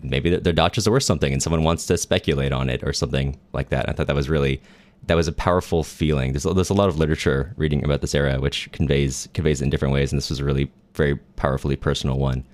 maybe 0.03 0.35
their 0.35 0.55
dachas 0.55 0.89
are 0.89 0.91
worth 0.91 1.03
something, 1.03 1.33
and 1.33 1.43
someone 1.43 1.63
wants 1.63 1.87
to 1.87 1.99
speculate 1.99 2.53
on 2.53 2.71
it 2.71 2.83
or 2.83 2.93
something 2.95 3.39
like 3.53 3.69
that. 3.69 3.89
I 3.89 3.93
thought 3.93 4.07
that 4.07 4.17
was 4.17 4.31
really 4.31 4.61
that 5.07 5.15
was 5.15 5.29
a 5.29 5.33
powerful 5.33 5.85
feeling. 5.85 6.33
There's 6.33 6.45
there's 6.45 6.71
a 6.71 6.75
lot 6.75 6.89
of 6.89 6.99
literature 6.99 7.53
reading 7.57 7.85
about 7.85 8.01
this 8.01 8.15
era 8.15 8.41
which 8.41 8.73
conveys 8.73 9.29
conveys 9.35 9.61
in 9.61 9.69
different 9.69 9.93
ways, 9.93 10.11
and 10.11 10.19
this 10.19 10.31
was 10.31 10.41
a 10.41 10.45
really 10.45 10.73
very 10.95 11.17
powerfully 11.37 11.77
personal 11.77 12.19
one. 12.19 12.45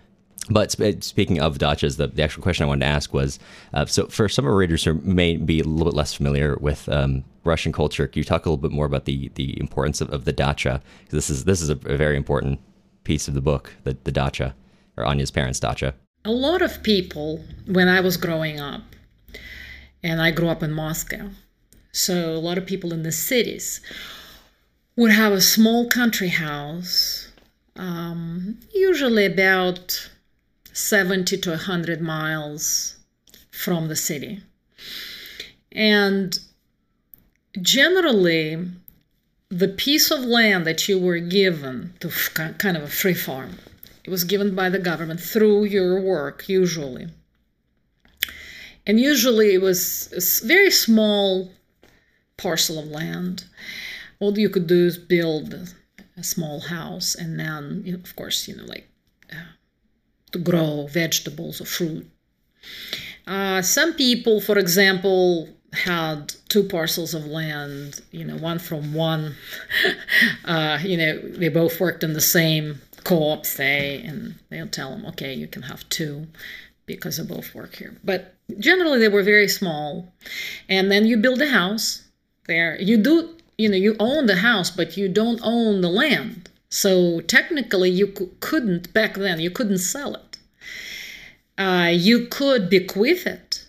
But 0.50 0.70
speaking 1.02 1.40
of 1.40 1.58
dachas, 1.58 1.96
the, 1.96 2.08
the 2.08 2.22
actual 2.22 2.42
question 2.42 2.64
I 2.64 2.66
wanted 2.68 2.84
to 2.84 2.90
ask 2.90 3.14
was 3.14 3.38
uh, 3.72 3.86
so 3.86 4.06
for 4.08 4.28
some 4.28 4.44
of 4.44 4.50
our 4.50 4.56
readers 4.56 4.84
who 4.84 4.94
may 4.94 5.36
be 5.36 5.60
a 5.60 5.64
little 5.64 5.90
bit 5.90 5.96
less 5.96 6.12
familiar 6.12 6.56
with 6.60 6.88
um, 6.88 7.24
Russian 7.44 7.72
culture, 7.72 8.06
can 8.06 8.20
you 8.20 8.24
talk 8.24 8.44
a 8.44 8.50
little 8.50 8.60
bit 8.60 8.70
more 8.70 8.84
about 8.84 9.06
the, 9.06 9.30
the 9.36 9.58
importance 9.58 10.00
of, 10.00 10.10
of 10.10 10.26
the 10.26 10.32
dacha? 10.32 10.82
This 11.08 11.30
is 11.30 11.44
this 11.44 11.62
is 11.62 11.70
a, 11.70 11.78
a, 11.86 11.96
very 11.96 12.16
important 12.16 12.60
piece 13.04 13.26
of 13.26 13.34
the 13.34 13.40
book, 13.40 13.74
the, 13.84 13.96
the 14.04 14.12
dacha, 14.12 14.54
or 14.96 15.04
Anya's 15.04 15.30
parents' 15.30 15.60
dacha. 15.60 15.94
A 16.26 16.32
lot 16.32 16.60
of 16.60 16.82
people, 16.82 17.42
when 17.66 17.88
I 17.88 18.00
was 18.00 18.16
growing 18.16 18.60
up, 18.60 18.82
and 20.02 20.20
I 20.20 20.30
grew 20.30 20.48
up 20.48 20.62
in 20.62 20.72
Moscow, 20.72 21.30
so 21.92 22.34
a 22.34 22.38
lot 22.38 22.58
of 22.58 22.66
people 22.66 22.92
in 22.92 23.02
the 23.02 23.12
cities 23.12 23.80
would 24.96 25.10
have 25.10 25.32
a 25.32 25.40
small 25.40 25.88
country 25.88 26.28
house, 26.28 27.32
um, 27.76 28.58
usually 28.74 29.24
about 29.24 30.10
70 30.74 31.38
to 31.38 31.50
100 31.50 32.00
miles 32.00 32.96
from 33.50 33.88
the 33.88 33.96
city. 33.96 34.42
And 35.70 36.36
generally, 37.62 38.68
the 39.48 39.68
piece 39.68 40.10
of 40.10 40.20
land 40.20 40.66
that 40.66 40.88
you 40.88 40.98
were 40.98 41.20
given 41.20 41.94
to 42.00 42.10
kind 42.58 42.76
of 42.76 42.82
a 42.82 42.88
free 42.88 43.14
farm, 43.14 43.58
it 44.02 44.10
was 44.10 44.24
given 44.24 44.54
by 44.54 44.68
the 44.68 44.80
government 44.80 45.20
through 45.20 45.64
your 45.64 46.00
work, 46.00 46.48
usually. 46.48 47.06
And 48.84 48.98
usually 48.98 49.54
it 49.54 49.62
was 49.62 50.12
a 50.12 50.46
very 50.46 50.72
small 50.72 51.52
parcel 52.36 52.80
of 52.80 52.88
land. 52.88 53.44
All 54.18 54.36
you 54.36 54.50
could 54.50 54.66
do 54.66 54.86
is 54.86 54.98
build 54.98 55.54
a 56.16 56.24
small 56.24 56.60
house 56.60 57.14
and 57.14 57.38
then, 57.38 57.84
of 57.94 58.16
course, 58.16 58.48
you 58.48 58.56
know, 58.56 58.64
like 58.64 58.88
to 60.34 60.38
grow 60.38 60.86
vegetables 60.88 61.60
or 61.60 61.64
fruit. 61.64 62.06
Uh, 63.26 63.62
some 63.62 63.94
people, 63.94 64.40
for 64.40 64.58
example, 64.58 65.48
had 65.72 66.34
two 66.48 66.64
parcels 66.64 67.14
of 67.14 67.24
land, 67.24 68.00
you 68.10 68.24
know, 68.24 68.36
one 68.36 68.58
from 68.58 68.92
one, 68.92 69.34
uh, 70.44 70.78
you 70.82 70.96
know, 70.96 71.18
they 71.20 71.48
both 71.48 71.80
worked 71.80 72.04
in 72.04 72.12
the 72.12 72.20
same 72.20 72.80
co-op, 73.04 73.46
say, 73.46 74.02
and 74.02 74.34
they'll 74.50 74.68
tell 74.68 74.90
them, 74.90 75.06
okay, 75.06 75.32
you 75.32 75.46
can 75.46 75.62
have 75.62 75.88
two 75.88 76.26
because 76.86 77.16
they 77.16 77.24
both 77.24 77.54
work 77.54 77.76
here. 77.76 77.96
But 78.02 78.34
generally, 78.58 78.98
they 78.98 79.08
were 79.08 79.22
very 79.22 79.48
small. 79.48 80.12
And 80.68 80.90
then 80.90 81.06
you 81.06 81.16
build 81.16 81.40
a 81.40 81.48
house 81.48 82.02
there. 82.46 82.80
You 82.80 82.96
do, 82.96 83.36
you 83.56 83.68
know, 83.68 83.76
you 83.76 83.94
own 83.98 84.26
the 84.26 84.36
house, 84.36 84.70
but 84.70 84.96
you 84.96 85.08
don't 85.08 85.40
own 85.42 85.80
the 85.80 85.88
land. 85.88 86.43
So 86.68 87.20
technically, 87.20 87.90
you 87.90 88.08
couldn't 88.40 88.92
back 88.92 89.14
then. 89.14 89.40
You 89.40 89.50
couldn't 89.50 89.78
sell 89.78 90.14
it. 90.14 90.38
Uh, 91.56 91.90
you 91.92 92.26
could 92.26 92.68
bequeath 92.68 93.26
it. 93.26 93.66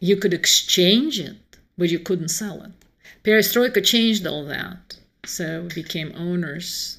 You 0.00 0.16
could 0.16 0.34
exchange 0.34 1.18
it, 1.18 1.36
but 1.78 1.88
you 1.88 1.98
couldn't 1.98 2.28
sell 2.28 2.62
it. 2.62 2.72
Perestroika 3.24 3.84
changed 3.84 4.26
all 4.26 4.44
that, 4.44 4.98
so 5.24 5.62
we 5.62 5.82
became 5.82 6.12
owners 6.14 6.98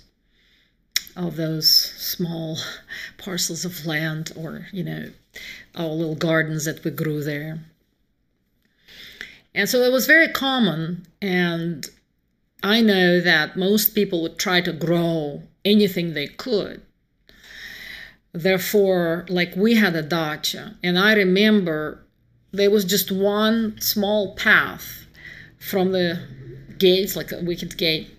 of 1.16 1.36
those 1.36 1.70
small 1.70 2.58
parcels 3.18 3.64
of 3.64 3.86
land, 3.86 4.32
or 4.36 4.68
you 4.72 4.84
know, 4.84 5.12
our 5.76 5.88
little 5.88 6.16
gardens 6.16 6.66
that 6.66 6.84
we 6.84 6.92
grew 6.92 7.24
there. 7.24 7.60
And 9.54 9.70
so 9.70 9.82
it 9.82 9.92
was 9.92 10.06
very 10.06 10.28
common, 10.30 11.06
and 11.22 11.90
I 12.64 12.82
know 12.82 13.20
that 13.20 13.56
most 13.56 13.94
people 13.94 14.22
would 14.24 14.38
try 14.38 14.62
to 14.62 14.74
grow 14.74 15.44
anything 15.64 16.14
they 16.14 16.28
could. 16.28 16.82
Therefore, 18.34 19.26
like 19.30 19.56
we 19.56 19.76
had 19.76 19.96
a 19.96 20.02
dacha, 20.02 20.76
and 20.84 20.98
I 20.98 21.14
remember 21.14 22.06
there 22.52 22.72
was 22.72 22.86
just 22.86 23.12
one 23.12 23.80
small 23.80 24.36
path 24.36 25.06
from 25.60 25.92
the 25.92 26.20
gates, 26.78 27.16
like 27.16 27.32
a 27.32 27.42
wicket 27.42 27.78
gate, 27.78 28.10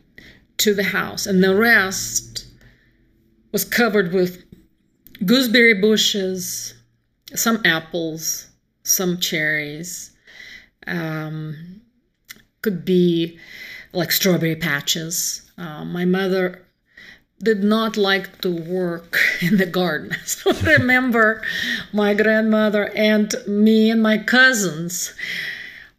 to 0.59 0.75
the 0.75 0.83
house, 0.85 1.27
and 1.27 1.43
the 1.43 1.55
rest 1.55 2.47
was 3.53 3.65
covered 3.65 4.13
with 4.13 4.45
gooseberry 5.25 5.75
bushes, 5.75 6.75
some 7.35 7.61
apples, 7.65 8.49
some 8.83 9.19
cherries, 9.19 10.11
um, 10.87 11.81
could 12.63 12.85
be 12.85 13.39
like 13.99 14.13
strawberry 14.13 14.57
patches. 14.57 15.43
Uh, 15.59 15.85
my 15.85 16.05
mother 16.05 16.65
did 17.43 17.63
not 17.63 17.97
like 17.97 18.41
to 18.41 18.51
work 18.51 19.19
in 19.41 19.59
the 19.59 19.67
garden. 19.67 20.17
So 20.25 20.53
I 20.67 20.73
remember 20.79 21.43
my 21.93 22.15
grandmother 22.15 22.91
and 22.95 23.35
me 23.47 23.91
and 23.91 24.03
my 24.03 24.19
cousins 24.19 25.13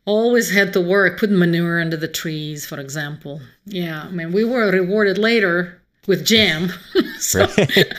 always 0.06 0.50
had 0.50 0.74
to 0.74 0.82
work, 0.82 1.20
put 1.20 1.30
manure 1.30 1.80
under 1.80 1.97
the 1.97 2.08
trees, 2.08 2.66
for 2.66 2.80
example. 2.80 3.41
Yeah, 3.66 4.04
I 4.04 4.10
mean, 4.10 4.32
we 4.32 4.43
were 4.43 4.72
rewarded 4.72 5.20
later 5.20 5.79
with 6.10 6.26
jam. 6.26 6.74
so, 7.20 7.47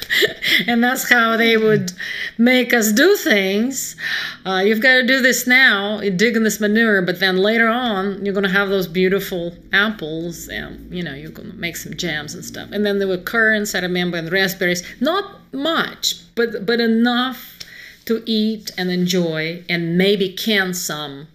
and 0.66 0.82
that's 0.82 1.08
how 1.08 1.36
they 1.36 1.56
would 1.56 1.92
make 2.36 2.74
us 2.74 2.92
do 2.92 3.16
things. 3.16 3.96
Uh, 4.44 4.62
you've 4.66 4.82
got 4.82 4.94
to 4.94 5.06
do 5.06 5.22
this 5.22 5.46
now, 5.46 6.00
you 6.00 6.11
dig 6.11 6.36
in 6.36 6.42
this 6.42 6.61
manure, 6.61 7.00
but 7.00 7.20
then 7.20 7.38
later 7.38 7.68
on, 7.68 8.22
you're 8.22 8.34
going 8.34 8.44
to 8.44 8.50
have 8.50 8.68
those 8.68 8.88
beautiful 8.88 9.54
apples, 9.72 10.48
and 10.48 10.92
you 10.92 11.02
know, 11.02 11.14
you're 11.14 11.30
going 11.30 11.50
to 11.50 11.56
make 11.56 11.76
some 11.76 11.94
jams 11.96 12.34
and 12.34 12.44
stuff. 12.44 12.68
And 12.72 12.84
then 12.84 12.98
there 12.98 13.08
were 13.08 13.16
currants, 13.16 13.74
I 13.74 13.78
remember, 13.78 14.18
and 14.18 14.30
raspberries. 14.30 14.82
Not 15.00 15.24
much, 15.54 16.16
but 16.34 16.66
but 16.66 16.80
enough 16.80 17.58
to 18.06 18.22
eat 18.26 18.72
and 18.76 18.90
enjoy, 18.90 19.64
and 19.68 19.96
maybe 19.96 20.32
can 20.32 20.74
some. 20.74 21.28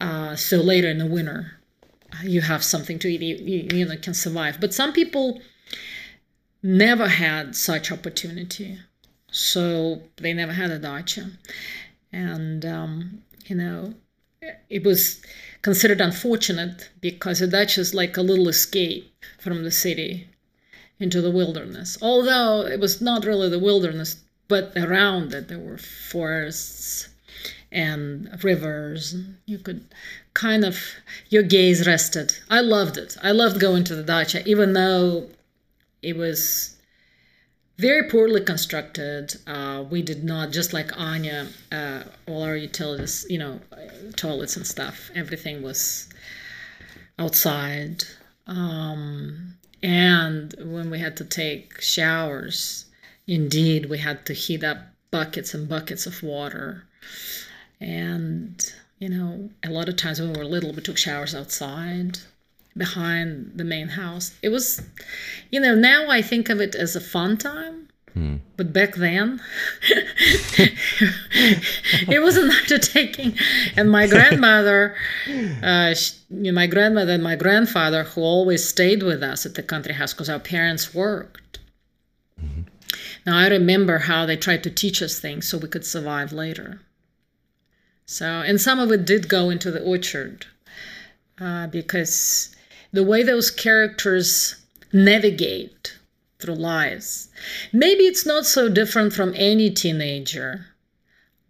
Uh, 0.00 0.36
so 0.36 0.58
later 0.58 0.88
in 0.88 0.98
the 0.98 1.06
winter, 1.06 1.58
you 2.22 2.40
have 2.40 2.62
something 2.62 3.00
to 3.00 3.08
eat. 3.08 3.20
You, 3.20 3.36
you, 3.36 3.78
you 3.78 3.84
know 3.84 3.96
can 3.96 4.14
survive. 4.14 4.60
But 4.60 4.72
some 4.72 4.92
people 4.92 5.40
never 6.62 7.08
had 7.08 7.56
such 7.56 7.90
opportunity. 7.90 8.78
So 9.30 10.02
they 10.16 10.32
never 10.32 10.52
had 10.52 10.70
a 10.70 10.78
dacha. 10.78 11.30
And, 12.12 12.64
um, 12.64 13.22
you 13.46 13.56
know, 13.56 13.94
it 14.68 14.84
was 14.84 15.20
considered 15.62 16.00
unfortunate 16.00 16.90
because 17.00 17.40
a 17.40 17.46
dacha 17.46 17.80
is 17.80 17.94
like 17.94 18.16
a 18.16 18.22
little 18.22 18.48
escape 18.48 19.12
from 19.38 19.64
the 19.64 19.70
city 19.70 20.28
into 20.98 21.20
the 21.20 21.30
wilderness. 21.30 21.98
Although 22.02 22.66
it 22.66 22.80
was 22.80 23.00
not 23.00 23.24
really 23.24 23.48
the 23.48 23.58
wilderness, 23.58 24.16
but 24.48 24.72
around 24.76 25.32
it 25.32 25.48
there 25.48 25.58
were 25.58 25.78
forests 25.78 27.08
and 27.70 28.38
rivers. 28.44 29.16
You 29.46 29.58
could 29.58 29.86
kind 30.34 30.64
of, 30.64 30.78
your 31.30 31.42
gaze 31.42 31.86
rested. 31.86 32.36
I 32.50 32.60
loved 32.60 32.98
it. 32.98 33.16
I 33.22 33.32
loved 33.32 33.60
going 33.60 33.84
to 33.84 33.94
the 33.94 34.02
dacha, 34.02 34.46
even 34.46 34.74
though 34.74 35.30
it 36.02 36.16
was 36.16 36.76
very 37.78 38.08
poorly 38.08 38.40
constructed. 38.40 39.34
Uh, 39.46 39.84
we 39.90 40.02
did 40.02 40.24
not, 40.24 40.50
just 40.50 40.72
like 40.72 40.90
Anya, 40.98 41.48
uh, 41.70 42.02
all 42.26 42.42
our 42.42 42.56
utilities, 42.56 43.26
you 43.28 43.38
know, 43.38 43.60
toilets 44.16 44.56
and 44.56 44.66
stuff, 44.66 45.10
everything 45.14 45.62
was 45.62 46.08
outside. 47.18 48.04
Um, 48.46 49.56
and 49.82 50.54
when 50.58 50.90
we 50.90 50.98
had 50.98 51.16
to 51.18 51.24
take 51.24 51.80
showers, 51.80 52.86
indeed, 53.26 53.86
we 53.86 53.98
had 53.98 54.26
to 54.26 54.32
heat 54.32 54.62
up 54.62 54.78
buckets 55.10 55.54
and 55.54 55.68
buckets 55.68 56.06
of 56.06 56.22
water. 56.22 56.84
And 57.80 58.72
you 58.98 59.08
know, 59.08 59.50
a 59.64 59.70
lot 59.70 59.88
of 59.88 59.96
times 59.96 60.20
when 60.20 60.32
we 60.32 60.38
were 60.38 60.44
little, 60.44 60.72
we 60.72 60.80
took 60.80 60.96
showers 60.96 61.34
outside 61.34 62.18
behind 62.76 63.52
the 63.54 63.64
main 63.64 63.88
house. 63.88 64.32
It 64.42 64.48
was, 64.48 64.82
you 65.50 65.60
know, 65.60 65.74
now 65.74 66.08
I 66.08 66.22
think 66.22 66.48
of 66.48 66.60
it 66.60 66.74
as 66.74 66.96
a 66.96 67.00
fun 67.00 67.36
time. 67.36 67.88
Hmm. 68.14 68.36
But 68.56 68.72
back 68.74 68.94
then, 68.96 69.40
it 72.08 72.22
was 72.22 72.36
an 72.36 72.50
undertaking. 72.62 73.38
And 73.76 73.90
my 73.90 74.06
grandmother, 74.06 74.94
uh, 75.62 75.94
she, 75.94 76.14
you 76.30 76.42
know, 76.42 76.52
my 76.52 76.66
grandmother 76.66 77.12
and 77.12 77.22
my 77.22 77.36
grandfather, 77.36 78.04
who 78.04 78.20
always 78.20 78.68
stayed 78.68 79.02
with 79.02 79.22
us 79.22 79.46
at 79.46 79.54
the 79.54 79.62
country 79.62 79.94
house 79.94 80.12
because 80.12 80.28
our 80.28 80.38
parents 80.38 80.94
worked. 80.94 81.60
Mm-hmm. 82.42 82.62
Now, 83.24 83.38
I 83.38 83.48
remember 83.48 83.98
how 83.98 84.26
they 84.26 84.36
tried 84.36 84.62
to 84.64 84.70
teach 84.70 85.00
us 85.00 85.18
things 85.18 85.48
so 85.48 85.56
we 85.56 85.68
could 85.68 85.86
survive 85.86 86.32
later. 86.32 86.80
So, 88.04 88.26
and 88.26 88.60
some 88.60 88.78
of 88.78 88.92
it 88.92 89.06
did 89.06 89.28
go 89.28 89.48
into 89.48 89.70
the 89.70 89.82
orchard 89.82 90.46
uh, 91.40 91.66
because 91.68 92.54
the 92.92 93.04
way 93.04 93.22
those 93.22 93.50
characters 93.50 94.56
navigate 94.92 95.96
through 96.38 96.54
lives. 96.54 97.28
Maybe 97.72 98.04
it's 98.04 98.26
not 98.26 98.44
so 98.44 98.68
different 98.68 99.12
from 99.12 99.32
any 99.36 99.70
teenager, 99.70 100.66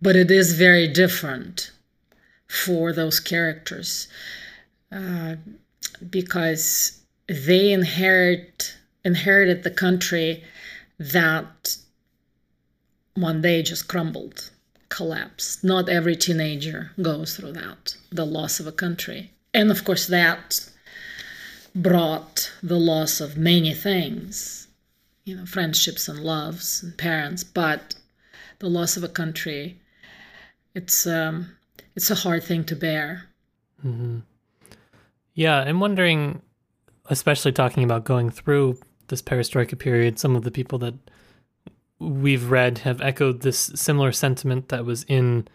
but 0.00 0.16
it 0.16 0.30
is 0.30 0.52
very 0.52 0.86
different 0.86 1.72
for 2.46 2.92
those 2.92 3.18
characters 3.18 4.08
uh, 4.92 5.36
because 6.10 7.00
they 7.26 7.72
inherit 7.72 8.76
inherited 9.04 9.64
the 9.64 9.70
country 9.70 10.44
that 10.98 11.76
one 13.14 13.42
day 13.42 13.62
just 13.62 13.88
crumbled, 13.88 14.50
collapsed. 14.90 15.64
Not 15.64 15.88
every 15.88 16.14
teenager 16.14 16.92
goes 17.00 17.36
through 17.36 17.52
that, 17.52 17.96
the 18.10 18.24
loss 18.26 18.60
of 18.60 18.66
a 18.66 18.72
country. 18.72 19.32
And 19.52 19.70
of 19.70 19.84
course, 19.84 20.06
that 20.06 20.68
brought 21.74 22.52
the 22.62 22.78
loss 22.78 23.20
of 23.20 23.36
many 23.36 23.72
things, 23.74 24.68
you 25.24 25.36
know, 25.36 25.46
friendships 25.46 26.08
and 26.08 26.20
loves 26.20 26.82
and 26.82 26.96
parents, 26.96 27.44
but 27.44 27.94
the 28.58 28.68
loss 28.68 28.96
of 28.96 29.04
a 29.04 29.08
country, 29.08 29.80
it's 30.74 31.06
um, 31.06 31.56
it's 31.96 32.10
a 32.10 32.14
hard 32.14 32.44
thing 32.44 32.64
to 32.64 32.76
bear. 32.76 33.24
Mm-hmm. 33.84 34.20
Yeah, 35.34 35.60
I'm 35.60 35.80
wondering, 35.80 36.42
especially 37.06 37.52
talking 37.52 37.84
about 37.84 38.04
going 38.04 38.30
through 38.30 38.78
this 39.08 39.22
perestroika 39.22 39.78
period, 39.78 40.18
some 40.18 40.36
of 40.36 40.42
the 40.44 40.50
people 40.50 40.78
that 40.80 40.94
we've 41.98 42.50
read 42.50 42.78
have 42.78 43.00
echoed 43.00 43.42
this 43.42 43.70
similar 43.74 44.12
sentiment 44.12 44.68
that 44.68 44.84
was 44.84 45.04
in 45.04 45.46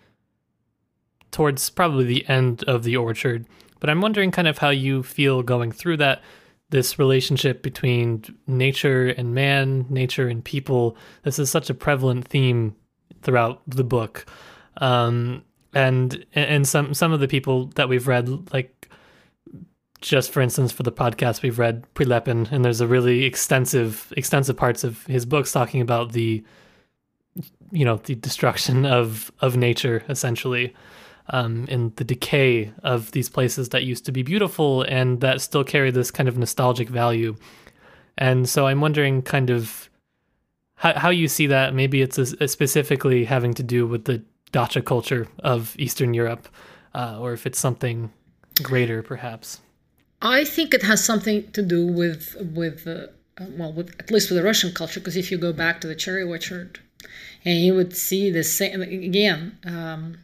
towards 1.31 1.69
probably 1.69 2.05
the 2.05 2.27
end 2.27 2.63
of 2.63 2.83
the 2.83 2.95
orchard 2.95 3.45
but 3.79 3.89
I'm 3.89 4.01
wondering 4.01 4.31
kind 4.31 4.47
of 4.47 4.57
how 4.57 4.69
you 4.69 5.03
feel 5.03 5.43
going 5.43 5.71
through 5.71 5.97
that 5.97 6.21
this 6.69 6.99
relationship 6.99 7.61
between 7.61 8.23
nature 8.45 9.07
and 9.07 9.33
man, 9.33 9.85
nature 9.89 10.27
and 10.27 10.43
people. 10.43 10.97
This 11.23 11.39
is 11.39 11.49
such 11.49 11.69
a 11.69 11.73
prevalent 11.73 12.27
theme 12.27 12.75
throughout 13.21 13.61
the 13.67 13.83
book. 13.83 14.25
Um, 14.77 15.43
and 15.73 16.25
and 16.33 16.67
some 16.67 16.93
some 16.93 17.13
of 17.13 17.19
the 17.19 17.27
people 17.27 17.67
that 17.75 17.89
we've 17.89 18.07
read, 18.07 18.51
like 18.53 18.89
just 20.01 20.31
for 20.31 20.41
instance 20.41 20.71
for 20.71 20.83
the 20.83 20.91
podcast, 20.91 21.41
we've 21.41 21.59
read 21.59 21.85
Prilepin, 21.93 22.51
and 22.51 22.63
there's 22.63 22.81
a 22.81 22.87
really 22.87 23.23
extensive 23.23 24.11
extensive 24.17 24.57
parts 24.57 24.83
of 24.83 25.05
his 25.05 25.25
books 25.25 25.51
talking 25.51 25.81
about 25.81 26.11
the 26.11 26.43
you 27.71 27.85
know 27.85 27.97
the 27.97 28.15
destruction 28.15 28.85
of 28.85 29.31
of 29.41 29.55
nature 29.55 30.03
essentially 30.09 30.73
um, 31.29 31.65
the 31.65 32.03
decay 32.03 32.71
of 32.83 33.11
these 33.11 33.29
places 33.29 33.69
that 33.69 33.83
used 33.83 34.05
to 34.05 34.11
be 34.11 34.23
beautiful 34.23 34.83
and 34.83 35.21
that 35.21 35.41
still 35.41 35.63
carry 35.63 35.91
this 35.91 36.11
kind 36.11 36.29
of 36.29 36.37
nostalgic 36.37 36.89
value. 36.89 37.35
And 38.17 38.47
so 38.47 38.67
I'm 38.67 38.81
wondering 38.81 39.21
kind 39.21 39.49
of 39.49 39.89
how, 40.75 40.93
how 40.93 41.09
you 41.09 41.27
see 41.27 41.47
that. 41.47 41.73
Maybe 41.73 42.01
it's 42.01 42.17
a, 42.17 42.43
a 42.43 42.47
specifically 42.47 43.25
having 43.25 43.53
to 43.55 43.63
do 43.63 43.85
with 43.85 44.05
the 44.05 44.23
dacha 44.51 44.81
culture 44.81 45.27
of 45.39 45.75
Eastern 45.77 46.13
Europe, 46.13 46.47
uh, 46.95 47.17
or 47.19 47.33
if 47.33 47.45
it's 47.45 47.59
something 47.59 48.11
greater, 48.63 49.03
perhaps. 49.03 49.59
I 50.21 50.45
think 50.45 50.73
it 50.73 50.83
has 50.83 51.03
something 51.03 51.51
to 51.51 51.61
do 51.61 51.85
with 51.85 52.35
with 52.55 52.87
uh, 52.87 53.07
well, 53.55 53.71
with, 53.71 53.93
at 53.99 54.09
least 54.09 54.31
with 54.31 54.39
the 54.39 54.43
Russian 54.43 54.71
culture, 54.71 54.99
because 54.99 55.15
if 55.15 55.31
you 55.31 55.37
go 55.37 55.53
back 55.53 55.79
to 55.81 55.87
the 55.87 55.95
cherry 55.95 56.23
orchard, 56.23 56.79
and 57.45 57.59
you 57.59 57.75
would 57.75 57.95
see 57.95 58.31
the 58.31 58.43
same 58.43 58.81
again. 58.81 59.57
Um, 59.63 60.17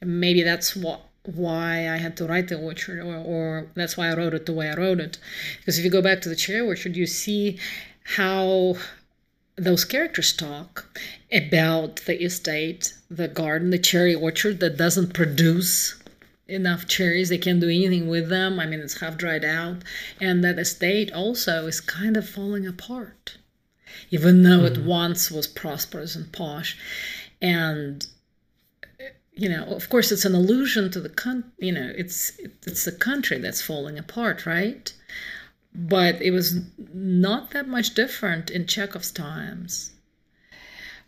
maybe 0.00 0.42
that's 0.42 0.76
what 0.76 1.02
why 1.24 1.88
I 1.88 1.98
had 1.98 2.16
to 2.18 2.26
write 2.26 2.48
the 2.48 2.58
orchard, 2.58 3.00
or, 3.00 3.16
or 3.16 3.66
that's 3.74 3.96
why 3.96 4.08
I 4.08 4.16
wrote 4.16 4.34
it 4.34 4.46
the 4.46 4.52
way 4.52 4.70
I 4.70 4.74
wrote 4.74 5.00
it. 5.00 5.18
Because 5.58 5.78
if 5.78 5.84
you 5.84 5.90
go 5.90 6.00
back 6.00 6.20
to 6.22 6.28
the 6.28 6.36
cherry 6.36 6.66
orchard, 6.66 6.96
you 6.96 7.06
see 7.06 7.58
how 8.16 8.76
those 9.56 9.84
characters 9.84 10.32
talk 10.32 10.86
about 11.32 11.96
the 12.06 12.22
estate, 12.22 12.94
the 13.10 13.28
garden, 13.28 13.70
the 13.70 13.78
cherry 13.78 14.14
orchard 14.14 14.60
that 14.60 14.76
doesn't 14.76 15.12
produce 15.12 16.00
enough 16.46 16.86
cherries. 16.86 17.28
They 17.28 17.38
can't 17.38 17.60
do 17.60 17.68
anything 17.68 18.08
with 18.08 18.28
them. 18.28 18.58
I 18.58 18.66
mean, 18.66 18.80
it's 18.80 19.00
half 19.00 19.18
dried 19.18 19.44
out. 19.44 19.82
And 20.20 20.42
that 20.44 20.58
estate 20.58 21.12
also 21.12 21.66
is 21.66 21.80
kind 21.80 22.16
of 22.16 22.28
falling 22.28 22.66
apart, 22.66 23.36
even 24.10 24.42
though 24.42 24.60
mm-hmm. 24.60 24.80
it 24.80 24.86
once 24.86 25.30
was 25.30 25.46
prosperous 25.46 26.16
and 26.16 26.32
posh. 26.32 26.78
And 27.42 28.06
you 29.38 29.48
know, 29.48 29.64
of 29.66 29.88
course, 29.88 30.10
it's 30.10 30.24
an 30.24 30.34
allusion 30.34 30.90
to 30.90 31.00
the 31.00 31.08
con. 31.08 31.44
You 31.58 31.70
know, 31.70 31.92
it's 31.96 32.32
it's 32.66 32.84
the 32.84 32.92
country 32.92 33.38
that's 33.38 33.62
falling 33.62 33.96
apart, 33.96 34.44
right? 34.44 34.92
But 35.72 36.20
it 36.20 36.32
was 36.32 36.60
not 36.92 37.52
that 37.52 37.68
much 37.68 37.94
different 37.94 38.50
in 38.50 38.66
Chekhov's 38.66 39.12
times, 39.12 39.92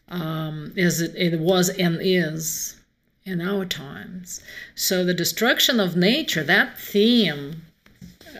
um, 0.08 0.72
as 0.76 1.00
it, 1.00 1.12
it 1.16 1.40
was 1.40 1.70
and 1.70 1.98
is 2.00 2.76
in 3.24 3.40
our 3.40 3.64
times. 3.64 4.40
So 4.76 5.04
the 5.04 5.12
destruction 5.12 5.80
of 5.80 5.96
nature, 5.96 6.44
that 6.44 6.78
theme, 6.78 7.62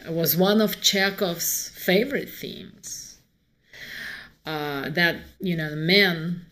was 0.09 0.37
one 0.37 0.61
of 0.61 0.81
Chekhov's 0.81 1.71
favorite 1.71 2.31
themes. 2.31 3.19
Uh, 4.47 4.89
that 4.91 5.17
you 5.41 5.57
know, 5.57 5.69
the 5.69 5.77
men 5.77 6.47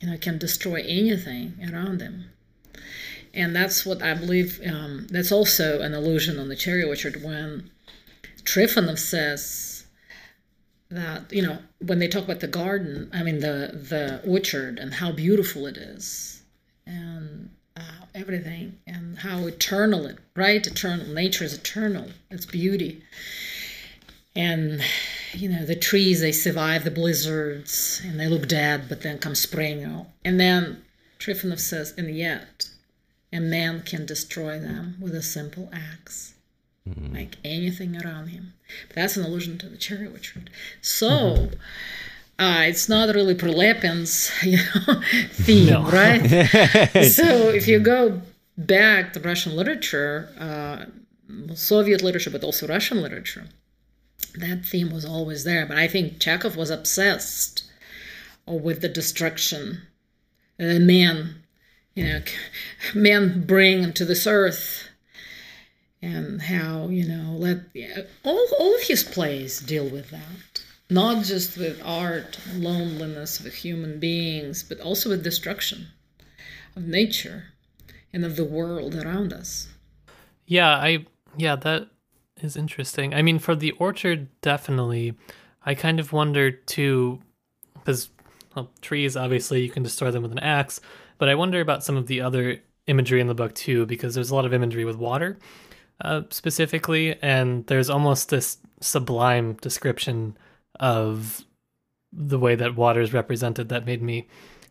you 0.00 0.10
know, 0.10 0.16
can 0.16 0.38
destroy 0.38 0.82
anything 0.86 1.54
around 1.72 1.98
them. 1.98 2.30
And 3.32 3.54
that's 3.54 3.86
what 3.86 4.02
I 4.02 4.14
believe, 4.14 4.60
um, 4.66 5.06
that's 5.10 5.30
also 5.30 5.80
an 5.80 5.94
allusion 5.94 6.38
on 6.38 6.48
the 6.48 6.56
cherry 6.56 6.82
orchard 6.82 7.22
when 7.22 7.70
Trifonov 8.42 8.98
says 8.98 9.84
that, 10.90 11.32
you 11.32 11.42
know, 11.42 11.58
when 11.78 12.00
they 12.00 12.08
talk 12.08 12.24
about 12.24 12.40
the 12.40 12.48
garden, 12.48 13.08
I 13.12 13.22
mean, 13.22 13.38
the, 13.40 13.70
the 13.88 14.20
orchard 14.28 14.78
and 14.78 14.94
how 14.94 15.12
beautiful 15.12 15.66
it 15.66 15.76
is 15.76 16.42
and 16.86 17.50
uh, 17.76 18.06
everything 18.14 18.78
and 18.86 19.18
how 19.18 19.46
eternal 19.46 20.06
it, 20.06 20.18
right? 20.34 20.66
Eternal. 20.66 21.06
Nature 21.06 21.44
is 21.44 21.54
eternal, 21.54 22.08
it's 22.30 22.46
beauty. 22.46 23.02
And 24.36 24.82
you 25.32 25.48
know, 25.48 25.64
the 25.64 25.76
trees, 25.76 26.20
they 26.20 26.32
survive 26.32 26.84
the 26.84 26.90
blizzards 26.90 28.00
and 28.04 28.18
they 28.18 28.28
look 28.28 28.48
dead, 28.48 28.88
but 28.88 29.02
then 29.02 29.18
comes 29.18 29.40
spring. 29.40 30.06
And 30.24 30.40
then 30.40 30.82
Trifonov 31.18 31.60
says, 31.60 31.94
and 31.96 32.14
yet 32.14 32.68
a 33.32 33.40
man 33.40 33.82
can 33.82 34.06
destroy 34.06 34.58
them 34.58 34.96
with 35.00 35.14
a 35.14 35.22
simple 35.22 35.70
axe, 35.72 36.34
mm-hmm. 36.88 37.14
like 37.14 37.36
anything 37.44 38.00
around 38.00 38.28
him. 38.28 38.54
But 38.88 38.96
that's 38.96 39.16
an 39.16 39.24
allusion 39.24 39.58
to 39.58 39.68
the 39.68 39.76
cherry 39.76 40.06
orchard. 40.06 40.50
So, 40.80 41.08
mm-hmm. 41.08 41.54
Uh, 42.38 42.62
it's 42.62 42.88
not 42.88 43.14
really 43.14 43.34
Prilepin's 43.34 44.30
you 44.42 44.56
know, 44.56 45.02
theme, 45.32 45.84
right? 45.84 46.26
so 47.04 47.50
if 47.50 47.68
you 47.68 47.78
go 47.78 48.22
back 48.56 49.12
to 49.12 49.20
Russian 49.20 49.54
literature, 49.54 50.30
uh, 50.38 50.86
Soviet 51.54 52.00
literature, 52.00 52.30
but 52.30 52.42
also 52.42 52.66
Russian 52.66 53.02
literature, 53.02 53.44
that 54.34 54.64
theme 54.64 54.90
was 54.90 55.04
always 55.04 55.44
there. 55.44 55.66
But 55.66 55.78
I 55.78 55.88
think 55.88 56.20
Chekhov 56.20 56.56
was 56.56 56.70
obsessed 56.70 57.64
with 58.46 58.80
the 58.80 58.88
destruction. 58.88 59.82
The 60.58 60.80
man, 60.80 61.42
you 61.94 62.04
know, 62.04 62.20
men 62.94 63.44
bring 63.46 63.92
to 63.92 64.04
this 64.04 64.26
earth, 64.26 64.88
and 66.02 66.42
how 66.42 66.88
you 66.88 67.06
know 67.06 67.32
let 67.32 67.58
yeah, 67.74 68.02
all 68.24 68.46
all 68.58 68.74
of 68.74 68.82
his 68.82 69.04
plays 69.04 69.60
deal 69.60 69.88
with 69.88 70.10
that. 70.10 70.62
Not 70.92 71.24
just 71.24 71.56
with 71.56 71.80
art, 71.84 72.38
loneliness 72.52 73.38
of 73.38 73.54
human 73.54 74.00
beings, 74.00 74.64
but 74.64 74.80
also 74.80 75.10
with 75.10 75.22
destruction 75.22 75.88
of 76.74 76.82
nature 76.84 77.44
and 78.12 78.24
of 78.24 78.34
the 78.34 78.44
world 78.44 78.96
around 78.96 79.32
us. 79.32 79.68
Yeah, 80.46 80.70
I 80.70 81.06
yeah 81.36 81.56
that 81.56 81.88
is 82.42 82.56
interesting. 82.56 83.14
I 83.14 83.22
mean, 83.22 83.38
for 83.38 83.54
the 83.54 83.72
orchard, 83.72 84.28
definitely. 84.40 85.14
I 85.64 85.74
kind 85.74 86.00
of 86.00 86.12
wonder 86.12 86.50
too, 86.50 87.20
because 87.74 88.10
well, 88.54 88.70
trees, 88.80 89.16
obviously, 89.16 89.62
you 89.62 89.70
can 89.70 89.82
destroy 89.82 90.10
them 90.10 90.22
with 90.22 90.32
an 90.32 90.38
axe, 90.38 90.80
but 91.18 91.28
I 91.28 91.34
wonder 91.34 91.60
about 91.60 91.84
some 91.84 91.96
of 91.96 92.06
the 92.06 92.20
other 92.20 92.60
imagery 92.86 93.20
in 93.20 93.26
the 93.26 93.34
book 93.34 93.54
too, 93.54 93.86
because 93.86 94.14
there's 94.14 94.30
a 94.30 94.34
lot 94.34 94.44
of 94.44 94.54
imagery 94.54 94.84
with 94.84 94.96
water 94.96 95.38
uh, 96.00 96.22
specifically, 96.30 97.16
and 97.22 97.66
there's 97.66 97.90
almost 97.90 98.30
this 98.30 98.58
sublime 98.80 99.54
description 99.54 100.36
of 100.78 101.44
the 102.12 102.38
way 102.38 102.54
that 102.54 102.76
water 102.76 103.00
is 103.00 103.12
represented 103.12 103.68
that 103.68 103.86
made 103.86 104.02
me 104.02 104.28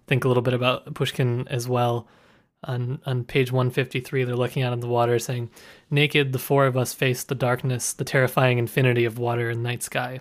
think 0.08 0.26
a 0.26 0.28
little 0.28 0.44
bit 0.44 0.54
about 0.54 0.94
Pushkin 0.96 1.48
as 1.48 1.68
well. 1.68 2.08
On 2.66 3.00
on 3.06 3.24
page 3.24 3.52
153, 3.52 4.26
they're 4.26 4.36
looking 4.36 4.64
out 4.64 4.74
of 4.74 4.82
the 4.82 4.88
water, 4.88 5.18
saying, 5.18 5.50
"Naked, 5.90 6.34
the 6.34 6.40
four 6.40 6.66
of 6.66 6.76
us 6.76 6.94
face 6.94 7.24
the 7.24 7.36
darkness, 7.36 7.94
the 7.94 8.04
terrifying 8.04 8.58
infinity 8.58 9.06
of 9.06 9.18
water 9.18 9.50
and 9.50 9.64
night 9.64 9.82
sky." 9.82 10.20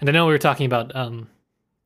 And 0.00 0.08
I 0.08 0.12
know 0.12 0.26
we 0.26 0.32
were 0.32 0.38
talking 0.38 0.66
about 0.66 0.94
um, 0.96 1.28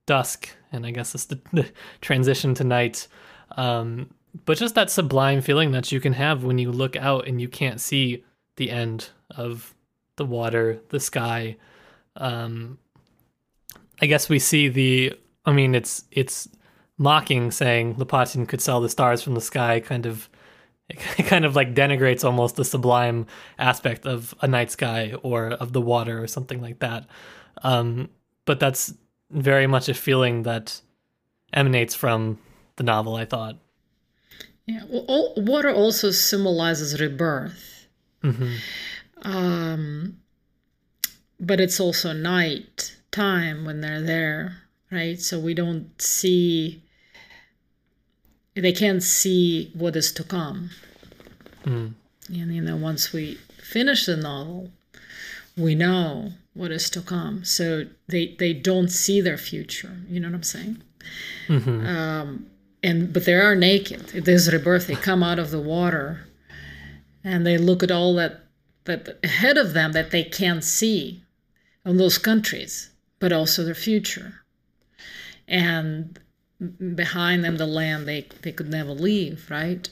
dusk, 0.07 0.49
and 0.73 0.87
I 0.87 0.91
guess 0.91 1.15
it's 1.15 1.27
the, 1.27 1.39
the 1.53 1.71
transition 2.01 2.55
to 2.55 2.65
night. 2.65 3.09
Um, 3.57 4.11
but 4.45 4.59
just 4.59 4.75
that 4.75 4.91
sublime 4.91 5.41
feeling 5.41 5.73
that 5.73 5.93
you 5.93 6.01
can 6.01 6.13
have 6.15 6.45
when 6.45 6.59
you 6.59 6.71
look 6.73 6.97
out 6.97 7.27
and 7.27 7.41
you 7.41 7.49
can't 7.49 7.81
see 7.81 8.25
the 8.57 8.71
end 8.71 9.11
of 9.31 9.75
the 10.17 10.25
water, 10.25 10.81
the 10.89 11.01
sky. 11.01 11.57
Um, 12.17 12.79
I 14.01 14.07
guess 14.07 14.29
we 14.29 14.39
see 14.39 14.69
the. 14.69 15.15
I 15.45 15.53
mean, 15.53 15.75
it's 15.75 16.05
it's 16.11 16.49
mocking, 17.01 17.51
saying 17.51 17.97
Lopatin 17.97 18.47
could 18.47 18.61
sell 18.61 18.81
the 18.81 18.89
stars 18.89 19.23
from 19.23 19.35
the 19.35 19.41
sky. 19.41 19.81
Kind 19.81 20.07
of, 20.07 20.29
it 20.89 20.97
kind 21.27 21.45
of 21.45 21.57
like 21.57 21.75
denigrates 21.75 22.25
almost 22.25 22.57
the 22.57 22.65
sublime 22.65 23.27
aspect 23.59 24.07
of 24.07 24.35
a 24.43 24.47
night 24.47 24.71
sky 24.71 25.15
or 25.23 25.49
of 25.53 25.73
the 25.73 25.81
water 25.81 26.23
or 26.23 26.27
something 26.27 26.61
like 26.61 26.79
that. 26.81 27.07
Um, 27.63 28.11
but 28.45 28.61
that's 28.61 28.95
very 29.31 29.67
much 29.67 29.89
a 29.89 29.95
feeling 29.95 30.43
that 30.43 30.81
emanates 31.53 31.95
from 31.95 32.39
the 32.77 32.85
novel. 32.85 33.17
I 33.17 33.25
thought. 33.25 33.57
Yeah, 34.67 34.83
well, 34.89 35.05
all, 35.09 35.35
water 35.37 35.73
also 35.73 36.11
symbolizes 36.11 37.01
rebirth. 37.01 37.89
Mm-hmm. 38.23 38.55
Um, 39.23 40.19
but 41.41 41.61
it's 41.61 41.81
also 41.81 42.13
night 42.13 42.97
time 43.11 43.65
when 43.65 43.81
they're 43.81 44.03
there, 44.03 44.63
right? 44.91 45.21
So 45.21 45.41
we 45.41 45.55
don't 45.55 46.01
see, 46.01 46.83
they 48.61 48.73
can't 48.73 49.03
see 49.03 49.71
what 49.75 49.97
is 49.97 50.13
to 50.13 50.25
come. 50.25 50.71
Mm. 51.65 51.95
And, 52.29 52.55
you 52.55 52.63
know, 52.63 52.77
once 52.77 53.13
we 53.13 53.35
finish 53.63 54.07
the 54.07 54.17
novel, 54.17 54.71
we 55.57 55.75
know 55.75 56.33
what 56.55 56.71
is 56.71 56.91
to 56.91 57.01
come. 57.01 57.45
So 57.45 57.87
they, 58.09 58.37
they 58.39 58.53
don't 58.53 58.89
see 58.89 59.21
their 59.21 59.39
future. 59.39 59.97
You 60.09 60.21
know 60.21 60.29
what 60.29 60.37
I'm 60.37 60.43
saying? 60.43 60.83
Mm-hmm. 61.49 61.87
Um, 61.87 62.47
and 62.83 63.13
but 63.13 63.25
they 63.25 63.35
are 63.35 63.55
naked. 63.55 64.15
It 64.15 64.27
is 64.27 64.53
rebirth. 64.53 64.87
They 64.87 64.95
come 64.95 65.23
out 65.23 65.39
of 65.39 65.51
the 65.51 65.61
water, 65.61 66.27
and 67.23 67.47
they 67.47 67.59
look 67.59 67.83
at 67.83 67.91
all 67.91 68.15
that 68.15 68.41
that 68.85 69.19
ahead 69.23 69.59
of 69.59 69.75
them 69.75 69.93
that 69.93 70.11
they 70.11 70.25
can't 70.25 70.65
see, 70.65 71.23
in 71.85 71.99
those 71.99 72.19
countries, 72.19 72.91
but 73.19 73.33
also 73.33 73.65
their 73.65 73.75
future. 73.75 74.43
And 75.47 76.19
behind 76.95 77.45
them, 77.45 77.57
the 77.57 77.67
land 77.67 78.07
they 78.07 78.27
they 78.43 78.53
could 78.53 78.69
never 78.71 78.93
leave, 78.93 79.51
right? 79.51 79.89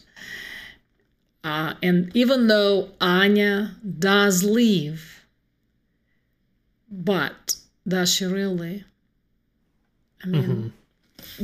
Uh, 1.45 1.75
and 1.83 2.15
even 2.15 2.49
though 2.49 2.91
Anya 3.01 3.77
does 3.99 4.43
leave, 4.43 5.25
but 6.91 7.57
does 7.87 8.13
she 8.15 8.25
really? 8.25 8.85
I 10.23 10.27
mean. 10.27 10.43
Mm-hmm. 10.43 10.69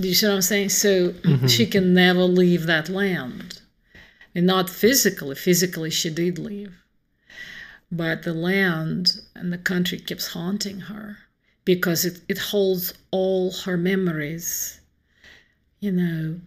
Do 0.00 0.08
you 0.08 0.14
see 0.14 0.26
what 0.26 0.34
I'm 0.34 0.42
saying? 0.42 0.68
So 0.70 1.10
mm-hmm. 1.10 1.46
she 1.46 1.66
can 1.66 1.94
never 1.94 2.24
leave 2.24 2.66
that 2.66 2.88
land. 2.88 3.60
And 4.34 4.46
not 4.46 4.68
physically. 4.68 5.34
Physically, 5.34 5.90
she 5.90 6.10
did 6.10 6.38
leave. 6.38 6.74
But 7.90 8.22
the 8.22 8.34
land 8.34 9.20
and 9.34 9.52
the 9.52 9.58
country 9.58 9.98
keeps 9.98 10.28
haunting 10.28 10.80
her 10.80 11.18
because 11.64 12.04
it, 12.04 12.20
it 12.28 12.38
holds 12.38 12.94
all 13.10 13.52
her 13.52 13.76
memories. 13.76 14.80
You 15.84 15.92
know, 15.92 16.40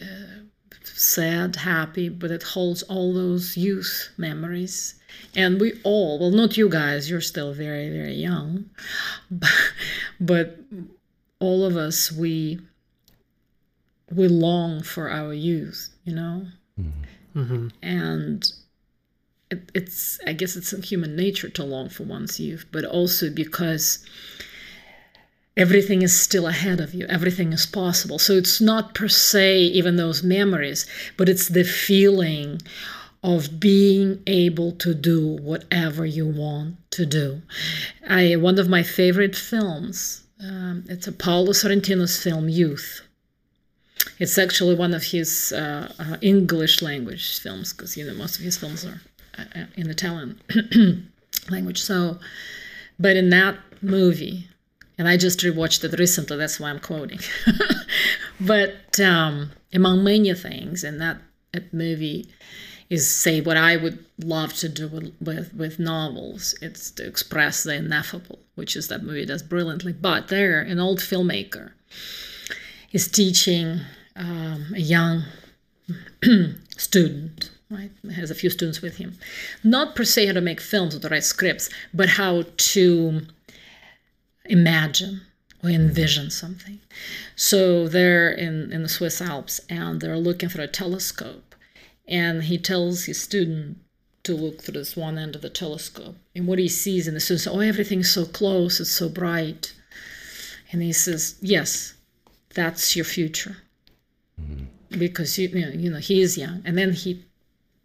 uh, 0.00 0.36
sad, 0.84 1.56
happy, 1.56 2.08
but 2.08 2.30
it 2.30 2.44
holds 2.44 2.84
all 2.84 3.12
those 3.12 3.56
youth 3.56 4.10
memories. 4.16 4.94
And 5.34 5.60
we 5.60 5.80
all, 5.82 6.20
well, 6.20 6.30
not 6.30 6.56
you 6.56 6.68
guys, 6.68 7.10
you're 7.10 7.20
still 7.20 7.52
very, 7.52 7.90
very 7.90 8.14
young, 8.14 8.70
but, 9.28 9.50
but 10.20 10.60
all 11.40 11.64
of 11.64 11.76
us, 11.76 12.12
we 12.12 12.60
we 14.12 14.28
long 14.28 14.84
for 14.84 15.10
our 15.10 15.34
youth, 15.34 15.88
you 16.04 16.14
know, 16.14 16.46
mm-hmm. 17.34 17.68
and 17.82 18.52
it, 19.50 19.68
it's 19.74 20.20
I 20.24 20.32
guess 20.32 20.54
it's 20.54 20.72
in 20.72 20.82
human 20.82 21.16
nature 21.16 21.48
to 21.48 21.64
long 21.64 21.88
for 21.88 22.04
one's 22.04 22.38
youth, 22.38 22.66
but 22.70 22.84
also 22.84 23.30
because 23.30 24.04
everything 25.56 26.02
is 26.02 26.18
still 26.18 26.46
ahead 26.46 26.80
of 26.80 26.94
you, 26.94 27.06
everything 27.06 27.52
is 27.52 27.66
possible. 27.66 28.18
So 28.18 28.34
it's 28.34 28.60
not 28.60 28.94
per 28.94 29.08
se 29.08 29.58
even 29.58 29.96
those 29.96 30.22
memories, 30.22 30.86
but 31.16 31.28
it's 31.28 31.48
the 31.48 31.64
feeling 31.64 32.60
of 33.22 33.58
being 33.58 34.22
able 34.26 34.72
to 34.72 34.94
do 34.94 35.26
whatever 35.26 36.06
you 36.06 36.26
want 36.26 36.76
to 36.92 37.06
do. 37.06 37.42
I 38.08 38.36
one 38.36 38.58
of 38.58 38.68
my 38.68 38.82
favorite 38.82 39.34
films. 39.34 40.22
Um, 40.38 40.84
it's 40.88 41.06
a 41.06 41.12
Paolo 41.12 41.52
Sorrentino's 41.52 42.22
film 42.22 42.50
Youth 42.50 43.00
it's 44.18 44.38
actually 44.38 44.74
one 44.74 44.94
of 44.94 45.02
his 45.02 45.52
uh, 45.52 45.92
uh, 45.98 46.16
English 46.20 46.82
language 46.82 47.38
films 47.40 47.72
because 47.72 47.96
you 47.96 48.06
know 48.06 48.14
most 48.14 48.36
of 48.36 48.42
his 48.42 48.56
films 48.56 48.84
are 48.84 49.00
uh, 49.38 49.44
uh 49.54 49.66
in 49.76 49.90
Italian 49.90 50.40
language. 51.50 51.80
So, 51.80 52.18
but 52.98 53.16
in 53.16 53.30
that 53.30 53.58
movie, 53.82 54.48
and 54.98 55.08
I 55.08 55.16
just 55.16 55.40
rewatched 55.40 55.84
it 55.84 55.98
recently. 55.98 56.36
That's 56.36 56.58
why 56.58 56.70
I'm 56.70 56.80
quoting. 56.80 57.20
but 58.40 58.98
um, 59.00 59.50
among 59.72 60.04
many 60.04 60.32
things 60.34 60.84
in 60.84 60.98
that, 60.98 61.18
that 61.52 61.72
movie 61.72 62.28
is 62.88 63.10
say 63.10 63.40
what 63.40 63.56
I 63.56 63.76
would 63.76 64.04
love 64.18 64.54
to 64.54 64.68
do 64.68 64.88
with, 64.88 65.14
with, 65.20 65.54
with 65.54 65.78
novels. 65.78 66.54
It's 66.62 66.90
to 66.92 67.06
express 67.06 67.62
the 67.62 67.74
ineffable, 67.74 68.38
which 68.54 68.76
is 68.76 68.88
that 68.88 69.02
movie 69.02 69.26
does 69.26 69.42
brilliantly. 69.42 69.92
But 69.92 70.28
there, 70.28 70.60
an 70.60 70.78
old 70.78 71.00
filmmaker 71.00 71.72
is 72.92 73.08
teaching 73.08 73.80
um, 74.14 74.72
a 74.74 74.80
young 74.80 75.24
student, 76.76 77.50
right? 77.70 77.90
Has 78.14 78.30
a 78.30 78.34
few 78.34 78.50
students 78.50 78.80
with 78.80 78.96
him. 78.96 79.18
Not 79.64 79.96
per 79.96 80.04
se 80.04 80.26
how 80.26 80.32
to 80.34 80.40
make 80.40 80.60
films 80.60 80.94
or 80.94 81.00
to 81.00 81.08
write 81.08 81.24
scripts, 81.24 81.68
but 81.92 82.10
how 82.10 82.44
to 82.56 83.22
imagine 84.48 85.22
or 85.62 85.70
envision 85.70 86.30
something. 86.30 86.80
So 87.34 87.88
they're 87.88 88.30
in, 88.30 88.72
in 88.72 88.82
the 88.82 88.88
Swiss 88.88 89.20
Alps 89.20 89.60
and 89.68 90.00
they're 90.00 90.18
looking 90.18 90.48
through 90.48 90.64
a 90.64 90.68
telescope. 90.68 91.54
And 92.08 92.44
he 92.44 92.58
tells 92.58 93.04
his 93.04 93.20
student 93.20 93.78
to 94.22 94.34
look 94.34 94.60
through 94.60 94.74
this 94.74 94.96
one 94.96 95.18
end 95.18 95.36
of 95.36 95.42
the 95.42 95.50
telescope. 95.50 96.16
And 96.34 96.46
what 96.46 96.58
he 96.58 96.68
sees, 96.68 97.06
and 97.06 97.16
the 97.16 97.20
student 97.20 97.42
says, 97.42 97.52
Oh, 97.54 97.60
everything's 97.60 98.10
so 98.10 98.26
close, 98.26 98.80
it's 98.80 98.90
so 98.90 99.08
bright. 99.08 99.74
And 100.72 100.82
he 100.82 100.92
says, 100.92 101.36
Yes, 101.40 101.94
that's 102.54 102.96
your 102.96 103.04
future. 103.04 103.58
Mm-hmm. 104.40 104.98
Because 104.98 105.38
you, 105.38 105.48
you 105.48 105.66
know, 105.66 105.72
you 105.72 105.90
know 105.90 105.98
he 105.98 106.20
is 106.20 106.38
young, 106.38 106.62
and 106.64 106.76
then 106.76 106.92
he 106.92 107.24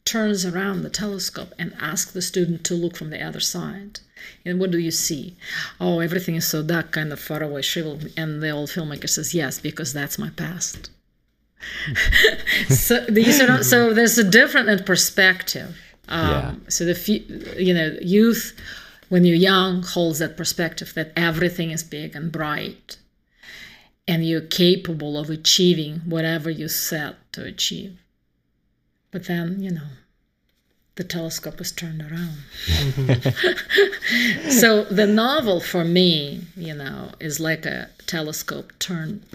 turns 0.05 0.45
around 0.45 0.81
the 0.81 0.89
telescope 0.89 1.53
and 1.57 1.75
asks 1.79 2.11
the 2.11 2.21
student 2.21 2.63
to 2.65 2.73
look 2.73 2.97
from 2.97 3.09
the 3.09 3.21
other 3.21 3.39
side. 3.39 3.99
And 4.45 4.59
what 4.59 4.71
do 4.71 4.77
you 4.77 4.91
see? 4.91 5.35
Oh, 5.79 5.99
everything 5.99 6.35
is 6.35 6.47
so 6.47 6.63
dark, 6.63 6.91
kind 6.91 7.11
of 7.11 7.19
far 7.19 7.43
away, 7.43 7.61
shriveled. 7.61 8.07
And 8.17 8.41
the 8.41 8.49
old 8.49 8.69
filmmaker 8.69 9.09
says, 9.09 9.33
Yes, 9.33 9.59
because 9.59 9.93
that's 9.93 10.17
my 10.17 10.29
past. 10.31 10.89
so, 12.69 13.05
so, 13.07 13.61
so 13.61 13.93
there's 13.93 14.17
a 14.17 14.23
different 14.23 14.85
perspective. 14.85 15.77
Um, 16.07 16.29
yeah. 16.29 16.55
So 16.69 16.85
the 16.85 17.55
you 17.57 17.73
know 17.73 17.97
youth, 18.01 18.57
when 19.09 19.25
you're 19.25 19.35
young, 19.35 19.83
holds 19.83 20.19
that 20.19 20.37
perspective 20.37 20.93
that 20.95 21.13
everything 21.15 21.71
is 21.71 21.83
big 21.83 22.15
and 22.15 22.31
bright, 22.31 22.97
and 24.07 24.25
you're 24.25 24.41
capable 24.41 25.17
of 25.17 25.29
achieving 25.29 25.99
whatever 25.99 26.49
you 26.49 26.67
set 26.67 27.15
to 27.33 27.45
achieve. 27.45 27.97
But 29.11 29.25
then, 29.25 29.61
you 29.61 29.71
know, 29.71 29.87
the 30.95 31.03
telescope 31.03 31.59
is 31.61 31.71
turned 31.71 32.01
around. 32.01 32.37
so 34.51 34.83
the 34.85 35.07
novel 35.07 35.59
for 35.59 35.83
me, 35.83 36.41
you 36.55 36.73
know, 36.73 37.11
is 37.19 37.39
like 37.39 37.65
a 37.65 37.89
telescope 38.07 38.73
turned 38.79 39.25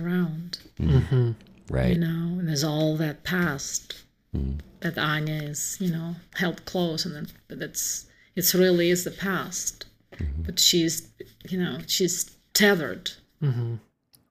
around. 0.00 0.58
Mm-hmm. 0.80 1.32
Right. 1.68 1.94
You 1.94 2.00
know, 2.00 2.38
and 2.38 2.48
there's 2.48 2.64
all 2.64 2.96
that 2.98 3.24
past 3.24 4.04
mm. 4.34 4.60
that 4.80 4.98
Anya 4.98 5.42
is, 5.42 5.76
you 5.80 5.90
know, 5.90 6.16
held 6.34 6.64
close, 6.64 7.04
and 7.04 7.14
then 7.14 7.28
but 7.48 7.58
it's 7.58 8.06
it's 8.36 8.54
really 8.54 8.90
is 8.90 9.04
the 9.04 9.10
past, 9.10 9.86
mm-hmm. 10.16 10.42
but 10.42 10.58
she's, 10.58 11.08
you 11.48 11.58
know, 11.58 11.78
she's 11.86 12.30
tethered. 12.52 13.12
Mm-hmm 13.42 13.76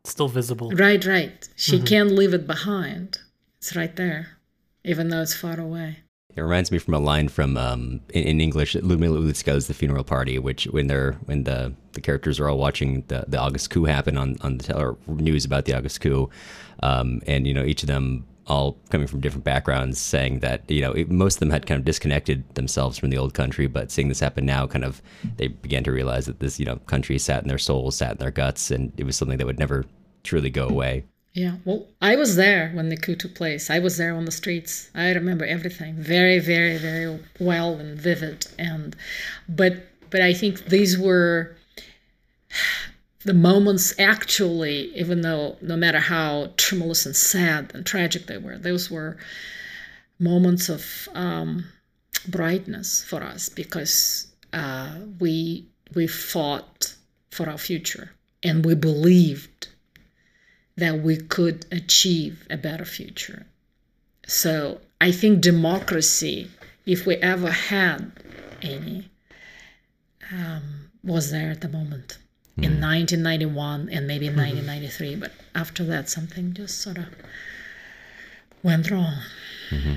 still 0.05 0.27
visible. 0.27 0.71
Right, 0.71 1.03
right. 1.05 1.47
She 1.55 1.77
mm-hmm. 1.77 1.85
can't 1.85 2.11
leave 2.11 2.33
it 2.33 2.47
behind. 2.47 3.19
It's 3.57 3.75
right 3.75 3.95
there. 3.95 4.37
even 4.85 5.07
though 5.07 5.21
it's 5.21 5.33
far 5.33 5.57
away. 5.57 6.02
It 6.35 6.41
reminds 6.41 6.71
me 6.71 6.79
from 6.79 6.95
a 6.95 6.99
line 6.99 7.27
from 7.27 7.57
um, 7.57 8.01
in, 8.09 8.23
in 8.23 8.41
English, 8.41 8.75
Ludmila 8.75 9.19
Ulitskaya's 9.19 9.67
"The 9.67 9.73
Funeral 9.73 10.03
Party," 10.03 10.39
which 10.39 10.65
when 10.65 10.87
they're 10.87 11.13
when 11.25 11.43
the 11.43 11.73
the 11.91 12.01
characters 12.01 12.39
are 12.39 12.49
all 12.49 12.57
watching 12.57 13.03
the, 13.07 13.25
the 13.27 13.39
August 13.39 13.69
coup 13.69 13.85
happen 13.85 14.17
on 14.17 14.37
on 14.41 14.57
the 14.57 14.75
or 14.75 14.97
news 15.07 15.45
about 15.45 15.65
the 15.65 15.75
August 15.75 16.01
coup, 16.01 16.29
um, 16.81 17.21
and 17.27 17.45
you 17.45 17.53
know 17.53 17.63
each 17.63 17.83
of 17.83 17.87
them 17.87 18.25
all 18.47 18.77
coming 18.89 19.07
from 19.07 19.21
different 19.21 19.43
backgrounds, 19.43 19.99
saying 19.99 20.39
that 20.39 20.69
you 20.69 20.81
know 20.81 20.91
it, 20.93 21.11
most 21.11 21.35
of 21.35 21.39
them 21.39 21.51
had 21.51 21.67
kind 21.67 21.77
of 21.77 21.85
disconnected 21.85 22.43
themselves 22.55 22.97
from 22.97 23.11
the 23.11 23.17
old 23.17 23.35
country, 23.35 23.67
but 23.67 23.91
seeing 23.91 24.07
this 24.07 24.19
happen 24.19 24.43
now, 24.43 24.65
kind 24.65 24.83
of 24.83 25.03
they 25.37 25.47
began 25.47 25.83
to 25.83 25.91
realize 25.91 26.25
that 26.25 26.39
this 26.39 26.59
you 26.59 26.65
know 26.65 26.77
country 26.87 27.19
sat 27.19 27.43
in 27.43 27.47
their 27.47 27.59
souls, 27.59 27.97
sat 27.97 28.13
in 28.13 28.17
their 28.17 28.31
guts, 28.31 28.71
and 28.71 28.91
it 28.97 29.03
was 29.03 29.15
something 29.15 29.37
that 29.37 29.45
would 29.45 29.59
never 29.59 29.85
truly 30.23 30.49
go 30.49 30.67
away. 30.67 31.03
Yeah, 31.33 31.57
well, 31.65 31.87
I 32.01 32.15
was 32.15 32.35
there 32.35 32.69
when 32.73 32.89
the 32.89 32.97
coup 32.97 33.15
took 33.15 33.33
place. 33.33 33.69
I 33.69 33.79
was 33.79 33.97
there 33.97 34.15
on 34.15 34.25
the 34.25 34.31
streets. 34.31 34.89
I 34.93 35.11
remember 35.11 35.45
everything 35.45 35.95
very, 35.95 36.37
very, 36.39 36.77
very 36.77 37.19
well 37.39 37.73
and 37.75 37.99
vivid. 37.99 38.45
And 38.59 38.95
but 39.49 39.87
but 40.11 40.21
I 40.21 40.33
think 40.33 40.65
these 40.65 40.97
were 40.97 41.55
the 43.25 43.33
moments 43.33 43.93
actually, 43.99 44.95
even 44.95 45.21
though 45.21 45.57
no 45.61 45.75
matter 45.77 45.99
how 45.99 46.51
tremulous 46.57 47.05
and 47.05 47.15
sad 47.15 47.71
and 47.73 47.85
tragic 47.85 48.27
they 48.27 48.37
were, 48.37 48.57
those 48.57 48.91
were 48.91 49.17
moments 50.19 50.69
of 50.69 51.09
um, 51.13 51.65
brightness 52.27 53.03
for 53.03 53.23
us 53.23 53.49
because 53.49 54.27
uh, 54.53 54.95
we 55.19 55.65
we 55.95 56.07
fought 56.07 56.95
for 57.31 57.49
our 57.49 57.57
future 57.57 58.11
and 58.43 58.65
we 58.65 58.75
believed 58.75 59.69
that 60.75 61.01
we 61.01 61.17
could 61.17 61.65
achieve 61.71 62.47
a 62.49 62.57
better 62.57 62.85
future. 62.85 63.45
So 64.25 64.79
I 64.99 65.11
think 65.11 65.41
democracy, 65.41 66.49
if 66.85 67.05
we 67.05 67.15
ever 67.17 67.51
had 67.51 68.11
any, 68.61 69.09
um, 70.31 70.89
was 71.03 71.31
there 71.31 71.51
at 71.51 71.61
the 71.61 71.69
moment 71.69 72.17
mm. 72.57 72.63
in 72.63 72.81
1991 72.81 73.89
and 73.91 74.07
maybe 74.07 74.27
in 74.27 74.35
1993. 74.35 75.11
Mm-hmm. 75.11 75.19
But 75.19 75.31
after 75.55 75.83
that, 75.85 76.09
something 76.09 76.53
just 76.53 76.81
sort 76.81 76.97
of 76.97 77.07
went 78.63 78.89
wrong. 78.89 79.15
Mm-hmm. 79.69 79.95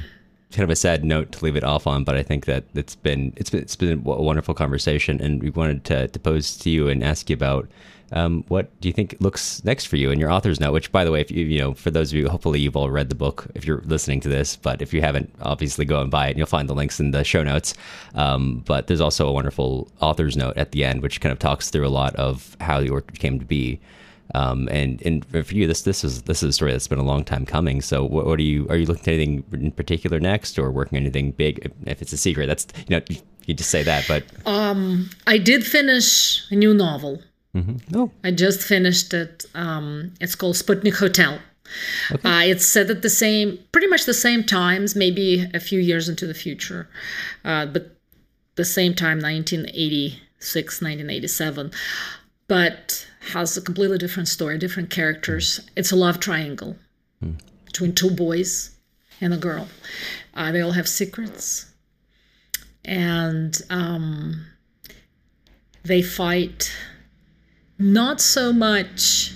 Kind 0.52 0.64
of 0.64 0.70
a 0.70 0.76
sad 0.76 1.04
note 1.04 1.32
to 1.32 1.44
leave 1.44 1.56
it 1.56 1.64
off 1.64 1.86
on, 1.86 2.04
but 2.04 2.16
I 2.16 2.22
think 2.22 2.46
that 2.46 2.64
it's 2.74 2.94
been 2.94 3.32
it's 3.36 3.50
been 3.50 3.60
it's 3.60 3.76
been 3.76 3.92
a 3.92 4.22
wonderful 4.22 4.54
conversation, 4.54 5.20
and 5.20 5.42
we 5.42 5.50
wanted 5.50 5.84
to, 5.84 6.08
to 6.08 6.18
pose 6.18 6.56
to 6.58 6.70
you 6.70 6.88
and 6.88 7.02
ask 7.02 7.28
you 7.28 7.34
about 7.34 7.68
um, 8.12 8.44
what 8.48 8.78
do 8.80 8.88
you 8.88 8.92
think 8.92 9.16
looks 9.20 9.64
next 9.64 9.86
for 9.86 9.96
you 9.96 10.10
in 10.10 10.20
your 10.20 10.30
author's 10.30 10.60
note? 10.60 10.72
Which, 10.72 10.92
by 10.92 11.04
the 11.04 11.10
way, 11.10 11.20
if 11.20 11.30
you 11.30 11.44
you 11.44 11.58
know, 11.58 11.74
for 11.74 11.90
those 11.90 12.12
of 12.12 12.18
you, 12.18 12.28
hopefully 12.28 12.60
you've 12.60 12.76
all 12.76 12.90
read 12.90 13.08
the 13.08 13.14
book 13.14 13.48
if 13.54 13.66
you're 13.66 13.82
listening 13.84 14.20
to 14.20 14.28
this. 14.28 14.56
But 14.56 14.80
if 14.80 14.94
you 14.94 15.00
haven't, 15.00 15.34
obviously 15.42 15.84
go 15.84 16.00
and 16.00 16.10
buy 16.10 16.28
it. 16.28 16.30
and 16.30 16.38
You'll 16.38 16.46
find 16.46 16.68
the 16.68 16.74
links 16.74 17.00
in 17.00 17.10
the 17.10 17.24
show 17.24 17.42
notes. 17.42 17.74
Um, 18.14 18.62
but 18.66 18.86
there's 18.86 19.00
also 19.00 19.28
a 19.28 19.32
wonderful 19.32 19.90
author's 20.00 20.36
note 20.36 20.56
at 20.56 20.72
the 20.72 20.84
end, 20.84 21.02
which 21.02 21.20
kind 21.20 21.32
of 21.32 21.38
talks 21.38 21.70
through 21.70 21.86
a 21.86 21.90
lot 21.90 22.14
of 22.16 22.56
how 22.60 22.80
the 22.80 22.90
orchard 22.90 23.18
came 23.18 23.38
to 23.40 23.44
be. 23.44 23.80
Um, 24.34 24.68
and 24.70 25.00
and 25.02 25.24
for 25.26 25.54
you, 25.54 25.66
this 25.66 25.82
this 25.82 26.02
is 26.04 26.22
this 26.22 26.42
is 26.42 26.50
a 26.50 26.52
story 26.52 26.72
that's 26.72 26.88
been 26.88 26.98
a 26.98 27.04
long 27.04 27.24
time 27.24 27.46
coming. 27.46 27.80
So, 27.80 28.04
what, 28.04 28.26
what 28.26 28.38
are 28.38 28.42
you 28.42 28.66
are 28.68 28.76
you 28.76 28.86
looking 28.86 29.02
at 29.02 29.20
anything 29.20 29.44
in 29.52 29.70
particular 29.70 30.18
next, 30.18 30.58
or 30.58 30.70
working 30.70 30.96
on 30.96 31.02
anything 31.02 31.30
big? 31.30 31.72
If, 31.86 32.02
it's 32.02 32.12
a 32.12 32.16
secret, 32.16 32.46
that's 32.46 32.66
you 32.88 32.96
know 32.96 33.02
you 33.46 33.54
just 33.54 33.70
say 33.70 33.84
that. 33.84 34.04
But 34.08 34.24
um, 34.44 35.10
I 35.28 35.38
did 35.38 35.64
finish 35.64 36.42
a 36.50 36.56
new 36.56 36.74
novel 36.74 37.22
Mm-hmm. 37.56 37.96
Oh. 37.96 38.10
I 38.22 38.30
just 38.32 38.60
finished 38.60 39.14
it. 39.14 39.46
Um, 39.54 40.12
it's 40.20 40.34
called 40.34 40.56
Sputnik 40.56 40.98
Hotel. 40.98 41.38
Okay. 42.12 42.28
Uh, 42.28 42.42
it's 42.42 42.66
set 42.66 42.90
at 42.90 43.02
the 43.02 43.10
same, 43.10 43.58
pretty 43.72 43.88
much 43.88 44.04
the 44.04 44.14
same 44.14 44.44
times, 44.44 44.94
maybe 44.94 45.48
a 45.54 45.60
few 45.60 45.80
years 45.80 46.08
into 46.08 46.26
the 46.26 46.34
future, 46.34 46.88
uh, 47.44 47.66
but 47.66 47.96
the 48.56 48.64
same 48.64 48.94
time, 48.94 49.18
1986, 49.18 50.80
1987, 50.80 51.72
but 52.46 53.06
has 53.32 53.56
a 53.56 53.60
completely 53.62 53.98
different 53.98 54.28
story, 54.28 54.58
different 54.58 54.90
characters. 54.90 55.60
It's 55.76 55.90
a 55.90 55.96
love 55.96 56.20
triangle 56.20 56.76
mm. 57.24 57.36
between 57.64 57.94
two 57.94 58.10
boys 58.10 58.70
and 59.20 59.34
a 59.34 59.38
girl. 59.38 59.66
Uh, 60.34 60.52
they 60.52 60.60
all 60.60 60.72
have 60.72 60.88
secrets, 60.88 61.66
and 62.84 63.60
um, 63.70 64.46
they 65.84 66.02
fight 66.02 66.70
not 67.78 68.20
so 68.20 68.52
much 68.52 69.32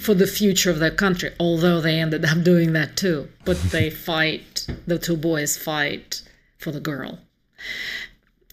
for 0.00 0.14
the 0.14 0.26
future 0.26 0.70
of 0.70 0.78
their 0.78 0.90
country, 0.90 1.32
although 1.38 1.80
they 1.80 2.00
ended 2.00 2.24
up 2.24 2.42
doing 2.42 2.72
that 2.72 2.96
too. 2.96 3.28
But 3.44 3.60
they 3.70 3.90
fight, 3.90 4.66
the 4.86 4.98
two 4.98 5.16
boys 5.16 5.56
fight 5.56 6.22
for 6.58 6.70
the 6.70 6.80
girl. 6.80 7.18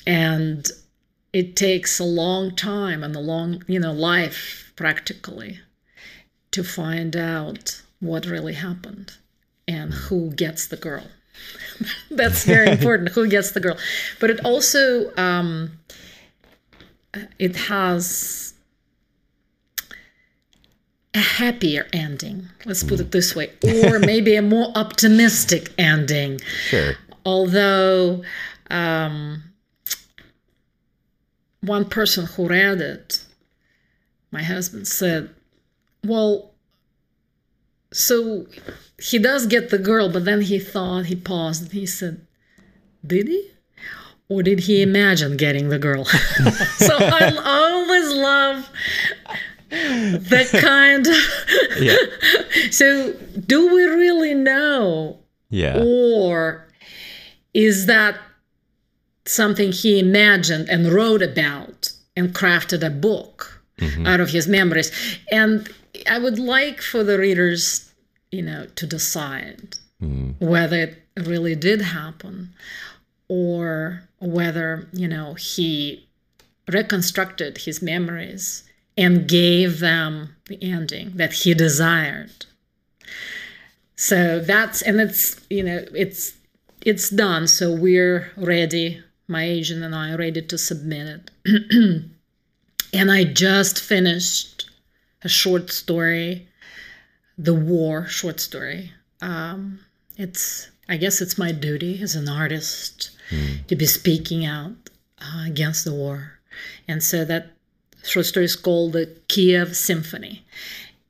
And 0.06 0.70
it 1.34 1.56
takes 1.56 2.00
a 2.00 2.04
long 2.04 2.56
time 2.56 3.04
and 3.04 3.16
a 3.16 3.20
long, 3.20 3.64
you 3.68 3.80
know, 3.80 3.94
life 3.94 4.74
practically 4.76 5.60
to 6.52 6.64
find 6.64 7.16
out 7.16 7.82
what 8.00 8.26
really 8.26 8.54
happened 8.54 9.14
and 9.68 9.94
who 9.94 10.32
gets 10.32 10.68
the 10.68 10.78
girl. 10.78 11.08
That's 12.12 12.44
very 12.44 12.72
important. 12.72 13.10
who 13.10 13.28
gets 13.28 13.52
the 13.52 13.60
girl? 13.60 13.78
But 14.20 14.30
it 14.30 14.46
also 14.46 15.16
um, 15.18 15.78
it 17.40 17.56
has 17.56 18.54
a 21.14 21.20
happier 21.20 21.88
ending. 21.94 22.50
Let's 22.66 22.84
put 22.84 23.00
it 23.00 23.12
this 23.12 23.36
way, 23.36 23.52
or 23.64 24.00
maybe 24.14 24.36
a 24.36 24.42
more 24.42 24.72
optimistic 24.76 25.74
ending. 25.78 26.40
Sure. 26.70 26.96
Although 27.26 28.24
um, 28.70 29.44
one 31.62 31.86
person 31.86 32.26
who 32.26 32.48
read 32.48 32.82
it, 32.82 33.24
my 34.32 34.44
husband 34.44 34.88
said, 34.88 35.30
"Well, 36.04 36.54
so 37.92 38.48
he 39.02 39.18
does 39.20 39.46
get 39.46 39.70
the 39.70 39.80
girl, 39.80 40.10
but 40.10 40.26
then 40.26 40.42
he 40.42 40.60
thought 40.60 41.06
he 41.06 41.16
paused 41.16 41.64
and 41.64 41.72
he 41.72 41.86
said, 41.86 42.26
"Did 43.06 43.28
he?" 43.28 43.52
Or 44.30 44.44
did 44.44 44.62
he 44.62 44.82
imagine 44.82 45.38
getting 45.38 45.70
the 45.70 45.80
girl? 45.80 46.06
so 46.78 46.98
I 47.00 47.34
always 47.46 48.14
love 48.14 48.70
that 49.70 50.50
kind. 50.62 51.08
yeah. 51.82 51.96
So, 52.72 53.14
do 53.46 53.74
we 53.74 53.84
really 53.84 54.34
know? 54.34 55.20
Yeah. 55.50 55.82
Or 55.82 56.68
is 57.54 57.86
that 57.86 58.20
something 59.26 59.72
he 59.72 60.00
imagined 60.00 60.70
and 60.70 60.92
wrote 60.92 61.22
about 61.22 61.92
and 62.16 62.34
crafted 62.34 62.86
a 62.86 62.90
book 62.90 63.62
mm-hmm. 63.78 64.06
out 64.06 64.20
of 64.20 64.30
his 64.30 64.48
memories? 64.48 64.92
And 65.32 65.72
I 66.10 66.20
would 66.20 66.40
like 66.40 66.82
for 66.82 67.04
the 67.04 67.18
readers, 67.18 67.92
you 68.32 68.42
know, 68.42 68.66
to 68.76 68.86
decide 68.86 69.78
mm. 70.02 70.36
whether 70.40 70.78
it 70.78 71.04
really 71.26 71.56
did 71.56 71.82
happen 71.82 72.54
or 73.30 74.04
whether, 74.20 74.88
you 74.94 75.08
know, 75.08 75.36
he 75.36 76.08
reconstructed 76.68 77.60
his 77.60 77.82
memories 77.82 78.64
and 78.98 79.28
gave 79.28 79.80
them 79.80 80.36
the 80.48 80.58
ending 80.62 81.12
that 81.16 81.34
he 81.34 81.54
desired. 81.54 82.46
So 83.96 84.40
that's 84.40 84.82
and 84.82 85.00
it's 85.00 85.40
you 85.50 85.64
know 85.64 85.86
it's 85.94 86.34
it's 86.82 87.10
done. 87.10 87.48
So 87.48 87.74
we're 87.74 88.32
ready. 88.38 89.04
My 89.28 89.44
agent 89.44 89.84
and 89.84 89.94
I 89.94 90.14
are 90.14 90.18
ready 90.18 90.42
to 90.42 90.58
submit 90.58 91.30
it. 91.46 92.04
and 92.94 93.12
I 93.12 93.26
just 93.26 93.80
finished 93.80 94.70
a 95.24 95.28
short 95.28 95.70
story, 95.72 96.48
the 97.38 97.54
war 97.54 98.06
short 98.08 98.40
story. 98.40 98.94
Um, 99.22 99.80
it's 100.16 100.70
I 100.88 100.98
guess 100.98 101.20
it's 101.20 101.38
my 101.38 101.52
duty 101.52 102.02
as 102.02 102.16
an 102.16 102.30
artist 102.30 103.12
mm. 103.30 103.66
to 103.68 103.76
be 103.76 103.86
speaking 103.86 104.46
out 104.46 104.76
uh, 105.20 105.44
against 105.46 105.86
the 105.86 105.94
war, 105.94 106.40
and 106.88 107.02
so 107.02 107.26
that 107.26 107.57
story 108.08 108.46
is 108.46 108.56
called 108.56 108.94
the 108.94 109.16
Kiev 109.28 109.76
Symphony. 109.76 110.46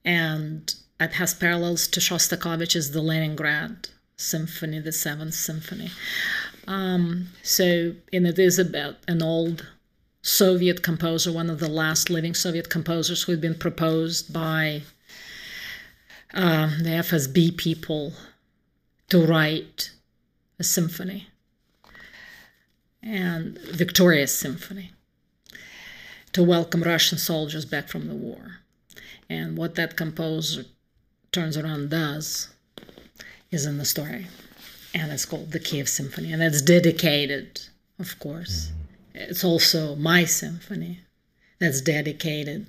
And 0.04 0.74
it 1.00 1.14
has 1.14 1.34
parallels 1.34 1.88
to 1.90 2.00
Shostakovich's 2.00 2.92
The 2.92 3.02
Leningrad 3.02 3.90
Symphony, 4.16 4.80
the 4.80 4.92
Seventh 4.92 5.34
Symphony. 5.34 5.92
Um, 6.68 7.30
so, 7.44 7.94
and 8.12 8.28
it 8.28 8.40
is 8.40 8.58
about 8.60 8.96
an 9.08 9.22
old 9.22 9.68
Soviet 10.22 10.82
composer, 10.82 11.32
one 11.32 11.50
of 11.50 11.60
the 11.60 11.70
last 11.70 12.10
living 12.10 12.34
Soviet 12.34 12.70
composers 12.70 13.24
who 13.24 13.32
had 13.32 13.42
been 13.42 13.56
proposed 13.56 14.34
by 14.34 14.82
um, 16.34 16.84
the 16.84 16.90
FSB 16.90 17.56
people 17.58 18.14
to 19.10 19.26
write 19.26 19.92
a 20.60 20.64
symphony 20.64 21.28
and 23.02 23.58
Victoria's 23.60 24.38
Symphony 24.38 24.92
to 26.38 26.44
welcome 26.44 26.84
Russian 26.84 27.18
soldiers 27.18 27.66
back 27.66 27.88
from 27.88 28.08
the 28.08 28.14
war. 28.14 28.60
And 29.28 29.58
what 29.58 29.74
that 29.74 29.98
composer 29.98 30.66
turns 31.32 31.58
around 31.58 31.90
does 31.90 32.50
is 33.50 33.66
in 33.66 33.80
the 33.80 33.86
story. 33.86 34.28
and 34.94 35.12
it's 35.12 35.26
called 35.26 35.52
the 35.52 35.60
Kiev 35.60 35.90
Symphony, 35.90 36.32
and 36.32 36.44
it's 36.44 36.62
dedicated, 36.62 37.62
of 37.98 38.20
course. 38.20 38.70
Mm. 38.70 39.30
It's 39.30 39.44
also 39.44 39.96
my 39.96 40.26
symphony 40.26 41.00
that's 41.58 41.82
dedicated 41.82 42.68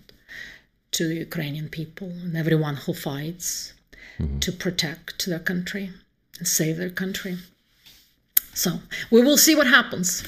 to 0.92 1.06
the 1.06 1.16
Ukrainian 1.16 1.68
people 1.68 2.08
and 2.08 2.38
everyone 2.38 2.76
who 2.76 2.94
fights 2.94 3.74
mm-hmm. 4.18 4.38
to 4.38 4.50
protect 4.50 5.26
their 5.26 5.44
country 5.50 5.90
and 6.38 6.48
save 6.48 6.78
their 6.78 6.88
country. 7.02 7.36
So 8.54 8.80
we 9.10 9.20
will 9.22 9.36
see 9.36 9.54
what 9.54 9.66
happens. 9.66 10.24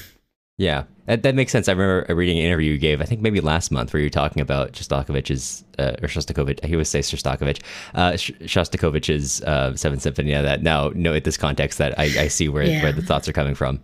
Yeah, 0.61 0.83
that, 1.07 1.23
that 1.23 1.33
makes 1.33 1.51
sense. 1.51 1.67
I 1.67 1.71
remember 1.71 2.13
reading 2.13 2.37
an 2.37 2.45
interview 2.45 2.73
you 2.73 2.77
gave, 2.77 3.01
I 3.01 3.05
think 3.05 3.19
maybe 3.19 3.41
last 3.41 3.71
month, 3.71 3.91
where 3.91 3.99
you 3.99 4.05
were 4.05 4.11
talking 4.11 4.43
about 4.43 4.73
Shostakovich's, 4.73 5.63
uh, 5.79 5.93
or 6.03 6.07
Shostakovich, 6.07 6.63
he 6.63 6.75
would 6.75 6.85
say 6.85 6.99
Shostakovich, 6.99 7.63
uh, 7.95 8.11
Shostakovich's 8.11 9.41
uh, 9.41 9.75
Seventh 9.75 10.03
Symphony. 10.03 10.29
Yeah, 10.29 10.43
that 10.43 10.61
now, 10.61 10.89
know 10.89 11.15
at 11.15 11.23
this 11.23 11.35
context 11.35 11.79
that 11.79 11.97
I, 11.97 12.03
I 12.03 12.27
see 12.27 12.47
where, 12.47 12.63
yeah. 12.63 12.83
where 12.83 12.91
the 12.91 13.01
thoughts 13.01 13.27
are 13.27 13.33
coming 13.33 13.55
from. 13.55 13.79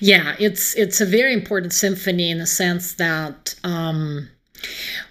Yeah, 0.00 0.34
it's 0.38 0.74
it's 0.74 1.02
a 1.02 1.04
very 1.04 1.34
important 1.34 1.74
symphony 1.74 2.30
in 2.30 2.38
the 2.38 2.46
sense 2.46 2.94
that, 2.94 3.54
um, 3.62 4.30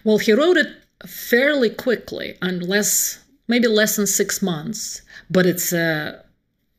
well, 0.04 0.18
he 0.18 0.34
wrote 0.34 0.58
it 0.58 0.70
fairly 1.06 1.70
quickly, 1.70 2.36
unless 2.42 3.24
maybe 3.48 3.68
less 3.68 3.96
than 3.96 4.08
six 4.08 4.42
months, 4.42 5.04
but 5.30 5.46
it's 5.46 5.72
a 5.72 6.26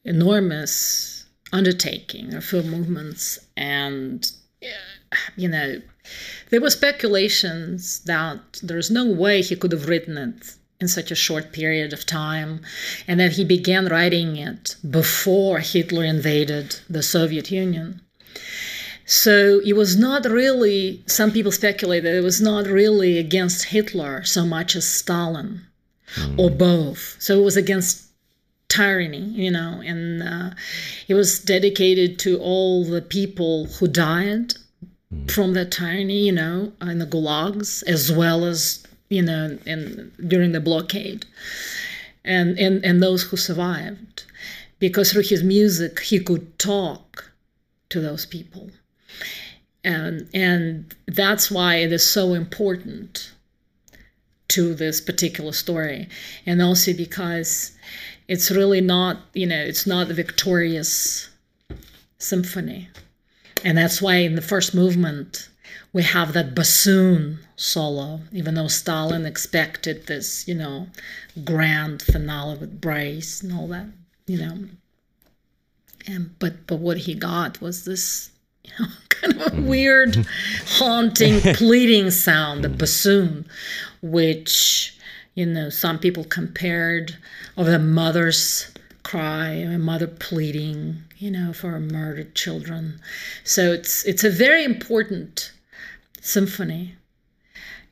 enormous 0.05 1.27
undertaking 1.53 2.35
of 2.35 2.45
film 2.45 2.71
movements 2.71 3.39
and 3.57 4.33
you 5.37 5.49
know 5.49 5.81
there 6.51 6.61
were 6.61 6.71
speculations 6.71 8.01
that 8.01 8.41
there's 8.63 8.91
no 8.91 9.05
way 9.07 9.43
he 9.43 9.57
could 9.57 9.73
have 9.73 9.89
written 9.89 10.17
it 10.17 10.55
in 10.81 10.89
such 10.89 11.11
a 11.11 11.15
short 11.15 11.53
period 11.53 11.93
of 11.93 12.05
time 12.05 12.61
and 13.09 13.19
that 13.19 13.33
he 13.33 13.45
began 13.45 13.87
writing 13.87 14.37
it 14.37 14.77
before 14.91 15.59
hitler 15.59 16.05
invaded 16.05 16.77
the 16.89 17.03
soviet 17.03 17.51
union. 17.51 18.01
So 19.07 19.61
it 19.65 19.75
was 19.75 19.97
not 19.97 20.25
really 20.25 21.03
some 21.07 21.31
people 21.31 21.53
speculate 21.53 22.03
that 22.03 22.17
it 22.17 22.25
was 22.25 22.41
not 22.41 22.67
really 22.67 23.19
against 23.19 23.67
hitler 23.67 24.25
so 24.25 24.45
much 24.45 24.77
as 24.77 24.87
stalin 24.87 25.63
mm. 26.15 26.39
or 26.39 26.51
both. 26.51 27.17
So 27.19 27.39
it 27.39 27.45
was 27.45 27.57
against 27.57 28.06
tyranny, 28.69 29.19
you 29.19 29.51
know, 29.51 29.83
and 29.85 30.23
uh, 30.23 30.51
it 31.09 31.15
was 31.15 31.39
dedicated 31.39 32.19
to 32.21 32.39
all 32.39 32.85
the 32.85 33.03
people 33.03 33.67
who 33.67 33.87
died 33.87 34.55
mm. 35.13 35.31
from 35.31 35.55
that 35.55 35.71
tyranny, 35.71 36.27
you 36.27 36.33
know, 36.33 36.73
in 36.81 36.99
the 36.99 37.07
gulags, 37.07 37.83
as 37.87 38.11
well 38.11 38.45
as, 38.45 38.85
you 39.09 39.23
know, 39.23 39.59
in, 39.67 40.13
during 40.27 40.53
the 40.53 40.61
blockade, 40.61 41.25
and, 42.25 42.59
and, 42.59 42.85
and 42.85 43.03
those 43.03 43.23
who 43.23 43.37
survived. 43.37 44.25
Because 44.79 45.13
through 45.13 45.23
his 45.23 45.43
music, 45.43 46.01
he 46.01 46.19
could 46.19 46.59
talk 46.59 47.33
to 47.89 48.01
those 48.01 48.27
people. 48.27 48.71
And, 49.83 50.29
and 50.35 50.95
that's 51.07 51.51
why 51.51 51.77
it 51.77 51.93
is 51.93 52.09
so 52.09 52.35
important 52.35 53.33
to 54.49 54.75
this 54.75 55.01
particular 55.01 55.53
story. 55.53 56.09
And 56.45 56.61
also 56.61 56.93
because 56.93 57.73
it's 58.29 58.51
really 58.51 58.81
not, 58.81 59.19
you 59.35 59.47
know, 59.47 59.61
it's 59.61 59.87
not 59.87 60.11
a 60.11 60.15
victorious 60.15 61.29
symphony. 62.19 62.89
And 63.65 63.77
that's 63.79 64.03
why 64.03 64.17
in 64.17 64.35
the 64.35 64.43
first 64.43 64.75
movement, 64.75 65.49
we 65.93 66.03
have 66.03 66.33
that 66.35 66.55
bassoon 66.55 67.39
solo, 67.57 68.21
even 68.33 68.55
though 68.55 68.69
Stalin 68.69 69.25
expected 69.25 70.07
this, 70.07 70.47
you 70.47 70.55
know, 70.55 70.89
grand 71.45 72.03
finale 72.03 72.59
with 72.59 72.81
brass 72.81 73.43
and 73.43 73.53
all 73.53 73.67
that, 73.69 73.87
you 74.27 74.39
know. 74.39 74.59
And 76.07 76.39
but 76.39 76.67
but 76.67 76.79
what 76.79 76.99
he 76.99 77.15
got 77.15 77.61
was 77.61 77.85
this, 77.85 78.31
you 78.65 78.73
know, 78.79 78.87
kind 79.09 79.35
of 79.35 79.41
a 79.41 79.51
mm-hmm. 79.51 79.67
weird, 79.67 80.27
haunting, 80.67 81.41
pleading 81.55 82.11
sound, 82.11 82.63
the 82.63 82.69
bassoon, 82.69 83.47
which 84.03 84.96
you 85.37 85.47
know, 85.47 85.69
some 85.69 85.99
people 85.99 86.25
compared 86.25 87.17
of 87.57 87.69
a 87.69 87.79
mother's 87.79 88.73
cry, 89.05 89.51
a 89.51 89.79
mother 89.79 90.09
pleading, 90.09 91.03
you 91.19 91.31
know, 91.31 91.53
for 91.53 91.79
murdered 91.79 92.35
children. 92.35 92.99
So 93.45 93.73
it's 93.73 94.05
it's 94.05 94.25
a 94.25 94.31
very 94.31 94.65
important 94.65 95.53
symphony. 96.23 96.97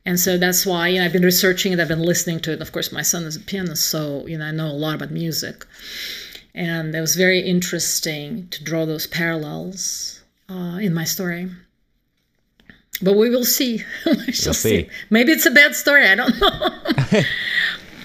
And 0.07 0.19
so 0.19 0.37
that's 0.37 0.65
why 0.65 0.89
you 0.89 0.99
know, 0.99 1.05
I've 1.05 1.13
been 1.13 1.23
researching 1.23 1.71
it, 1.71 1.79
I've 1.79 1.87
been 1.87 2.01
listening 2.01 2.39
to 2.41 2.51
it. 2.51 2.61
Of 2.61 2.71
course, 2.71 2.91
my 2.91 3.03
son 3.03 3.23
is 3.23 3.35
a 3.35 3.39
pianist, 3.39 3.85
so 3.85 4.25
you 4.27 4.37
know 4.39 4.45
I 4.45 4.51
know 4.51 4.67
a 4.67 4.81
lot 4.83 4.95
about 4.95 5.11
music. 5.11 5.65
And 6.55 6.95
it 6.95 7.01
was 7.01 7.15
very 7.15 7.41
interesting 7.41 8.47
to 8.49 8.63
draw 8.63 8.85
those 8.85 9.07
parallels 9.07 10.23
uh, 10.49 10.79
in 10.81 10.93
my 10.93 11.03
story. 11.03 11.49
But 13.01 13.15
we 13.15 13.29
will 13.29 13.45
see. 13.45 13.83
we 14.05 14.31
shall 14.31 14.53
see. 14.53 14.83
see. 14.83 14.89
Maybe 15.09 15.31
it's 15.31 15.45
a 15.45 15.51
bad 15.51 15.75
story. 15.75 16.07
I 16.07 16.15
don't 16.15 16.39
know. 16.39 17.21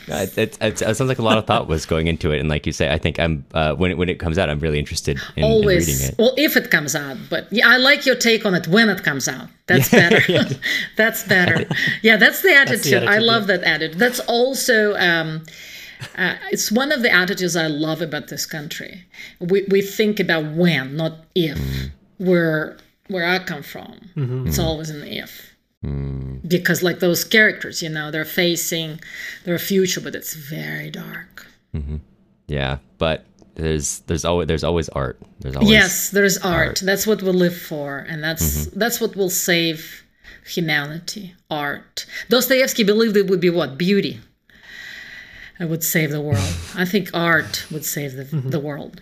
it, 0.09 0.39
it, 0.39 0.59
it, 0.61 0.79
sounds 0.79 1.01
like 1.01 1.19
a 1.19 1.23
lot 1.23 1.39
of 1.39 1.47
thought 1.47 1.69
was 1.69 1.87
going 1.87 2.07
into 2.07 2.33
it, 2.33 2.41
and 2.41 2.49
like 2.49 2.67
you 2.67 2.73
say, 2.73 2.93
I 2.93 2.99
think 2.99 3.19
I'm 3.19 3.45
uh, 3.55 3.75
when 3.75 3.93
it, 3.93 3.99
when 3.99 4.09
it 4.09 4.19
comes 4.19 4.39
out, 4.39 4.51
I'm 4.51 4.59
really 4.59 4.79
interested 4.79 5.21
in, 5.37 5.45
in 5.45 5.67
reading 5.67 5.95
it. 5.95 6.15
Always. 6.19 6.19
Well, 6.19 6.35
if 6.37 6.57
it 6.57 6.71
comes 6.71 6.95
out, 6.95 7.17
but 7.29 7.47
yeah, 7.53 7.69
I 7.69 7.77
like 7.77 8.07
your 8.07 8.17
take 8.17 8.45
on 8.45 8.55
it 8.55 8.67
when 8.69 8.89
it 8.89 9.03
comes 9.05 9.29
out. 9.29 9.49
That's 9.67 9.93
yeah, 9.93 10.11
better. 10.11 10.33
yeah. 10.33 10.49
that's 10.97 11.25
better. 11.25 11.69
Yeah, 12.03 12.17
that's 12.17 12.43
the 12.43 12.53
attitude. 12.55 12.79
That's 12.79 12.91
the 12.91 12.97
attitude 12.97 13.09
I 13.09 13.19
love 13.19 13.49
yeah. 13.49 13.57
that 13.59 13.65
attitude. 13.65 13.99
That's 13.99 14.21
also. 14.21 14.97
Um, 14.97 15.45
uh, 16.17 16.35
it's 16.51 16.73
one 16.73 16.93
of 16.93 17.03
the 17.03 17.13
attitudes 17.13 17.57
I 17.57 17.67
love 17.67 18.01
about 18.01 18.29
this 18.29 18.47
country. 18.47 19.05
We 19.39 19.67
we 19.71 19.83
think 19.83 20.19
about 20.19 20.45
when, 20.53 20.97
not 20.97 21.25
if. 21.35 21.59
Mm. 21.59 21.91
We're 22.19 22.77
where 23.11 23.27
I 23.27 23.41
come 23.41 23.63
from, 23.63 24.11
mm-hmm. 24.17 24.47
it's 24.47 24.59
always 24.59 24.91
an 24.91 25.03
if. 25.03 25.57
Mm. 25.85 26.47
Because, 26.49 26.83
like 26.83 27.01
those 27.01 27.25
characters, 27.25 27.83
you 27.83 27.89
know, 27.89 28.11
they're 28.11 28.25
facing 28.25 29.01
their 29.45 29.59
future, 29.59 30.01
but 30.01 30.15
it's 30.15 30.35
very 30.35 30.91
dark. 30.91 31.47
Mm-hmm. 31.75 31.97
Yeah, 32.47 32.79
but 32.99 33.25
there's 33.55 34.01
there's 34.01 34.25
always 34.25 34.47
there's 34.47 34.65
always 34.65 34.89
art. 34.91 35.19
There's 35.41 35.57
always 35.57 35.71
yes, 35.71 36.11
there's 36.11 36.39
art. 36.39 36.69
art. 36.69 36.81
That's 36.83 37.07
what 37.07 37.23
we 37.23 37.31
live 37.31 37.57
for, 37.57 37.99
and 37.99 38.23
that's 38.23 38.67
mm-hmm. 38.67 38.79
that's 38.79 39.01
what 39.01 39.17
will 39.17 39.31
save 39.31 40.05
humanity. 40.47 41.35
Art. 41.51 42.07
Dostoevsky 42.29 42.85
believed 42.85 43.17
it 43.17 43.29
would 43.29 43.41
be 43.41 43.51
what 43.51 43.79
beauty. 43.79 44.21
I 45.59 45.65
would 45.65 45.85
save 45.85 46.11
the 46.11 46.21
world. 46.21 46.55
I 46.75 46.85
think 46.85 47.11
art 47.13 47.67
would 47.71 47.85
save 47.85 48.15
the, 48.15 48.25
mm-hmm. 48.25 48.51
the 48.51 48.61
world. 48.61 49.01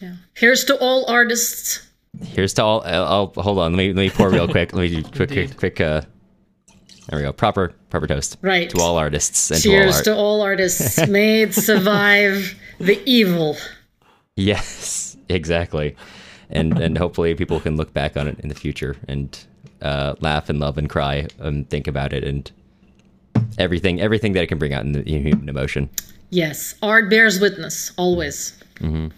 Yeah. 0.00 0.16
Here's 0.34 0.64
to 0.64 0.76
all 0.78 1.06
artists 1.08 1.86
Here's 2.22 2.54
to 2.54 2.64
all. 2.64 2.82
I'll, 2.84 3.32
I'll 3.36 3.42
hold 3.42 3.58
on. 3.58 3.72
Let 3.72 3.78
me 3.78 3.88
let 3.88 3.96
me 3.96 4.10
pour 4.10 4.30
real 4.30 4.48
quick. 4.48 4.72
Let 4.72 4.82
me 4.90 5.02
do 5.02 5.02
quick 5.16 5.30
quick 5.30 5.56
quick. 5.56 5.80
Uh, 5.80 6.02
there 7.08 7.18
we 7.18 7.22
go. 7.22 7.32
Proper 7.32 7.68
proper 7.90 8.06
toast. 8.06 8.38
Right. 8.42 8.70
To 8.70 8.80
all 8.80 8.96
artists 8.96 9.50
and 9.50 9.60
Cheers 9.62 9.84
to 9.84 9.86
all, 9.86 9.94
art. 9.96 10.04
to 10.04 10.16
all 10.16 10.40
artists. 10.42 11.06
May 11.08 11.42
it 11.42 11.54
survive 11.54 12.54
the 12.78 13.00
evil. 13.04 13.56
Yes, 14.36 15.16
exactly. 15.28 15.96
And 16.50 16.78
and 16.78 16.96
hopefully 16.98 17.34
people 17.34 17.60
can 17.60 17.76
look 17.76 17.92
back 17.92 18.16
on 18.16 18.28
it 18.28 18.38
in 18.40 18.48
the 18.48 18.54
future 18.54 18.96
and 19.08 19.38
uh, 19.82 20.14
laugh 20.20 20.48
and 20.48 20.58
love 20.60 20.78
and 20.78 20.88
cry 20.88 21.26
and 21.38 21.68
think 21.68 21.86
about 21.86 22.12
it 22.12 22.24
and 22.24 22.50
everything 23.58 24.00
everything 24.00 24.32
that 24.32 24.42
it 24.42 24.46
can 24.46 24.58
bring 24.58 24.72
out 24.72 24.84
in 24.84 24.92
the 24.92 25.02
human 25.02 25.48
emotion. 25.48 25.90
Yes, 26.30 26.74
art 26.82 27.10
bears 27.10 27.38
witness 27.40 27.92
always. 27.96 28.58
Mm-hmm. 28.76 29.08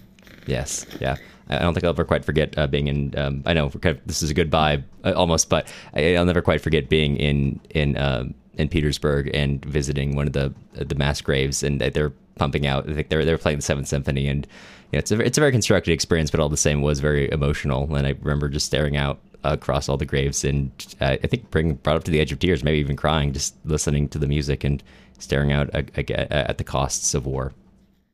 Yes. 0.46 0.86
Yeah. 1.00 1.16
I 1.48 1.58
don't 1.58 1.74
think 1.74 1.84
I'll 1.84 1.90
ever 1.90 2.04
quite 2.04 2.24
forget 2.24 2.56
uh, 2.58 2.66
being 2.66 2.88
in. 2.88 3.16
Um, 3.16 3.42
I 3.46 3.52
know 3.52 3.70
kind 3.70 3.96
of, 3.96 4.06
this 4.06 4.22
is 4.22 4.30
a 4.30 4.34
goodbye 4.34 4.82
uh, 5.04 5.12
almost, 5.12 5.48
but 5.48 5.72
I, 5.94 6.12
will 6.12 6.24
never 6.24 6.42
quite 6.42 6.60
forget 6.60 6.88
being 6.88 7.16
in 7.16 7.60
in 7.70 7.96
um, 7.96 8.34
in 8.54 8.68
Petersburg 8.68 9.30
and 9.32 9.64
visiting 9.64 10.16
one 10.16 10.26
of 10.26 10.32
the 10.32 10.52
the 10.72 10.94
mass 10.94 11.20
graves, 11.20 11.62
and 11.62 11.80
they're 11.80 12.12
pumping 12.36 12.66
out. 12.66 12.88
I 12.88 12.94
think 12.94 13.08
they're 13.08 13.24
they're 13.24 13.38
playing 13.38 13.58
the 13.58 13.62
Seventh 13.62 13.86
Symphony, 13.86 14.26
and 14.26 14.46
you 14.90 14.96
know, 14.96 14.98
it's 14.98 15.12
a 15.12 15.20
it's 15.20 15.38
a 15.38 15.40
very 15.40 15.52
constructed 15.52 15.92
experience, 15.92 16.30
but 16.30 16.40
all 16.40 16.48
the 16.48 16.56
same 16.56 16.82
was 16.82 16.98
very 16.98 17.30
emotional. 17.30 17.94
And 17.94 18.06
I 18.06 18.14
remember 18.20 18.48
just 18.48 18.66
staring 18.66 18.96
out 18.96 19.20
across 19.44 19.88
all 19.88 19.96
the 19.96 20.06
graves, 20.06 20.44
and 20.44 20.70
uh, 21.00 21.16
I 21.22 21.26
think 21.28 21.50
bring 21.52 21.74
brought 21.74 21.96
up 21.96 22.04
to 22.04 22.10
the 22.10 22.20
edge 22.20 22.32
of 22.32 22.40
tears, 22.40 22.64
maybe 22.64 22.78
even 22.78 22.96
crying, 22.96 23.32
just 23.32 23.54
listening 23.64 24.08
to 24.08 24.18
the 24.18 24.26
music 24.26 24.64
and 24.64 24.82
staring 25.18 25.52
out 25.52 25.70
at, 25.74 26.10
at 26.10 26.58
the 26.58 26.64
costs 26.64 27.14
of 27.14 27.24
war. 27.24 27.52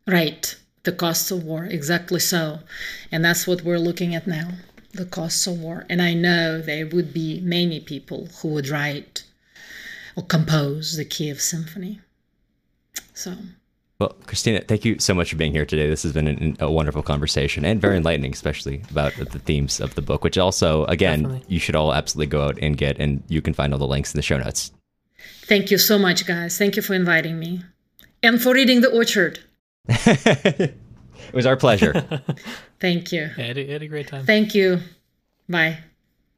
Right 0.06 0.54
the 0.84 0.92
costs 0.92 1.30
of 1.30 1.44
war. 1.44 1.64
Exactly 1.64 2.20
so. 2.20 2.60
And 3.10 3.24
that's 3.24 3.46
what 3.46 3.62
we're 3.62 3.78
looking 3.78 4.14
at 4.14 4.26
now 4.26 4.50
the 4.92 5.06
costs 5.06 5.46
of 5.46 5.58
war. 5.58 5.86
And 5.88 6.02
I 6.02 6.14
know 6.14 6.60
there 6.60 6.86
would 6.86 7.12
be 7.12 7.40
many 7.40 7.80
people 7.80 8.28
who 8.40 8.48
would 8.48 8.68
write 8.68 9.24
or 10.16 10.22
compose 10.22 10.96
the 10.96 11.04
Kiev 11.04 11.40
Symphony. 11.40 12.00
So. 13.14 13.34
Well, 13.98 14.14
Kristina, 14.26 14.66
thank 14.66 14.84
you 14.84 14.98
so 14.98 15.14
much 15.14 15.30
for 15.30 15.36
being 15.36 15.52
here 15.52 15.64
today. 15.64 15.88
This 15.88 16.02
has 16.02 16.12
been 16.12 16.28
an, 16.28 16.56
a 16.60 16.70
wonderful 16.70 17.02
conversation 17.02 17.64
and 17.64 17.80
very 17.80 17.96
enlightening, 17.96 18.32
especially 18.32 18.82
about 18.90 19.14
the 19.14 19.38
themes 19.38 19.80
of 19.80 19.94
the 19.94 20.02
book, 20.02 20.24
which 20.24 20.36
also, 20.36 20.84
again, 20.86 21.22
Definitely. 21.22 21.46
you 21.48 21.58
should 21.58 21.76
all 21.76 21.94
absolutely 21.94 22.26
go 22.26 22.42
out 22.42 22.58
and 22.60 22.76
get, 22.76 22.98
and 22.98 23.22
you 23.28 23.40
can 23.40 23.54
find 23.54 23.72
all 23.72 23.78
the 23.78 23.86
links 23.86 24.12
in 24.12 24.18
the 24.18 24.22
show 24.22 24.38
notes. 24.38 24.72
Thank 25.42 25.70
you 25.70 25.78
so 25.78 25.98
much, 25.98 26.26
guys. 26.26 26.58
Thank 26.58 26.76
you 26.76 26.82
for 26.82 26.94
inviting 26.94 27.38
me 27.38 27.62
and 28.22 28.42
for 28.42 28.54
reading 28.54 28.80
The 28.80 28.90
Orchard. 28.90 29.38
It 31.28 31.34
was 31.34 31.46
our 31.46 31.56
pleasure. 31.56 31.92
Thank 32.80 33.12
you. 33.12 33.30
Yeah, 33.36 33.46
had, 33.46 33.58
a, 33.58 33.66
had 33.66 33.82
a 33.82 33.88
great 33.88 34.08
time. 34.08 34.26
Thank 34.26 34.54
you. 34.54 34.80
Bye. 35.48 35.78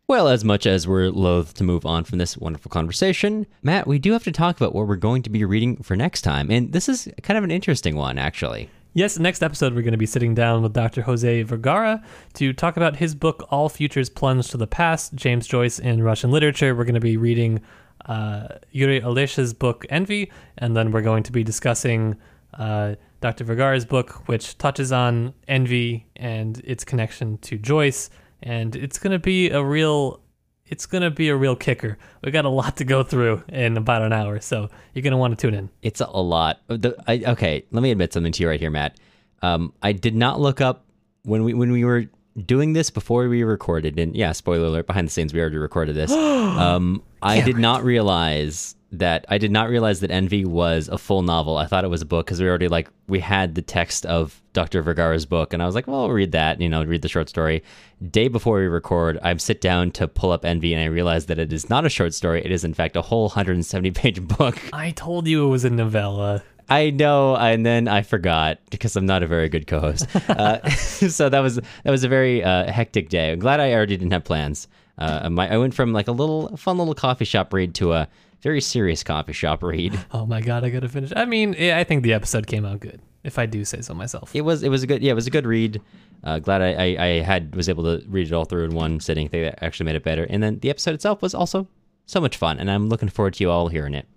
Well, 0.06 0.28
as 0.28 0.44
much 0.44 0.66
as 0.66 0.86
we're 0.86 1.08
loath 1.08 1.54
to 1.54 1.64
move 1.64 1.86
on 1.86 2.04
from 2.04 2.18
this 2.18 2.36
wonderful 2.36 2.68
conversation, 2.68 3.46
Matt, 3.62 3.86
we 3.86 3.98
do 3.98 4.12
have 4.12 4.24
to 4.24 4.32
talk 4.32 4.56
about 4.56 4.74
what 4.74 4.86
we're 4.86 4.96
going 4.96 5.22
to 5.22 5.30
be 5.30 5.44
reading 5.44 5.82
for 5.82 5.96
next 5.96 6.22
time. 6.22 6.50
And 6.50 6.72
this 6.72 6.88
is 6.88 7.08
kind 7.22 7.38
of 7.38 7.44
an 7.44 7.50
interesting 7.50 7.96
one, 7.96 8.18
actually. 8.18 8.68
Yes, 8.92 9.18
next 9.18 9.42
episode, 9.42 9.74
we're 9.74 9.82
going 9.82 9.92
to 9.92 9.98
be 9.98 10.06
sitting 10.06 10.34
down 10.34 10.62
with 10.62 10.74
Dr. 10.74 11.02
Jose 11.02 11.42
Vergara 11.42 12.04
to 12.34 12.52
talk 12.52 12.76
about 12.76 12.96
his 12.96 13.14
book, 13.14 13.48
All 13.50 13.68
Futures 13.68 14.10
Plunge 14.10 14.48
to 14.50 14.56
the 14.56 14.66
Past 14.66 15.14
James 15.14 15.46
Joyce 15.46 15.78
in 15.78 16.02
Russian 16.02 16.30
Literature. 16.30 16.74
We're 16.74 16.84
going 16.84 16.94
to 16.94 17.00
be 17.00 17.16
reading 17.16 17.60
uh, 18.06 18.48
Yuri 18.70 19.00
Olesha's 19.00 19.54
book, 19.54 19.86
Envy, 19.88 20.30
and 20.58 20.76
then 20.76 20.92
we're 20.92 21.02
going 21.02 21.22
to 21.24 21.32
be 21.32 21.42
discussing 21.42 22.16
uh, 22.58 22.94
Dr. 23.20 23.44
Vergara's 23.44 23.84
book, 23.84 24.28
which 24.28 24.58
touches 24.58 24.92
on 24.92 25.34
envy 25.48 26.06
and 26.16 26.58
its 26.64 26.84
connection 26.84 27.38
to 27.38 27.58
Joyce. 27.58 28.10
And 28.42 28.76
it's 28.76 28.98
going 28.98 29.12
to 29.12 29.18
be 29.18 29.50
a 29.50 29.62
real 29.62 30.20
it's 30.66 30.86
to 31.02 31.10
be 31.10 31.28
a 31.28 31.36
real 31.36 31.56
kicker. 31.56 31.98
We 32.22 32.30
got 32.30 32.44
a 32.44 32.50
lot 32.50 32.78
to 32.78 32.84
go 32.84 33.02
through 33.02 33.42
in 33.48 33.76
about 33.76 34.02
an 34.02 34.12
hour, 34.12 34.40
so 34.40 34.70
you're 34.92 35.02
to 35.12 35.16
want 35.18 35.38
to 35.38 35.46
tune 35.46 35.54
in. 35.54 35.70
It's 35.82 36.00
a 36.00 36.06
lot. 36.06 36.60
The, 36.68 36.96
I, 37.06 37.22
okay, 37.28 37.66
let 37.70 37.82
me 37.82 37.90
admit 37.90 38.12
something 38.12 38.32
to 38.32 38.42
you 38.42 38.48
right 38.48 38.60
here, 38.60 38.70
Matt. 38.70 38.96
Um, 39.42 39.74
I 39.82 39.92
did 39.92 40.14
not 40.14 40.40
look 40.40 40.60
up 40.60 40.86
when 41.22 41.44
we 41.44 41.52
when 41.52 41.70
we 41.70 41.84
were 41.84 42.06
doing 42.46 42.72
this 42.72 42.90
before 42.90 43.28
we 43.28 43.42
recorded, 43.44 43.98
and 43.98 44.14
yeah, 44.16 44.32
spoiler 44.32 44.66
alert, 44.66 44.86
behind 44.86 45.08
the 45.08 45.12
scenes 45.12 45.32
we 45.32 45.40
already 45.40 45.56
recorded 45.56 45.94
this. 45.94 46.10
um, 46.12 47.02
I 47.22 47.40
did 47.40 47.56
not 47.56 47.84
realize 47.84 48.76
that 48.98 49.24
I 49.28 49.38
did 49.38 49.50
not 49.50 49.68
realize 49.68 50.00
that 50.00 50.10
Envy 50.10 50.44
was 50.44 50.88
a 50.88 50.98
full 50.98 51.22
novel. 51.22 51.56
I 51.56 51.66
thought 51.66 51.84
it 51.84 51.88
was 51.88 52.02
a 52.02 52.06
book 52.06 52.26
because 52.26 52.40
we 52.40 52.48
already 52.48 52.68
like 52.68 52.88
we 53.08 53.20
had 53.20 53.54
the 53.54 53.62
text 53.62 54.06
of 54.06 54.40
Dr. 54.52 54.82
Vergara's 54.82 55.26
book, 55.26 55.52
and 55.52 55.62
I 55.62 55.66
was 55.66 55.74
like, 55.74 55.86
well, 55.86 56.02
I'll 56.02 56.10
read 56.10 56.32
that. 56.32 56.60
You 56.60 56.68
know, 56.68 56.84
read 56.84 57.02
the 57.02 57.08
short 57.08 57.28
story. 57.28 57.62
Day 58.10 58.28
before 58.28 58.58
we 58.58 58.66
record, 58.66 59.18
I 59.22 59.36
sit 59.36 59.60
down 59.60 59.90
to 59.92 60.06
pull 60.06 60.32
up 60.32 60.44
Envy, 60.44 60.74
and 60.74 60.82
I 60.82 60.86
realize 60.86 61.26
that 61.26 61.38
it 61.38 61.52
is 61.52 61.68
not 61.68 61.84
a 61.84 61.88
short 61.88 62.14
story. 62.14 62.44
It 62.44 62.52
is 62.52 62.64
in 62.64 62.74
fact 62.74 62.96
a 62.96 63.02
whole 63.02 63.24
170 63.24 63.90
page 63.92 64.26
book. 64.38 64.58
I 64.72 64.92
told 64.92 65.26
you 65.26 65.46
it 65.46 65.50
was 65.50 65.64
a 65.64 65.70
novella. 65.70 66.42
I 66.68 66.90
know, 66.90 67.36
and 67.36 67.64
then 67.64 67.88
I 67.88 68.02
forgot 68.02 68.58
because 68.70 68.96
I'm 68.96 69.06
not 69.06 69.22
a 69.22 69.26
very 69.26 69.48
good 69.48 69.66
co-host. 69.66 70.06
Uh, 70.28 70.68
so 70.70 71.28
that 71.28 71.40
was 71.40 71.56
that 71.56 71.90
was 71.90 72.02
a 72.02 72.08
very 72.08 72.42
uh, 72.42 72.70
hectic 72.70 73.08
day. 73.08 73.32
I'm 73.32 73.38
glad 73.38 73.60
I 73.60 73.72
already 73.72 73.96
didn't 73.96 74.12
have 74.12 74.24
plans. 74.24 74.68
Uh, 74.98 75.28
my, 75.28 75.52
I 75.52 75.58
went 75.58 75.74
from 75.74 75.92
like 75.92 76.08
a 76.08 76.12
little 76.12 76.56
fun 76.56 76.78
little 76.78 76.94
coffee 76.94 77.24
shop 77.24 77.52
read 77.52 77.74
to 77.76 77.92
a 77.92 78.08
very 78.40 78.60
serious 78.60 79.02
coffee 79.02 79.32
shop 79.32 79.62
read. 79.62 79.98
Oh 80.12 80.26
my 80.26 80.40
god, 80.40 80.64
I 80.64 80.70
gotta 80.70 80.88
finish. 80.88 81.12
I 81.14 81.24
mean, 81.24 81.54
I 81.54 81.84
think 81.84 82.02
the 82.02 82.12
episode 82.12 82.46
came 82.46 82.64
out 82.64 82.80
good, 82.80 83.00
if 83.22 83.38
I 83.38 83.46
do 83.46 83.64
say 83.64 83.80
so 83.80 83.94
myself. 83.94 84.34
It 84.34 84.42
was 84.42 84.62
it 84.62 84.70
was 84.70 84.82
a 84.82 84.86
good 84.86 85.02
yeah 85.02 85.12
it 85.12 85.14
was 85.14 85.26
a 85.26 85.30
good 85.30 85.46
read. 85.46 85.80
Uh, 86.22 86.38
glad 86.38 86.62
I, 86.62 86.72
I, 86.72 87.04
I 87.04 87.08
had 87.20 87.54
was 87.54 87.68
able 87.68 87.84
to 87.84 88.04
read 88.08 88.26
it 88.26 88.32
all 88.32 88.44
through 88.46 88.64
in 88.64 88.74
one 88.74 88.98
sitting. 88.98 89.26
I 89.26 89.28
think 89.28 89.44
that 89.44 89.62
actually 89.62 89.86
made 89.86 89.96
it 89.96 90.04
better. 90.04 90.24
And 90.24 90.42
then 90.42 90.58
the 90.60 90.70
episode 90.70 90.94
itself 90.94 91.20
was 91.20 91.34
also 91.34 91.68
so 92.06 92.20
much 92.20 92.36
fun, 92.36 92.58
and 92.58 92.70
I'm 92.70 92.88
looking 92.88 93.08
forward 93.08 93.34
to 93.34 93.44
you 93.44 93.50
all 93.50 93.68
hearing 93.68 93.94
it. 93.94 94.08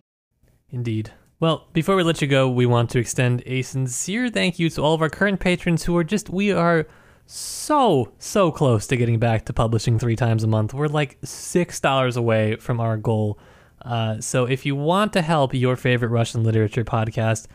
Indeed. 0.69 1.11
Well, 1.39 1.67
before 1.71 1.95
we 1.95 2.01
let 2.01 2.21
you 2.21 2.27
go, 2.27 2.49
we 2.49 2.65
want 2.65 2.89
to 2.91 2.99
extend 2.99 3.43
a 3.45 3.61
sincere 3.61 4.29
thank 4.29 4.57
you 4.57 4.71
to 4.71 4.81
all 4.81 4.95
of 4.95 5.03
our 5.03 5.09
current 5.09 5.39
patrons 5.39 5.83
who 5.83 5.95
are 5.95 6.03
just 6.03 6.29
we 6.31 6.51
are 6.51 6.87
so 7.27 8.11
so 8.17 8.51
close 8.51 8.87
to 8.87 8.97
getting 8.97 9.19
back 9.19 9.45
to 9.45 9.53
publishing 9.53 9.99
three 9.99 10.15
times 10.15 10.43
a 10.43 10.47
month. 10.47 10.73
We're 10.73 10.87
like 10.87 11.19
six 11.23 11.79
dollars 11.79 12.17
away 12.17 12.55
from 12.55 12.79
our 12.79 12.97
goal. 12.97 13.37
Uh, 13.83 14.19
so 14.19 14.45
if 14.45 14.65
you 14.65 14.75
want 14.75 15.13
to 15.13 15.21
help 15.21 15.53
your 15.53 15.75
favorite 15.75 16.09
Russian 16.09 16.43
literature 16.43 16.83
podcast 16.83 17.45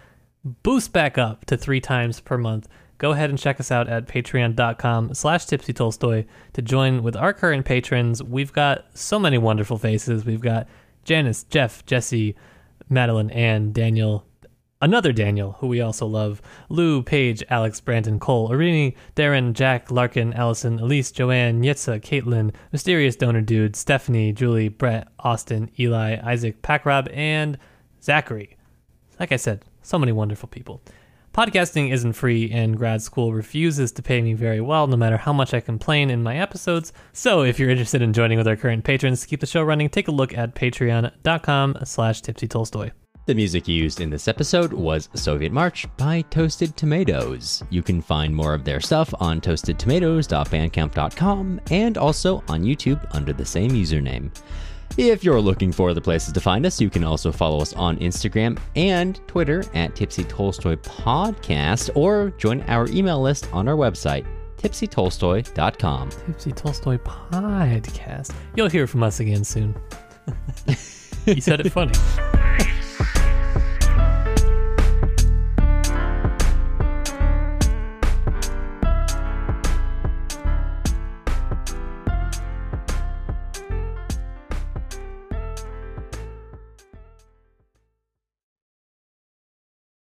boost 0.45 0.93
back 0.93 1.19
up 1.19 1.45
to 1.47 1.57
three 1.57 1.81
times 1.81 2.21
per 2.21 2.39
month, 2.39 2.69
go 2.99 3.11
ahead 3.11 3.31
and 3.31 3.39
check 3.39 3.59
us 3.59 3.73
out 3.73 3.89
at 3.89 4.07
patreon.com 4.07 5.13
slash 5.15 5.47
tipsy 5.47 5.73
tolstoy 5.73 6.25
to 6.53 6.63
join 6.63 7.03
with 7.03 7.17
our 7.17 7.33
current 7.33 7.65
patrons. 7.65 8.23
We've 8.23 8.53
got 8.53 8.87
so 8.95 9.19
many 9.19 9.39
wonderful 9.39 9.79
faces. 9.79 10.25
We've 10.25 10.41
got 10.41 10.69
Janice, 11.05 11.43
Jeff, 11.45 11.85
Jesse, 11.85 12.37
Madeline, 12.93 13.31
Ann, 13.31 13.73
Daniel, 13.73 14.27
another 14.81 15.13
Daniel, 15.13 15.53
who 15.61 15.67
we 15.67 15.81
also 15.81 16.07
love, 16.07 16.43
Lou, 16.69 17.03
Paige, 17.03 17.43
Alex, 17.49 17.81
Brandon, 17.81 18.19
Cole, 18.19 18.51
Arini, 18.51 18.95
Darren, 19.17 19.53
Jack, 19.53 19.91
Larkin, 19.91 20.33
Allison, 20.35 20.79
Elise, 20.79 21.11
Joanne, 21.11 21.63
Yitza, 21.63 22.01
Caitlin, 22.01 22.53
Mysterious 22.73 23.17
Donor 23.17 23.41
Dude, 23.41 23.77
Stephanie, 23.77 24.33
Julie, 24.33 24.69
Brett, 24.69 25.09
Austin, 25.21 25.71
Eli, 25.79 26.19
Isaac, 26.23 26.61
Packrab, 26.63 27.09
and 27.17 27.59
Zachary. 28.03 28.57
Like 29.19 29.33
I 29.33 29.37
said, 29.37 29.65
so 29.83 29.99
many 29.99 30.13
wonderful 30.13 30.49
people. 30.49 30.83
Podcasting 31.33 31.91
isn't 31.91 32.13
free, 32.13 32.51
and 32.51 32.77
grad 32.77 33.01
school 33.01 33.33
refuses 33.33 33.91
to 33.93 34.03
pay 34.03 34.21
me 34.21 34.35
very 34.35 34.61
well, 34.61 34.87
no 34.87 34.99
matter 34.99 35.17
how 35.17 35.33
much 35.33 35.55
I 35.55 35.61
complain 35.61 36.11
in 36.11 36.23
my 36.23 36.37
episodes. 36.37 36.93
So, 37.15 37.41
if 37.41 37.59
you're 37.59 37.71
interested 37.71 38.03
in 38.03 38.13
joining 38.13 38.37
with 38.37 38.47
our 38.47 38.57
current 38.57 38.85
patrons 38.85 39.23
to 39.23 39.27
keep 39.27 39.41
the 39.41 39.47
show 39.47 39.63
running, 39.63 39.89
take 39.89 40.09
a 40.09 40.13
look 40.13 40.37
at 40.37 40.55
patreon.com/slash 40.55 42.21
tipsy 42.21 42.49
tolstoy. 42.49 42.91
The 43.25 43.35
music 43.35 43.67
used 43.67 44.03
in 44.03 44.11
this 44.11 44.29
episode 44.29 44.75
was 44.75 45.09
Soviet 45.15 45.53
March 45.53 45.87
by 45.97 46.21
Toasted 46.29 46.77
Tomatoes. 46.77 47.63
You 47.71 47.83
can 47.83 48.03
find 48.03 48.35
more 48.35 48.53
of 48.53 48.65
their 48.65 48.81
stuff 48.81 49.15
on 49.19 49.41
toastedtomatoes.bandcamp.com 49.41 51.61
and 51.71 51.97
also 51.97 52.45
on 52.49 52.63
YouTube 52.63 53.07
under 53.13 53.33
the 53.33 53.47
same 53.47 53.71
username. 53.71 54.31
If 54.99 55.25
you're 55.25 55.41
looking 55.41 55.73
for 55.73 55.91
other 55.91 56.03
places 56.03 56.33
to 56.35 56.41
find 56.41 56.67
us, 56.67 56.81
you 56.81 56.91
can 56.91 57.03
also 57.03 57.33
follow 57.33 57.61
us 57.61 57.73
on 57.73 57.97
Instagram 57.99 58.59
and 58.77 59.27
Twitter 59.27 59.65
at 59.73 59.97
Tipsy 59.97 60.25
Tolstoy 60.25 60.77
Podcast 60.77 61.91
or 61.95 62.31
join 62.37 62.61
our 62.63 62.87
email 62.89 63.21
list 63.21 63.49
on 63.55 63.69
our 63.69 63.77
website, 63.77 64.27
tipsytolstoy.com. 64.59 66.11
Tipsy 66.11 66.53
Tolstoy 66.53 66.99
Podcast. 66.99 68.35
You'll 68.55 68.69
hear 68.69 68.87
from 68.87 69.03
us 69.03 69.21
again 69.21 69.45
soon. 69.45 69.75
you 71.27 71.41
said 71.41 71.61
it 71.61 71.71
funny. 71.71 71.93